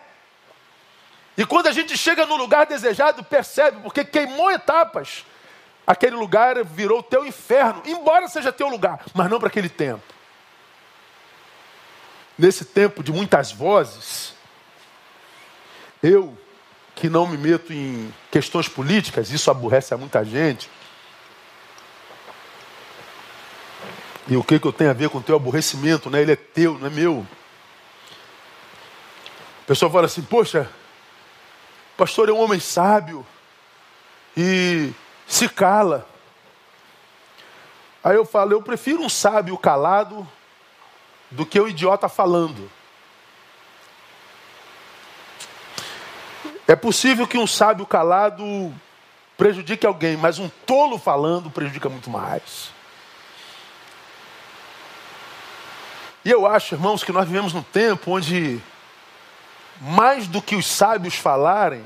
E 1.37 1.45
quando 1.45 1.67
a 1.67 1.71
gente 1.71 1.95
chega 1.95 2.25
no 2.25 2.35
lugar 2.35 2.65
desejado, 2.65 3.23
percebe, 3.23 3.81
porque 3.83 4.03
queimou 4.03 4.49
etapas, 4.49 5.23
aquele 5.85 6.15
lugar 6.15 6.63
virou 6.65 7.03
teu 7.03 7.23
inferno, 7.23 7.83
embora 7.85 8.27
seja 8.27 8.51
teu 8.51 8.67
lugar, 8.67 9.01
mas 9.13 9.29
não 9.29 9.37
para 9.37 9.47
aquele 9.47 9.69
tempo. 9.69 10.03
Nesse 12.35 12.65
tempo 12.65 13.03
de 13.03 13.11
muitas 13.11 13.51
vozes, 13.51 14.33
eu 16.01 16.35
que 16.95 17.09
não 17.09 17.27
me 17.27 17.37
meto 17.37 17.73
em 17.73 18.13
questões 18.29 18.67
políticas, 18.67 19.31
isso 19.31 19.49
aborrece 19.49 19.93
a 19.93 19.97
muita 19.97 20.23
gente. 20.23 20.69
E 24.27 24.37
o 24.37 24.43
que, 24.43 24.59
que 24.59 24.67
eu 24.67 24.73
tenho 24.73 24.89
a 24.89 24.93
ver 24.93 25.09
com 25.09 25.17
o 25.17 25.23
teu 25.23 25.35
aborrecimento, 25.35 26.09
né? 26.09 26.21
Ele 26.21 26.31
é 26.31 26.35
teu, 26.35 26.77
não 26.77 26.87
é 26.87 26.89
meu. 26.89 27.25
A 29.63 29.67
pessoa 29.67 29.91
fala 29.91 30.05
assim, 30.05 30.21
poxa, 30.21 30.69
o 31.93 31.97
pastor 31.97 32.29
é 32.29 32.31
um 32.31 32.39
homem 32.39 32.59
sábio 32.59 33.25
e 34.35 34.91
se 35.27 35.49
cala. 35.49 36.07
Aí 38.03 38.15
eu 38.15 38.25
falo, 38.25 38.53
eu 38.53 38.61
prefiro 38.61 39.01
um 39.01 39.09
sábio 39.09 39.57
calado 39.57 40.27
do 41.29 41.45
que 41.45 41.59
o 41.59 41.65
um 41.65 41.67
idiota 41.67 42.09
falando. 42.09 42.69
É 46.72 46.76
possível 46.78 47.28
que 47.28 47.38
um 47.38 47.45
sábio 47.45 47.86
calado 47.86 48.74
prejudique 49.38 49.86
alguém, 49.86 50.15
mas 50.15 50.39
um 50.39 50.47
tolo 50.65 50.97
falando 50.97 51.51
prejudica 51.51 51.89
muito 51.89 52.09
mais. 52.09 52.72
E 56.24 56.32
eu 56.32 56.47
acho, 56.47 56.74
irmãos, 56.74 57.03
que 57.03 57.11
nós 57.11 57.28
vivemos 57.28 57.51
num 57.51 57.61
tempo 57.61 58.11
onde, 58.11 58.61
mais 59.82 60.28
do 60.30 60.41
que 60.41 60.55
os 60.55 60.65
sábios 60.65 61.15
falarem, 61.15 61.84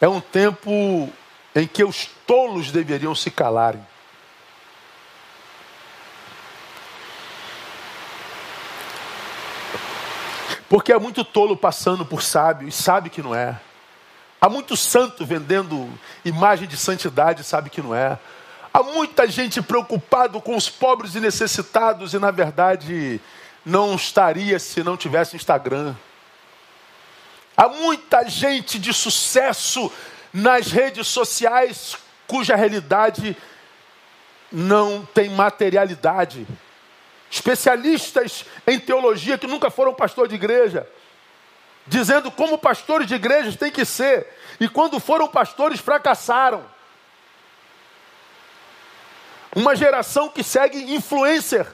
é 0.00 0.08
um 0.08 0.22
tempo 0.22 1.12
em 1.54 1.66
que 1.66 1.84
os 1.84 2.06
tolos 2.26 2.72
deveriam 2.72 3.14
se 3.14 3.30
calarem. 3.30 3.86
Porque 10.68 10.92
há 10.92 10.98
muito 10.98 11.24
tolo 11.24 11.56
passando 11.56 12.04
por 12.04 12.22
sábio 12.22 12.66
e 12.68 12.72
sabe 12.72 13.10
que 13.10 13.22
não 13.22 13.34
é. 13.34 13.58
Há 14.40 14.48
muito 14.48 14.76
santo 14.76 15.24
vendendo 15.24 15.90
imagem 16.24 16.68
de 16.68 16.76
santidade 16.76 17.42
e 17.42 17.44
sabe 17.44 17.70
que 17.70 17.80
não 17.80 17.94
é. 17.94 18.18
Há 18.72 18.82
muita 18.82 19.26
gente 19.28 19.62
preocupado 19.62 20.40
com 20.40 20.56
os 20.56 20.68
pobres 20.68 21.14
e 21.14 21.20
necessitados 21.20 22.12
e 22.12 22.18
na 22.18 22.30
verdade 22.30 23.20
não 23.64 23.94
estaria 23.94 24.58
se 24.58 24.82
não 24.82 24.96
tivesse 24.96 25.36
Instagram. 25.36 25.94
Há 27.56 27.68
muita 27.68 28.28
gente 28.28 28.78
de 28.78 28.92
sucesso 28.92 29.90
nas 30.32 30.72
redes 30.72 31.06
sociais 31.06 31.96
cuja 32.26 32.56
realidade 32.56 33.36
não 34.50 35.06
tem 35.14 35.28
materialidade 35.28 36.46
especialistas 37.34 38.44
em 38.64 38.78
teologia 38.78 39.36
que 39.36 39.48
nunca 39.48 39.68
foram 39.68 39.92
pastor 39.92 40.28
de 40.28 40.36
igreja, 40.36 40.88
dizendo 41.84 42.30
como 42.30 42.56
pastores 42.56 43.08
de 43.08 43.16
igrejas 43.16 43.56
têm 43.56 43.72
que 43.72 43.84
ser, 43.84 44.32
e 44.60 44.68
quando 44.68 45.00
foram 45.00 45.26
pastores 45.26 45.80
fracassaram. 45.80 46.64
Uma 49.52 49.74
geração 49.74 50.28
que 50.28 50.44
segue 50.44 50.94
influencer, 50.94 51.66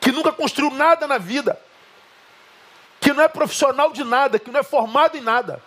que 0.00 0.10
nunca 0.10 0.32
construiu 0.32 0.72
nada 0.72 1.06
na 1.06 1.16
vida, 1.16 1.60
que 3.00 3.12
não 3.12 3.22
é 3.22 3.28
profissional 3.28 3.92
de 3.92 4.02
nada, 4.02 4.36
que 4.36 4.50
não 4.50 4.58
é 4.58 4.64
formado 4.64 5.16
em 5.16 5.20
nada. 5.20 5.62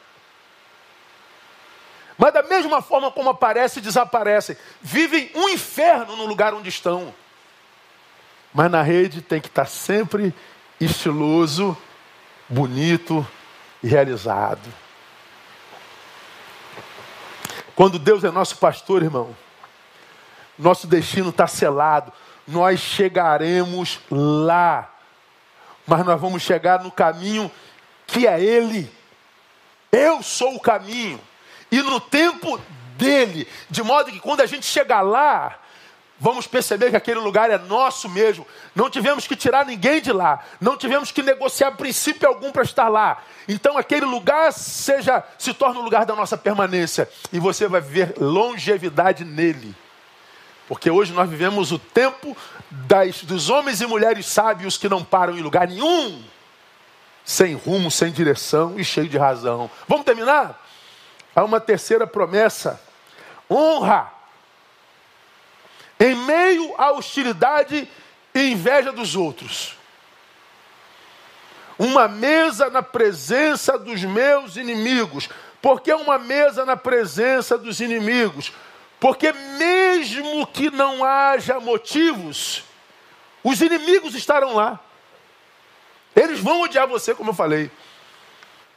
Mas 2.18 2.34
da 2.34 2.44
mesma 2.44 2.82
forma 2.82 3.10
como 3.10 3.30
aparecem 3.30 3.82
desaparecem, 3.82 4.58
vivem 4.82 5.32
um 5.34 5.48
inferno 5.48 6.18
no 6.18 6.26
lugar 6.26 6.54
onde 6.54 6.68
estão. 6.68 7.14
Mas 8.54 8.70
na 8.70 8.82
rede 8.82 9.22
tem 9.22 9.40
que 9.40 9.48
estar 9.48 9.66
sempre 9.66 10.34
estiloso, 10.80 11.78
bonito 12.50 13.26
e 13.82 13.88
realizado. 13.88 14.68
Quando 17.76 17.98
Deus 17.98 18.24
é 18.24 18.32
nosso 18.32 18.58
pastor, 18.58 19.02
irmão, 19.02 19.36
nosso 20.58 20.86
destino 20.86 21.30
está 21.30 21.48
selado. 21.48 22.12
Nós 22.48 22.80
chegaremos 22.80 24.00
lá. 24.10 24.94
Mas 25.88 26.06
nós 26.06 26.20
vamos 26.20 26.44
chegar 26.44 26.84
no 26.84 26.92
caminho 26.92 27.50
que 28.06 28.28
é 28.28 28.40
Ele. 28.40 28.92
Eu 29.92 30.22
sou 30.22 30.56
o 30.56 30.60
caminho. 30.60 31.20
E 31.72 31.82
no 31.82 32.00
tempo 32.00 32.62
dele. 32.98 33.48
De 33.70 33.82
modo 33.82 34.12
que 34.12 34.20
quando 34.20 34.42
a 34.42 34.46
gente 34.46 34.66
chegar 34.66 35.02
lá, 35.02 35.58
vamos 36.22 36.46
perceber 36.46 36.92
que 36.92 36.96
aquele 36.96 37.20
lugar 37.20 37.50
é 37.50 37.58
nosso 37.58 38.08
mesmo. 38.08 38.46
Não 38.76 38.92
tivemos 38.92 39.26
que 39.26 39.36
tirar 39.36 39.66
ninguém 39.66 40.00
de 40.00 40.14
lá, 40.14 40.40
não 40.62 40.78
tivemos 40.78 41.12
que 41.12 41.24
negociar 41.24 41.72
princípio 41.72 42.28
algum 42.30 42.52
para 42.52 42.62
estar 42.62 42.88
lá. 42.88 43.24
Então 43.48 43.76
aquele 43.76 44.06
lugar 44.06 44.54
seja 44.54 45.24
se 45.40 45.52
torna 45.52 45.80
o 45.80 45.84
lugar 45.84 46.06
da 46.06 46.16
nossa 46.16 46.38
permanência 46.38 47.10
e 47.34 47.40
você 47.40 47.68
vai 47.68 47.82
viver 47.82 48.14
longevidade 48.20 49.26
nele. 49.26 49.76
Porque 50.68 50.92
hoje 50.92 51.12
nós 51.12 51.28
vivemos 51.28 51.72
o 51.72 51.80
tempo 51.80 52.38
das, 52.70 53.24
dos 53.24 53.50
homens 53.50 53.82
e 53.82 53.88
mulheres 53.88 54.28
sábios 54.28 54.78
que 54.78 54.88
não 54.88 55.04
param 55.04 55.36
em 55.36 55.42
lugar 55.42 55.68
nenhum, 55.68 56.24
sem 57.26 57.56
rumo, 57.56 57.90
sem 57.90 58.12
direção 58.12 58.80
e 58.80 58.86
cheio 58.86 59.10
de 59.10 59.18
razão. 59.18 59.72
Vamos 59.88 60.06
terminar? 60.06 60.64
Há 61.36 61.44
uma 61.44 61.60
terceira 61.60 62.06
promessa: 62.06 62.80
honra 63.50 64.21
em 66.02 66.16
meio 66.16 66.74
à 66.80 66.92
hostilidade 66.92 67.88
e 68.34 68.52
inveja 68.52 68.92
dos 68.92 69.16
outros. 69.16 69.78
Uma 71.78 72.08
mesa 72.08 72.72
na 72.72 72.82
presença 72.82 73.78
dos 73.78 74.04
meus 74.04 74.56
inimigos. 74.56 75.30
Por 75.62 75.80
que 75.80 75.94
uma 75.94 76.18
mesa 76.18 76.66
na 76.66 76.76
presença 76.76 77.56
dos 77.56 77.80
inimigos? 77.80 78.52
Porque 79.00 79.32
mesmo 79.32 80.48
que 80.48 80.72
não 80.72 81.04
haja 81.04 81.60
motivos, 81.60 82.64
os 83.44 83.62
inimigos 83.62 84.16
estarão 84.16 84.56
lá. 84.56 84.80
Eles 86.16 86.40
vão 86.40 86.62
odiar 86.62 86.88
você, 86.88 87.14
como 87.14 87.30
eu 87.30 87.36
falei. 87.36 87.70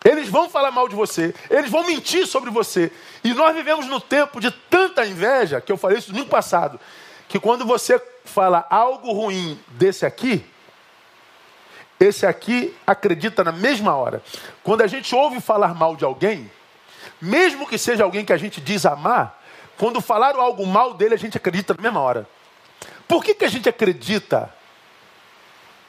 Eles 0.04 0.28
vão 0.28 0.50
falar 0.50 0.70
mal 0.70 0.86
de 0.86 0.94
você, 0.94 1.34
eles 1.48 1.70
vão 1.70 1.86
mentir 1.86 2.26
sobre 2.26 2.50
você. 2.50 2.92
E 3.22 3.32
nós 3.32 3.56
vivemos 3.56 3.86
no 3.86 3.98
tempo 3.98 4.38
de 4.38 4.50
tanta 4.50 5.06
inveja, 5.06 5.62
que 5.62 5.72
eu 5.72 5.78
falei 5.78 5.96
isso 5.96 6.12
no 6.12 6.26
passado, 6.26 6.78
que 7.34 7.40
quando 7.40 7.64
você 7.64 8.00
fala 8.24 8.64
algo 8.70 9.10
ruim 9.10 9.58
desse 9.70 10.06
aqui, 10.06 10.46
esse 11.98 12.24
aqui 12.24 12.72
acredita 12.86 13.42
na 13.42 13.50
mesma 13.50 13.96
hora. 13.96 14.22
Quando 14.62 14.82
a 14.82 14.86
gente 14.86 15.12
ouve 15.16 15.40
falar 15.40 15.74
mal 15.74 15.96
de 15.96 16.04
alguém, 16.04 16.48
mesmo 17.20 17.66
que 17.66 17.76
seja 17.76 18.04
alguém 18.04 18.24
que 18.24 18.32
a 18.32 18.36
gente 18.36 18.60
diz 18.60 18.86
amar, 18.86 19.42
quando 19.76 20.00
falaram 20.00 20.40
algo 20.40 20.64
mal 20.64 20.94
dele, 20.94 21.14
a 21.14 21.18
gente 21.18 21.36
acredita 21.36 21.74
na 21.74 21.82
mesma 21.82 21.98
hora. 21.98 22.24
Por 23.08 23.24
que, 23.24 23.34
que 23.34 23.44
a 23.44 23.50
gente 23.50 23.68
acredita 23.68 24.54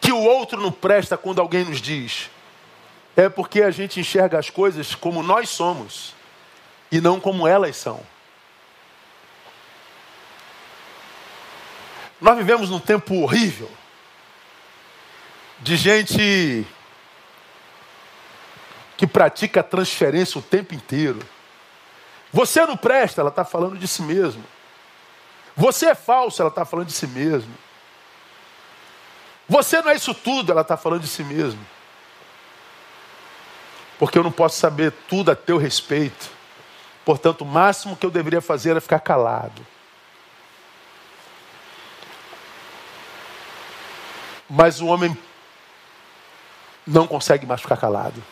que 0.02 0.12
o 0.12 0.24
outro 0.24 0.60
não 0.60 0.72
presta 0.72 1.16
quando 1.16 1.42
alguém 1.42 1.64
nos 1.64 1.80
diz? 1.80 2.32
É 3.16 3.30
porque 3.30 3.62
a 3.62 3.70
gente 3.70 4.00
enxerga 4.00 4.40
as 4.40 4.50
coisas 4.50 4.96
como 4.96 5.22
nós 5.22 5.48
somos 5.48 6.16
e 6.92 7.00
não 7.00 7.20
como 7.20 7.48
elas 7.48 7.78
são. 7.78 8.15
Nós 12.20 12.38
vivemos 12.38 12.70
num 12.70 12.80
tempo 12.80 13.16
horrível 13.22 13.70
de 15.60 15.76
gente 15.76 16.66
pratica 19.16 19.62
a 19.62 19.64
transferência 19.64 20.38
o 20.38 20.42
tempo 20.42 20.76
inteiro. 20.76 21.20
Você 22.34 22.66
não 22.66 22.76
presta, 22.76 23.22
ela 23.22 23.30
está 23.30 23.46
falando 23.46 23.78
de 23.78 23.88
si 23.88 24.02
mesmo. 24.02 24.44
Você 25.56 25.86
é 25.86 25.96
falso, 25.96 26.42
ela 26.42 26.50
está 26.50 26.66
falando 26.66 26.88
de 26.88 26.94
si 26.94 27.08
mesmo. 27.08 27.54
Você 29.48 29.82
não 29.82 29.90
é 29.90 29.96
isso 29.96 30.14
tudo, 30.14 30.52
ela 30.52 30.62
está 30.62 30.76
falando 30.76 31.02
de 31.04 31.08
si 31.08 31.24
mesmo. 31.24 31.66
Porque 33.98 34.18
eu 34.18 34.24
não 34.24 34.34
posso 34.34 34.60
saber 34.60 34.92
tudo 35.08 35.32
a 35.32 35.36
teu 35.36 35.58
respeito. 35.58 36.30
Portanto, 37.06 37.44
o 37.44 37.46
máximo 37.46 37.96
que 37.96 38.06
eu 38.06 38.12
deveria 38.12 38.42
fazer 38.42 38.72
era 38.72 38.82
ficar 38.82 39.00
calado. 39.00 39.66
Mas 44.50 44.82
o 44.82 44.88
homem 44.88 45.18
não 46.86 47.08
consegue 47.08 47.46
mais 47.46 47.62
ficar 47.62 47.78
calado. 47.78 48.24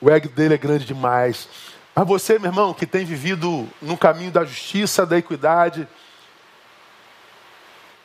O 0.00 0.10
ego 0.10 0.28
dele 0.28 0.54
é 0.54 0.58
grande 0.58 0.84
demais. 0.84 1.48
Mas 1.94 2.06
você, 2.06 2.38
meu 2.38 2.50
irmão, 2.50 2.72
que 2.72 2.86
tem 2.86 3.04
vivido 3.04 3.68
no 3.82 3.96
caminho 3.96 4.30
da 4.30 4.44
justiça, 4.44 5.04
da 5.04 5.18
equidade, 5.18 5.88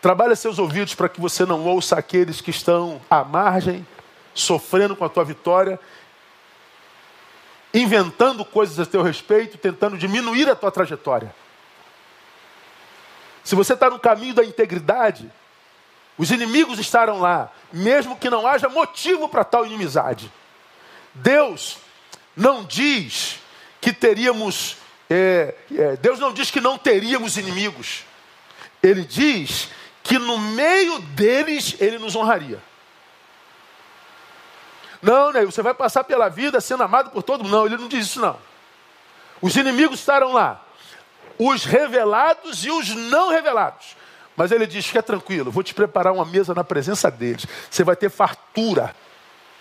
trabalha 0.01 0.36
seus 0.36 0.57
ouvidos 0.57 0.95
para 0.95 1.07
que 1.07 1.21
você 1.21 1.45
não 1.45 1.65
ouça 1.65 1.97
aqueles 1.97 2.41
que 2.41 2.49
estão 2.49 2.99
à 3.09 3.24
margem, 3.24 3.86
sofrendo 4.34 4.95
com 4.95 5.05
a 5.05 5.09
tua 5.09 5.24
vitória, 5.24 5.80
inventando 7.74 8.43
coisas 8.43 8.80
a 8.80 8.86
teu 8.86 9.01
respeito, 9.03 9.57
tentando 9.57 9.97
diminuir 9.97 10.49
a 10.49 10.55
tua 10.55 10.71
trajetória. 10.71 11.34
Se 13.43 13.55
você 13.55 13.74
está 13.74 13.89
no 13.89 13.99
caminho 13.99 14.34
da 14.34 14.43
integridade, 14.43 15.32
os 16.18 16.32
inimigos 16.32 16.80
estarão 16.80 17.20
lá, 17.20 17.51
mesmo 17.72 18.16
que 18.16 18.30
não 18.30 18.45
haja 18.45 18.70
motivo 18.70 19.28
para 19.28 19.43
tal 19.43 19.66
inimizade. 19.66 20.32
Deus 21.14 21.78
não 22.36 22.64
diz 22.64 23.39
que 23.82 23.91
teríamos, 23.91 24.78
é, 25.09 25.55
é, 25.76 25.95
Deus 25.97 26.20
não 26.20 26.32
diz 26.32 26.51
que 26.51 26.61
não 26.61 26.78
teríamos 26.78 27.38
inimigos. 27.38 28.03
Ele 28.82 29.03
diz 29.03 29.70
que 30.03 30.20
no 30.20 30.38
meio 30.38 30.99
deles 30.99 31.76
ele 31.80 31.97
nos 31.97 32.16
honraria. 32.16 32.61
Não, 35.01 35.32
né? 35.32 35.43
Você 35.45 35.61
vai 35.61 35.74
passar 35.74 36.03
pela 36.03 36.30
vida 36.30 36.61
sendo 36.61 36.84
amado 36.84 37.09
por 37.09 37.24
todo 37.24 37.43
mundo. 37.43 37.51
Não, 37.51 37.66
ele 37.66 37.78
não 37.78 37.88
diz 37.88 38.05
isso 38.05 38.22
não. 38.22 38.38
Os 39.41 39.55
inimigos 39.57 39.99
estarão 39.99 40.32
lá, 40.32 40.64
os 41.38 41.66
revelados 41.66 42.64
e 42.64 42.72
os 42.72 42.89
não 42.89 43.30
revelados. 43.30 43.97
Mas 44.36 44.52
ele 44.52 44.66
diz: 44.66 44.86
fica 44.86 45.04
tranquilo, 45.04 45.52
vou 45.52 45.64
te 45.64 45.74
preparar 45.74 46.14
uma 46.14 46.26
mesa 46.26 46.54
na 46.54 46.64
presença 46.64 47.10
deles. 47.10 47.46
Você 47.70 47.84
vai 47.84 47.96
ter 47.96 48.10
fartura 48.10 48.96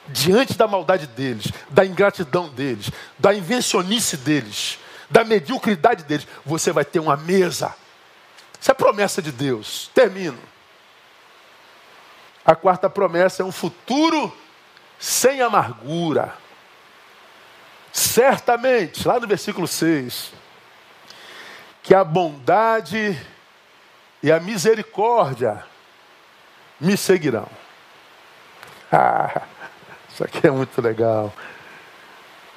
diante 0.09 0.55
da 0.55 0.67
maldade 0.67 1.07
deles, 1.07 1.47
da 1.71 1.85
ingratidão 1.85 2.49
deles, 2.49 2.91
da 3.19 3.35
invencionice 3.35 4.17
deles, 4.17 4.79
da 5.11 5.25
mediocridade 5.25 6.05
deles. 6.05 6.27
Você 6.45 6.73
vai 6.73 6.85
ter 6.85 6.99
uma 6.99 7.17
mesa. 7.17 7.75
Isso 8.61 8.71
é 8.71 8.75
promessa 8.75 9.21
de 9.21 9.33
Deus. 9.33 9.91
Termino. 9.95 10.39
A 12.45 12.55
quarta 12.55 12.91
promessa 12.91 13.43
é 13.43 13.47
um 13.47 13.53
futuro 13.53 14.37
sem 14.99 15.41
amargura. 15.41 16.35
Certamente, 17.93 19.07
lá 19.07 19.21
no 19.21 19.27
versículo 19.27 19.69
6, 19.69 20.33
que 21.83 21.95
a 21.95 22.03
bondade 22.03 23.21
e 24.23 24.31
a 24.31 24.39
misericórdia 24.39 25.65
me 26.81 26.97
seguirão. 26.97 27.49
Ah, 28.95 29.47
isso 30.07 30.23
aqui 30.23 30.47
é 30.47 30.51
muito 30.51 30.83
legal. 30.83 31.33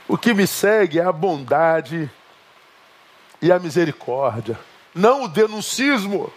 O 0.05 0.17
que 0.17 0.33
me 0.33 0.45
segue 0.45 0.99
é 0.99 1.03
a 1.05 1.11
bondade 1.13 2.11
e 3.41 3.49
a 3.53 3.57
misericórdia, 3.57 4.59
não 4.93 5.23
o 5.23 5.27
denuncismo. 5.29 6.29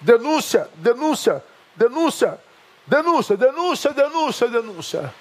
Denúncia, 0.00 0.68
denúncia, 0.76 1.44
denúncia, 1.74 2.38
denúncia, 2.86 3.36
denúncia, 3.36 3.92
denúncia, 3.92 4.48
denúncia. 4.48 5.14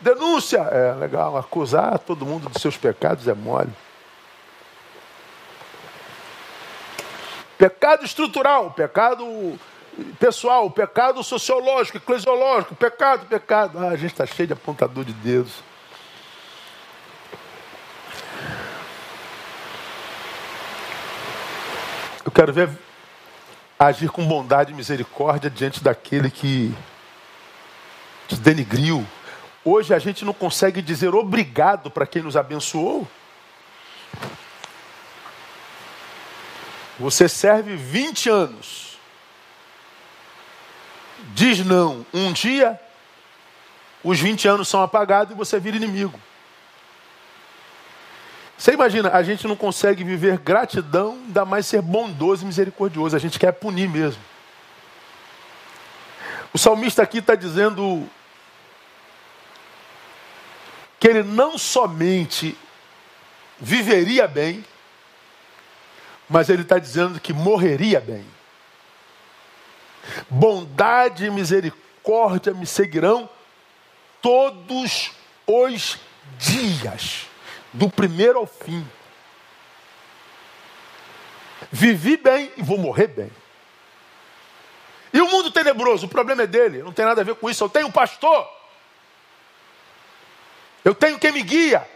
Denúncia 0.00 0.58
é 0.58 0.92
legal, 0.94 1.38
acusar 1.38 1.98
todo 1.98 2.26
mundo 2.26 2.48
dos 2.48 2.60
seus 2.60 2.76
pecados 2.76 3.26
é 3.26 3.34
mole. 3.34 3.72
Pecado 7.62 8.04
estrutural, 8.04 8.72
pecado 8.72 9.56
pessoal, 10.18 10.68
pecado 10.68 11.22
sociológico, 11.22 11.96
eclesiológico, 11.96 12.74
pecado, 12.74 13.24
pecado. 13.26 13.78
Ah, 13.78 13.90
a 13.90 13.96
gente 13.96 14.10
está 14.10 14.26
cheio 14.26 14.48
de 14.48 14.52
apontador 14.52 15.04
de 15.04 15.12
dedos. 15.12 15.62
Eu 22.24 22.32
quero 22.32 22.52
ver 22.52 22.68
agir 23.78 24.10
com 24.10 24.26
bondade 24.26 24.72
e 24.72 24.74
misericórdia 24.74 25.48
diante 25.48 25.84
daquele 25.84 26.32
que 26.32 26.74
te 28.26 28.34
denigriu. 28.40 29.06
Hoje 29.64 29.94
a 29.94 30.00
gente 30.00 30.24
não 30.24 30.32
consegue 30.32 30.82
dizer 30.82 31.14
obrigado 31.14 31.92
para 31.92 32.08
quem 32.08 32.22
nos 32.22 32.36
abençoou. 32.36 33.06
Você 36.98 37.28
serve 37.28 37.76
20 37.76 38.28
anos. 38.28 38.98
Diz 41.34 41.64
não 41.64 42.04
um 42.12 42.32
dia, 42.32 42.80
os 44.02 44.18
20 44.18 44.48
anos 44.48 44.68
são 44.68 44.82
apagados 44.82 45.32
e 45.32 45.36
você 45.36 45.58
vira 45.60 45.76
inimigo. 45.76 46.18
Você 48.58 48.72
imagina, 48.72 49.10
a 49.10 49.22
gente 49.22 49.46
não 49.48 49.56
consegue 49.56 50.04
viver 50.04 50.38
gratidão, 50.38 51.14
ainda 51.26 51.44
mais 51.44 51.66
ser 51.66 51.82
bondoso 51.82 52.44
e 52.44 52.46
misericordioso. 52.46 53.16
A 53.16 53.18
gente 53.18 53.38
quer 53.38 53.52
punir 53.52 53.88
mesmo. 53.88 54.22
O 56.52 56.58
salmista 56.58 57.02
aqui 57.02 57.18
está 57.18 57.34
dizendo 57.34 58.08
que 61.00 61.08
ele 61.08 61.22
não 61.22 61.58
somente 61.58 62.56
viveria 63.58 64.28
bem, 64.28 64.64
mas 66.32 66.48
ele 66.48 66.62
está 66.62 66.78
dizendo 66.78 67.20
que 67.20 67.32
morreria 67.32 68.00
bem. 68.00 68.24
Bondade 70.30 71.26
e 71.26 71.30
misericórdia 71.30 72.54
me 72.54 72.66
seguirão 72.66 73.28
todos 74.22 75.10
os 75.46 75.98
dias, 76.38 77.26
do 77.70 77.90
primeiro 77.90 78.38
ao 78.38 78.46
fim. 78.46 78.84
Vivi 81.70 82.16
bem 82.16 82.50
e 82.56 82.62
vou 82.62 82.78
morrer 82.78 83.08
bem. 83.08 83.30
E 85.12 85.20
o 85.20 85.28
mundo 85.28 85.50
tenebroso, 85.50 86.06
o 86.06 86.08
problema 86.08 86.44
é 86.44 86.46
dele, 86.46 86.82
não 86.82 86.94
tem 86.94 87.04
nada 87.04 87.20
a 87.20 87.24
ver 87.24 87.34
com 87.34 87.50
isso. 87.50 87.62
Eu 87.62 87.68
tenho 87.68 87.88
um 87.88 87.92
pastor, 87.92 88.48
eu 90.82 90.94
tenho 90.94 91.18
quem 91.18 91.30
me 91.30 91.42
guia, 91.42 91.86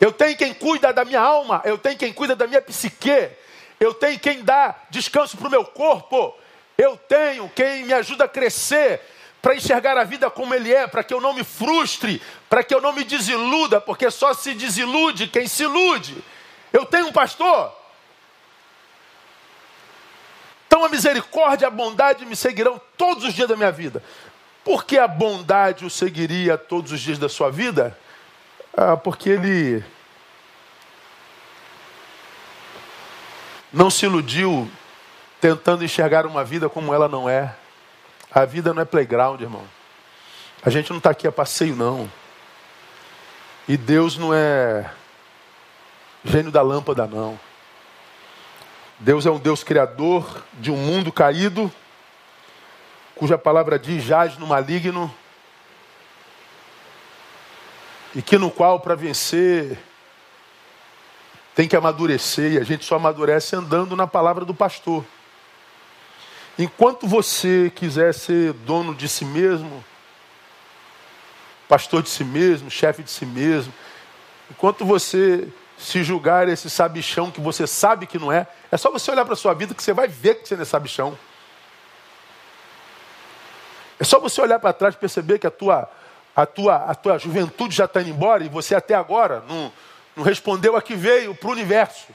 eu 0.00 0.12
tenho 0.12 0.36
quem 0.36 0.52
cuida 0.52 0.92
da 0.92 1.04
minha 1.04 1.20
alma, 1.20 1.62
eu 1.64 1.78
tenho 1.78 1.96
quem 1.96 2.12
cuida 2.12 2.34
da 2.34 2.46
minha 2.46 2.60
psique, 2.60 3.30
eu 3.78 3.94
tenho 3.94 4.18
quem 4.18 4.42
dá 4.42 4.74
descanso 4.90 5.36
para 5.36 5.48
o 5.48 5.50
meu 5.50 5.64
corpo, 5.64 6.36
eu 6.76 6.96
tenho 6.96 7.48
quem 7.54 7.84
me 7.84 7.92
ajuda 7.92 8.24
a 8.24 8.28
crescer, 8.28 9.00
para 9.44 9.54
enxergar 9.54 9.98
a 9.98 10.04
vida 10.04 10.30
como 10.30 10.54
ele 10.54 10.72
é, 10.72 10.86
para 10.86 11.04
que 11.04 11.12
eu 11.12 11.20
não 11.20 11.34
me 11.34 11.44
frustre, 11.44 12.22
para 12.48 12.64
que 12.64 12.74
eu 12.74 12.80
não 12.80 12.94
me 12.94 13.04
desiluda, 13.04 13.78
porque 13.78 14.10
só 14.10 14.32
se 14.32 14.54
desilude 14.54 15.26
quem 15.26 15.46
se 15.46 15.64
ilude. 15.64 16.16
Eu 16.72 16.86
tenho 16.86 17.08
um 17.08 17.12
pastor. 17.12 17.70
Então 20.66 20.82
a 20.82 20.88
misericórdia 20.88 21.66
e 21.66 21.68
a 21.68 21.70
bondade 21.70 22.24
me 22.24 22.34
seguirão 22.34 22.80
todos 22.96 23.22
os 23.22 23.34
dias 23.34 23.46
da 23.46 23.54
minha 23.54 23.70
vida. 23.70 24.02
Por 24.64 24.86
que 24.86 24.96
a 24.96 25.06
bondade 25.06 25.84
o 25.84 25.90
seguiria 25.90 26.56
todos 26.56 26.90
os 26.90 27.00
dias 27.00 27.18
da 27.18 27.28
sua 27.28 27.50
vida? 27.50 27.94
Ah, 28.76 28.96
porque 28.96 29.30
ele 29.30 29.84
não 33.72 33.88
se 33.88 34.04
iludiu 34.04 34.68
tentando 35.40 35.84
enxergar 35.84 36.26
uma 36.26 36.42
vida 36.42 36.68
como 36.68 36.92
ela 36.92 37.08
não 37.08 37.28
é. 37.28 37.54
A 38.32 38.44
vida 38.44 38.74
não 38.74 38.82
é 38.82 38.84
playground, 38.84 39.40
irmão. 39.40 39.64
A 40.64 40.70
gente 40.70 40.90
não 40.90 40.98
está 40.98 41.10
aqui 41.10 41.28
a 41.28 41.32
passeio, 41.32 41.76
não. 41.76 42.10
E 43.68 43.76
Deus 43.76 44.18
não 44.18 44.34
é 44.34 44.90
gênio 46.24 46.50
da 46.50 46.60
lâmpada, 46.60 47.06
não. 47.06 47.38
Deus 48.98 49.24
é 49.24 49.30
um 49.30 49.38
Deus 49.38 49.62
criador 49.62 50.44
de 50.54 50.72
um 50.72 50.76
mundo 50.76 51.12
caído, 51.12 51.72
cuja 53.14 53.38
palavra 53.38 53.78
diz 53.78 54.02
jaz 54.02 54.36
no 54.36 54.46
maligno 54.46 55.14
e 58.14 58.22
que 58.22 58.38
no 58.38 58.50
qual 58.50 58.80
para 58.80 58.94
vencer 58.94 59.78
tem 61.54 61.68
que 61.68 61.76
amadurecer 61.76 62.52
e 62.52 62.58
a 62.58 62.64
gente 62.64 62.84
só 62.84 62.96
amadurece 62.96 63.54
andando 63.54 63.94
na 63.94 64.06
palavra 64.06 64.44
do 64.44 64.54
pastor. 64.54 65.04
Enquanto 66.58 67.06
você 67.06 67.72
quiser 67.74 68.14
ser 68.14 68.52
dono 68.52 68.94
de 68.94 69.08
si 69.08 69.24
mesmo, 69.24 69.84
pastor 71.68 72.02
de 72.02 72.08
si 72.08 72.24
mesmo, 72.24 72.70
chefe 72.70 73.02
de 73.02 73.10
si 73.10 73.26
mesmo. 73.26 73.72
Enquanto 74.50 74.84
você 74.84 75.48
se 75.76 76.04
julgar 76.04 76.48
esse 76.48 76.70
sabichão 76.70 77.30
que 77.30 77.40
você 77.40 77.66
sabe 77.66 78.06
que 78.06 78.18
não 78.18 78.30
é, 78.30 78.46
é 78.70 78.76
só 78.76 78.90
você 78.90 79.10
olhar 79.10 79.24
para 79.24 79.34
a 79.34 79.36
sua 79.36 79.54
vida 79.54 79.74
que 79.74 79.82
você 79.82 79.92
vai 79.92 80.06
ver 80.06 80.36
que 80.36 80.48
você 80.48 80.54
não 80.54 80.62
é 80.62 80.64
sabichão. 80.64 81.18
É 83.98 84.04
só 84.04 84.18
você 84.20 84.40
olhar 84.40 84.58
para 84.58 84.72
trás 84.72 84.94
e 84.94 84.98
perceber 84.98 85.38
que 85.38 85.46
a 85.46 85.50
tua, 85.50 85.88
a 86.34 86.44
tua, 86.44 86.76
a 86.76 86.94
tua 86.94 87.18
juventude 87.18 87.74
já 87.74 87.84
está 87.84 88.00
indo 88.00 88.10
embora 88.10 88.44
e 88.44 88.48
você 88.48 88.74
até 88.74 88.94
agora 88.94 89.44
não, 89.48 89.72
não 90.16 90.24
respondeu 90.24 90.76
a 90.76 90.82
que 90.82 90.94
veio 90.94 91.34
para 91.34 91.48
o 91.48 91.52
universo. 91.52 92.08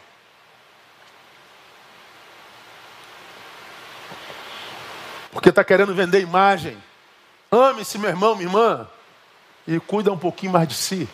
Porque 5.31 5.49
está 5.49 5.63
querendo 5.63 5.93
vender 5.93 6.19
imagem. 6.21 6.77
Ame-se, 7.51 7.97
meu 7.97 8.09
irmão, 8.09 8.35
minha 8.35 8.47
irmã. 8.47 8.87
E 9.67 9.79
cuida 9.79 10.11
um 10.11 10.17
pouquinho 10.17 10.51
mais 10.51 10.67
de 10.67 10.73
si. 10.73 11.09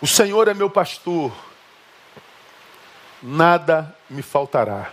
O 0.00 0.06
Senhor 0.06 0.48
é 0.48 0.54
meu 0.54 0.70
pastor, 0.70 1.30
nada 3.22 3.94
me 4.08 4.22
faltará. 4.22 4.92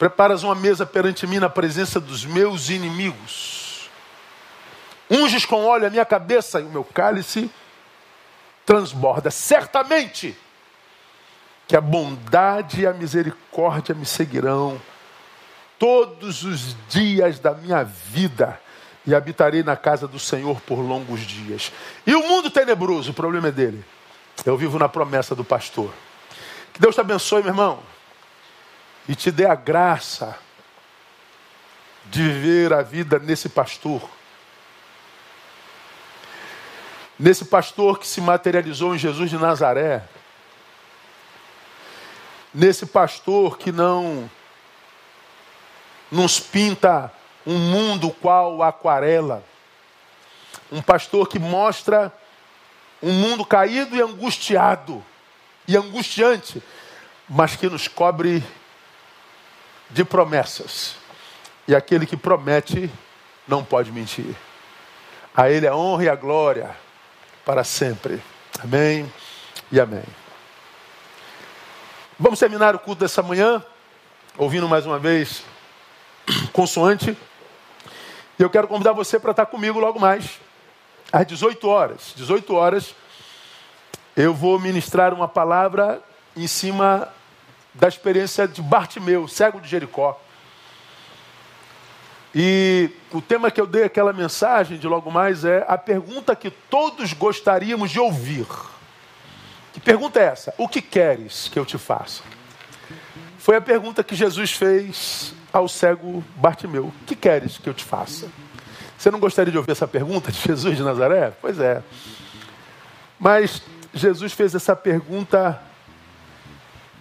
Preparas 0.00 0.42
uma 0.42 0.54
mesa 0.54 0.86
perante 0.86 1.26
mim 1.26 1.38
na 1.38 1.50
presença 1.50 2.00
dos 2.00 2.24
meus 2.24 2.70
inimigos. 2.70 3.90
Unges 5.10 5.44
com 5.44 5.66
óleo 5.66 5.86
a 5.86 5.90
minha 5.90 6.06
cabeça 6.06 6.58
e 6.58 6.64
o 6.64 6.70
meu 6.70 6.82
cálice 6.82 7.50
transborda. 8.64 9.30
Certamente 9.30 10.34
que 11.68 11.76
a 11.76 11.82
bondade 11.82 12.80
e 12.80 12.86
a 12.86 12.94
misericórdia 12.94 13.94
me 13.94 14.06
seguirão 14.06 14.80
todos 15.78 16.44
os 16.44 16.74
dias 16.88 17.38
da 17.38 17.52
minha 17.52 17.84
vida 17.84 18.58
e 19.06 19.14
habitarei 19.14 19.62
na 19.62 19.76
casa 19.76 20.08
do 20.08 20.18
Senhor 20.18 20.62
por 20.62 20.78
longos 20.78 21.20
dias. 21.20 21.70
E 22.06 22.14
o 22.14 22.26
mundo 22.26 22.50
tenebroso, 22.50 23.10
o 23.10 23.14
problema 23.14 23.48
é 23.48 23.52
dele. 23.52 23.84
Eu 24.46 24.56
vivo 24.56 24.78
na 24.78 24.88
promessa 24.88 25.34
do 25.34 25.44
pastor. 25.44 25.92
Que 26.72 26.80
Deus 26.80 26.94
te 26.94 27.02
abençoe, 27.02 27.42
meu 27.42 27.50
irmão, 27.50 27.80
e 29.10 29.16
te 29.16 29.32
dê 29.32 29.44
a 29.44 29.56
graça 29.56 30.38
de 32.04 32.22
viver 32.22 32.72
a 32.72 32.80
vida 32.80 33.18
nesse 33.18 33.48
pastor. 33.48 34.08
Nesse 37.18 37.44
pastor 37.44 37.98
que 37.98 38.06
se 38.06 38.20
materializou 38.20 38.94
em 38.94 38.98
Jesus 38.98 39.28
de 39.28 39.36
Nazaré. 39.36 40.04
Nesse 42.54 42.86
pastor 42.86 43.58
que 43.58 43.72
não 43.72 44.30
nos 46.08 46.38
pinta 46.38 47.12
um 47.44 47.58
mundo 47.58 48.12
qual 48.12 48.62
aquarela. 48.62 49.42
Um 50.70 50.80
pastor 50.80 51.28
que 51.28 51.40
mostra 51.40 52.14
um 53.02 53.12
mundo 53.12 53.44
caído 53.44 53.96
e 53.96 54.00
angustiado 54.00 55.04
e 55.66 55.76
angustiante, 55.76 56.62
mas 57.28 57.56
que 57.56 57.68
nos 57.68 57.88
cobre 57.88 58.40
de 59.90 60.04
promessas. 60.04 60.96
E 61.66 61.74
aquele 61.74 62.06
que 62.06 62.16
promete 62.16 62.90
não 63.46 63.64
pode 63.64 63.92
mentir. 63.92 64.34
A 65.36 65.50
Ele 65.50 65.66
a 65.66 65.76
honra 65.76 66.04
e 66.04 66.08
a 66.08 66.14
glória 66.14 66.70
para 67.44 67.64
sempre. 67.64 68.22
Amém 68.62 69.10
e 69.70 69.80
amém. 69.80 70.04
Vamos 72.18 72.38
terminar 72.38 72.74
o 72.74 72.78
culto 72.78 73.00
dessa 73.00 73.22
manhã, 73.22 73.64
ouvindo 74.36 74.68
mais 74.68 74.84
uma 74.84 74.98
vez 74.98 75.42
consoante 76.52 77.16
e 78.40 78.42
eu 78.42 78.48
quero 78.48 78.66
convidar 78.66 78.94
você 78.94 79.20
para 79.20 79.32
estar 79.32 79.44
comigo 79.44 79.78
logo 79.78 80.00
mais, 80.00 80.40
às 81.12 81.26
18 81.26 81.68
horas. 81.68 82.14
18 82.16 82.54
horas, 82.54 82.94
eu 84.16 84.32
vou 84.32 84.58
ministrar 84.58 85.12
uma 85.12 85.28
palavra 85.28 86.02
em 86.34 86.46
cima 86.46 87.06
da 87.74 87.88
experiência 87.88 88.46
de 88.46 88.60
Bartimeu, 88.62 89.28
cego 89.28 89.60
de 89.60 89.68
Jericó. 89.68 90.20
E 92.34 92.90
o 93.12 93.20
tema 93.20 93.50
que 93.50 93.60
eu 93.60 93.66
dei 93.66 93.84
aquela 93.84 94.12
mensagem 94.12 94.78
de 94.78 94.86
logo 94.86 95.10
mais 95.10 95.44
é 95.44 95.64
a 95.66 95.76
pergunta 95.76 96.36
que 96.36 96.50
todos 96.50 97.12
gostaríamos 97.12 97.90
de 97.90 97.98
ouvir. 97.98 98.46
Que 99.72 99.80
pergunta 99.80 100.20
é 100.20 100.24
essa? 100.24 100.54
O 100.56 100.68
que 100.68 100.80
queres 100.80 101.48
que 101.48 101.58
eu 101.58 101.64
te 101.64 101.78
faça? 101.78 102.22
Foi 103.38 103.56
a 103.56 103.60
pergunta 103.60 104.04
que 104.04 104.14
Jesus 104.14 104.52
fez 104.52 105.34
ao 105.52 105.66
cego 105.68 106.22
Bartimeu: 106.36 106.86
O 106.86 107.04
que 107.06 107.16
queres 107.16 107.58
que 107.58 107.68
eu 107.68 107.74
te 107.74 107.84
faça? 107.84 108.28
Você 108.96 109.10
não 109.10 109.18
gostaria 109.18 109.50
de 109.50 109.58
ouvir 109.58 109.72
essa 109.72 109.88
pergunta 109.88 110.30
de 110.30 110.38
Jesus 110.40 110.76
de 110.76 110.82
Nazaré? 110.82 111.32
Pois 111.40 111.58
é. 111.58 111.82
Mas 113.18 113.62
Jesus 113.92 114.32
fez 114.32 114.54
essa 114.54 114.76
pergunta 114.76 115.60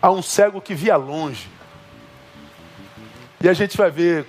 a 0.01 0.09
um 0.11 0.21
cego 0.21 0.61
que 0.61 0.73
via 0.73 0.95
longe. 0.95 1.49
E 3.41 3.47
a 3.47 3.53
gente 3.53 3.77
vai 3.77 3.89
ver 3.89 4.25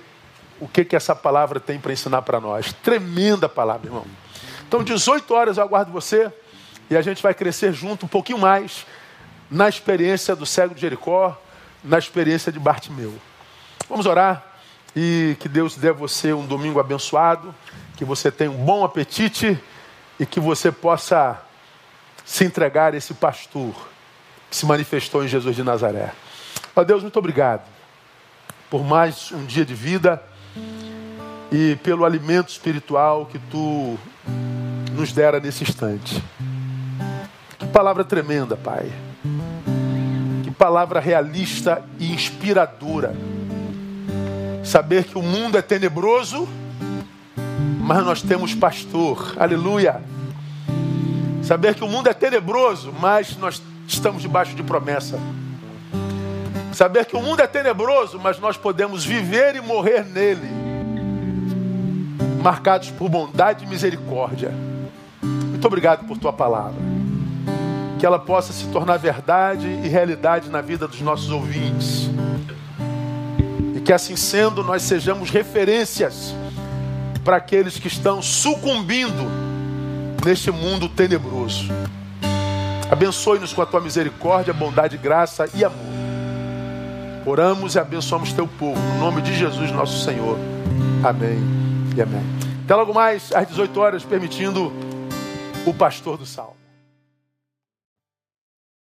o 0.59 0.67
que, 0.67 0.85
que 0.85 0.95
essa 0.95 1.15
palavra 1.15 1.59
tem 1.59 1.79
para 1.79 1.91
ensinar 1.91 2.21
para 2.21 2.39
nós. 2.39 2.71
Tremenda 2.71 3.49
palavra, 3.49 3.87
irmão. 3.87 4.05
Então, 4.67 4.83
18 4.83 5.33
horas 5.33 5.57
eu 5.57 5.63
aguardo 5.63 5.91
você 5.91 6.31
e 6.89 6.95
a 6.95 7.01
gente 7.01 7.21
vai 7.21 7.33
crescer 7.33 7.73
junto 7.73 8.05
um 8.05 8.09
pouquinho 8.09 8.37
mais 8.37 8.85
na 9.49 9.67
experiência 9.67 10.35
do 10.35 10.45
cego 10.45 10.73
de 10.73 10.81
Jericó, 10.81 11.37
na 11.83 11.97
experiência 11.97 12.51
de 12.51 12.59
Bartimeu. 12.59 13.13
Vamos 13.89 14.05
orar 14.05 14.45
e 14.95 15.35
que 15.39 15.49
Deus 15.49 15.75
dê 15.75 15.89
a 15.89 15.93
você 15.93 16.31
um 16.31 16.45
domingo 16.45 16.79
abençoado, 16.79 17.53
que 17.97 18.05
você 18.05 18.31
tenha 18.31 18.51
um 18.51 18.63
bom 18.63 18.85
apetite 18.85 19.59
e 20.19 20.25
que 20.25 20.39
você 20.39 20.71
possa 20.71 21.41
se 22.23 22.45
entregar 22.45 22.93
a 22.93 22.97
esse 22.97 23.13
pastor 23.13 23.90
que 24.51 24.55
se 24.57 24.65
manifestou 24.67 25.23
em 25.23 25.27
Jesus 25.27 25.55
de 25.55 25.63
Nazaré. 25.63 26.11
Ó 26.75 26.83
Deus, 26.83 27.01
muito 27.01 27.17
obrigado 27.17 27.67
por 28.69 28.83
mais 28.83 29.31
um 29.31 29.45
dia 29.45 29.65
de 29.65 29.73
vida 29.73 30.21
e 31.51 31.77
pelo 31.77 32.05
alimento 32.05 32.49
espiritual 32.49 33.25
que 33.25 33.39
tu 33.39 33.97
nos 34.91 35.11
dera 35.11 35.39
nesse 35.39 35.63
instante. 35.63 36.23
Que 37.57 37.65
palavra 37.65 38.03
tremenda, 38.03 38.55
Pai. 38.55 38.91
Que 40.43 40.51
palavra 40.51 40.99
realista 40.99 41.83
e 41.97 42.13
inspiradora 42.13 43.15
Saber 44.63 45.05
que 45.05 45.17
o 45.17 45.23
mundo 45.23 45.57
é 45.57 45.61
tenebroso, 45.61 46.47
mas 47.79 48.05
nós 48.05 48.21
temos 48.21 48.53
pastor. 48.53 49.33
Aleluia. 49.37 50.01
Saber 51.43 51.73
que 51.73 51.83
o 51.83 51.87
mundo 51.87 52.07
é 52.07 52.13
tenebroso, 52.13 52.93
mas 52.99 53.35
nós 53.37 53.61
estamos 53.93 54.21
debaixo 54.21 54.55
de 54.55 54.63
promessa. 54.63 55.19
Saber 56.73 57.05
que 57.05 57.15
o 57.15 57.21
mundo 57.21 57.41
é 57.41 57.47
tenebroso, 57.47 58.19
mas 58.19 58.39
nós 58.39 58.57
podemos 58.57 59.05
viver 59.05 59.55
e 59.55 59.61
morrer 59.61 60.05
nele, 60.05 60.49
marcados 62.41 62.89
por 62.91 63.09
bondade 63.09 63.65
e 63.65 63.67
misericórdia. 63.67 64.51
Muito 65.21 65.65
obrigado 65.67 66.07
por 66.07 66.17
tua 66.17 66.33
palavra. 66.33 66.79
Que 67.99 68.05
ela 68.05 68.17
possa 68.17 68.51
se 68.53 68.65
tornar 68.67 68.97
verdade 68.97 69.67
e 69.67 69.87
realidade 69.87 70.49
na 70.49 70.61
vida 70.61 70.87
dos 70.87 71.01
nossos 71.01 71.29
ouvintes 71.29 72.09
que 73.81 73.93
assim 73.93 74.15
sendo, 74.15 74.63
nós 74.63 74.83
sejamos 74.83 75.29
referências 75.29 76.33
para 77.25 77.37
aqueles 77.37 77.77
que 77.77 77.87
estão 77.87 78.21
sucumbindo 78.21 79.27
neste 80.23 80.51
mundo 80.51 80.87
tenebroso. 80.87 81.65
Abençoe-nos 82.91 83.53
com 83.53 83.61
a 83.61 83.65
tua 83.65 83.79
misericórdia, 83.79 84.53
bondade, 84.53 84.97
graça 84.97 85.49
e 85.55 85.63
amor. 85.63 85.79
Oramos 87.25 87.75
e 87.75 87.79
abençoamos 87.79 88.33
teu 88.33 88.45
povo, 88.45 88.77
no 88.77 88.99
nome 88.99 89.21
de 89.21 89.33
Jesus, 89.33 89.71
nosso 89.71 90.03
Senhor. 90.03 90.37
Amém 91.01 91.39
e 91.95 92.01
amém. 92.01 92.21
Até 92.65 92.75
logo 92.75 92.93
mais, 92.93 93.31
às 93.31 93.47
18 93.47 93.79
horas, 93.79 94.03
permitindo 94.03 94.73
o 95.65 95.73
pastor 95.73 96.17
do 96.17 96.25
sal. 96.25 96.60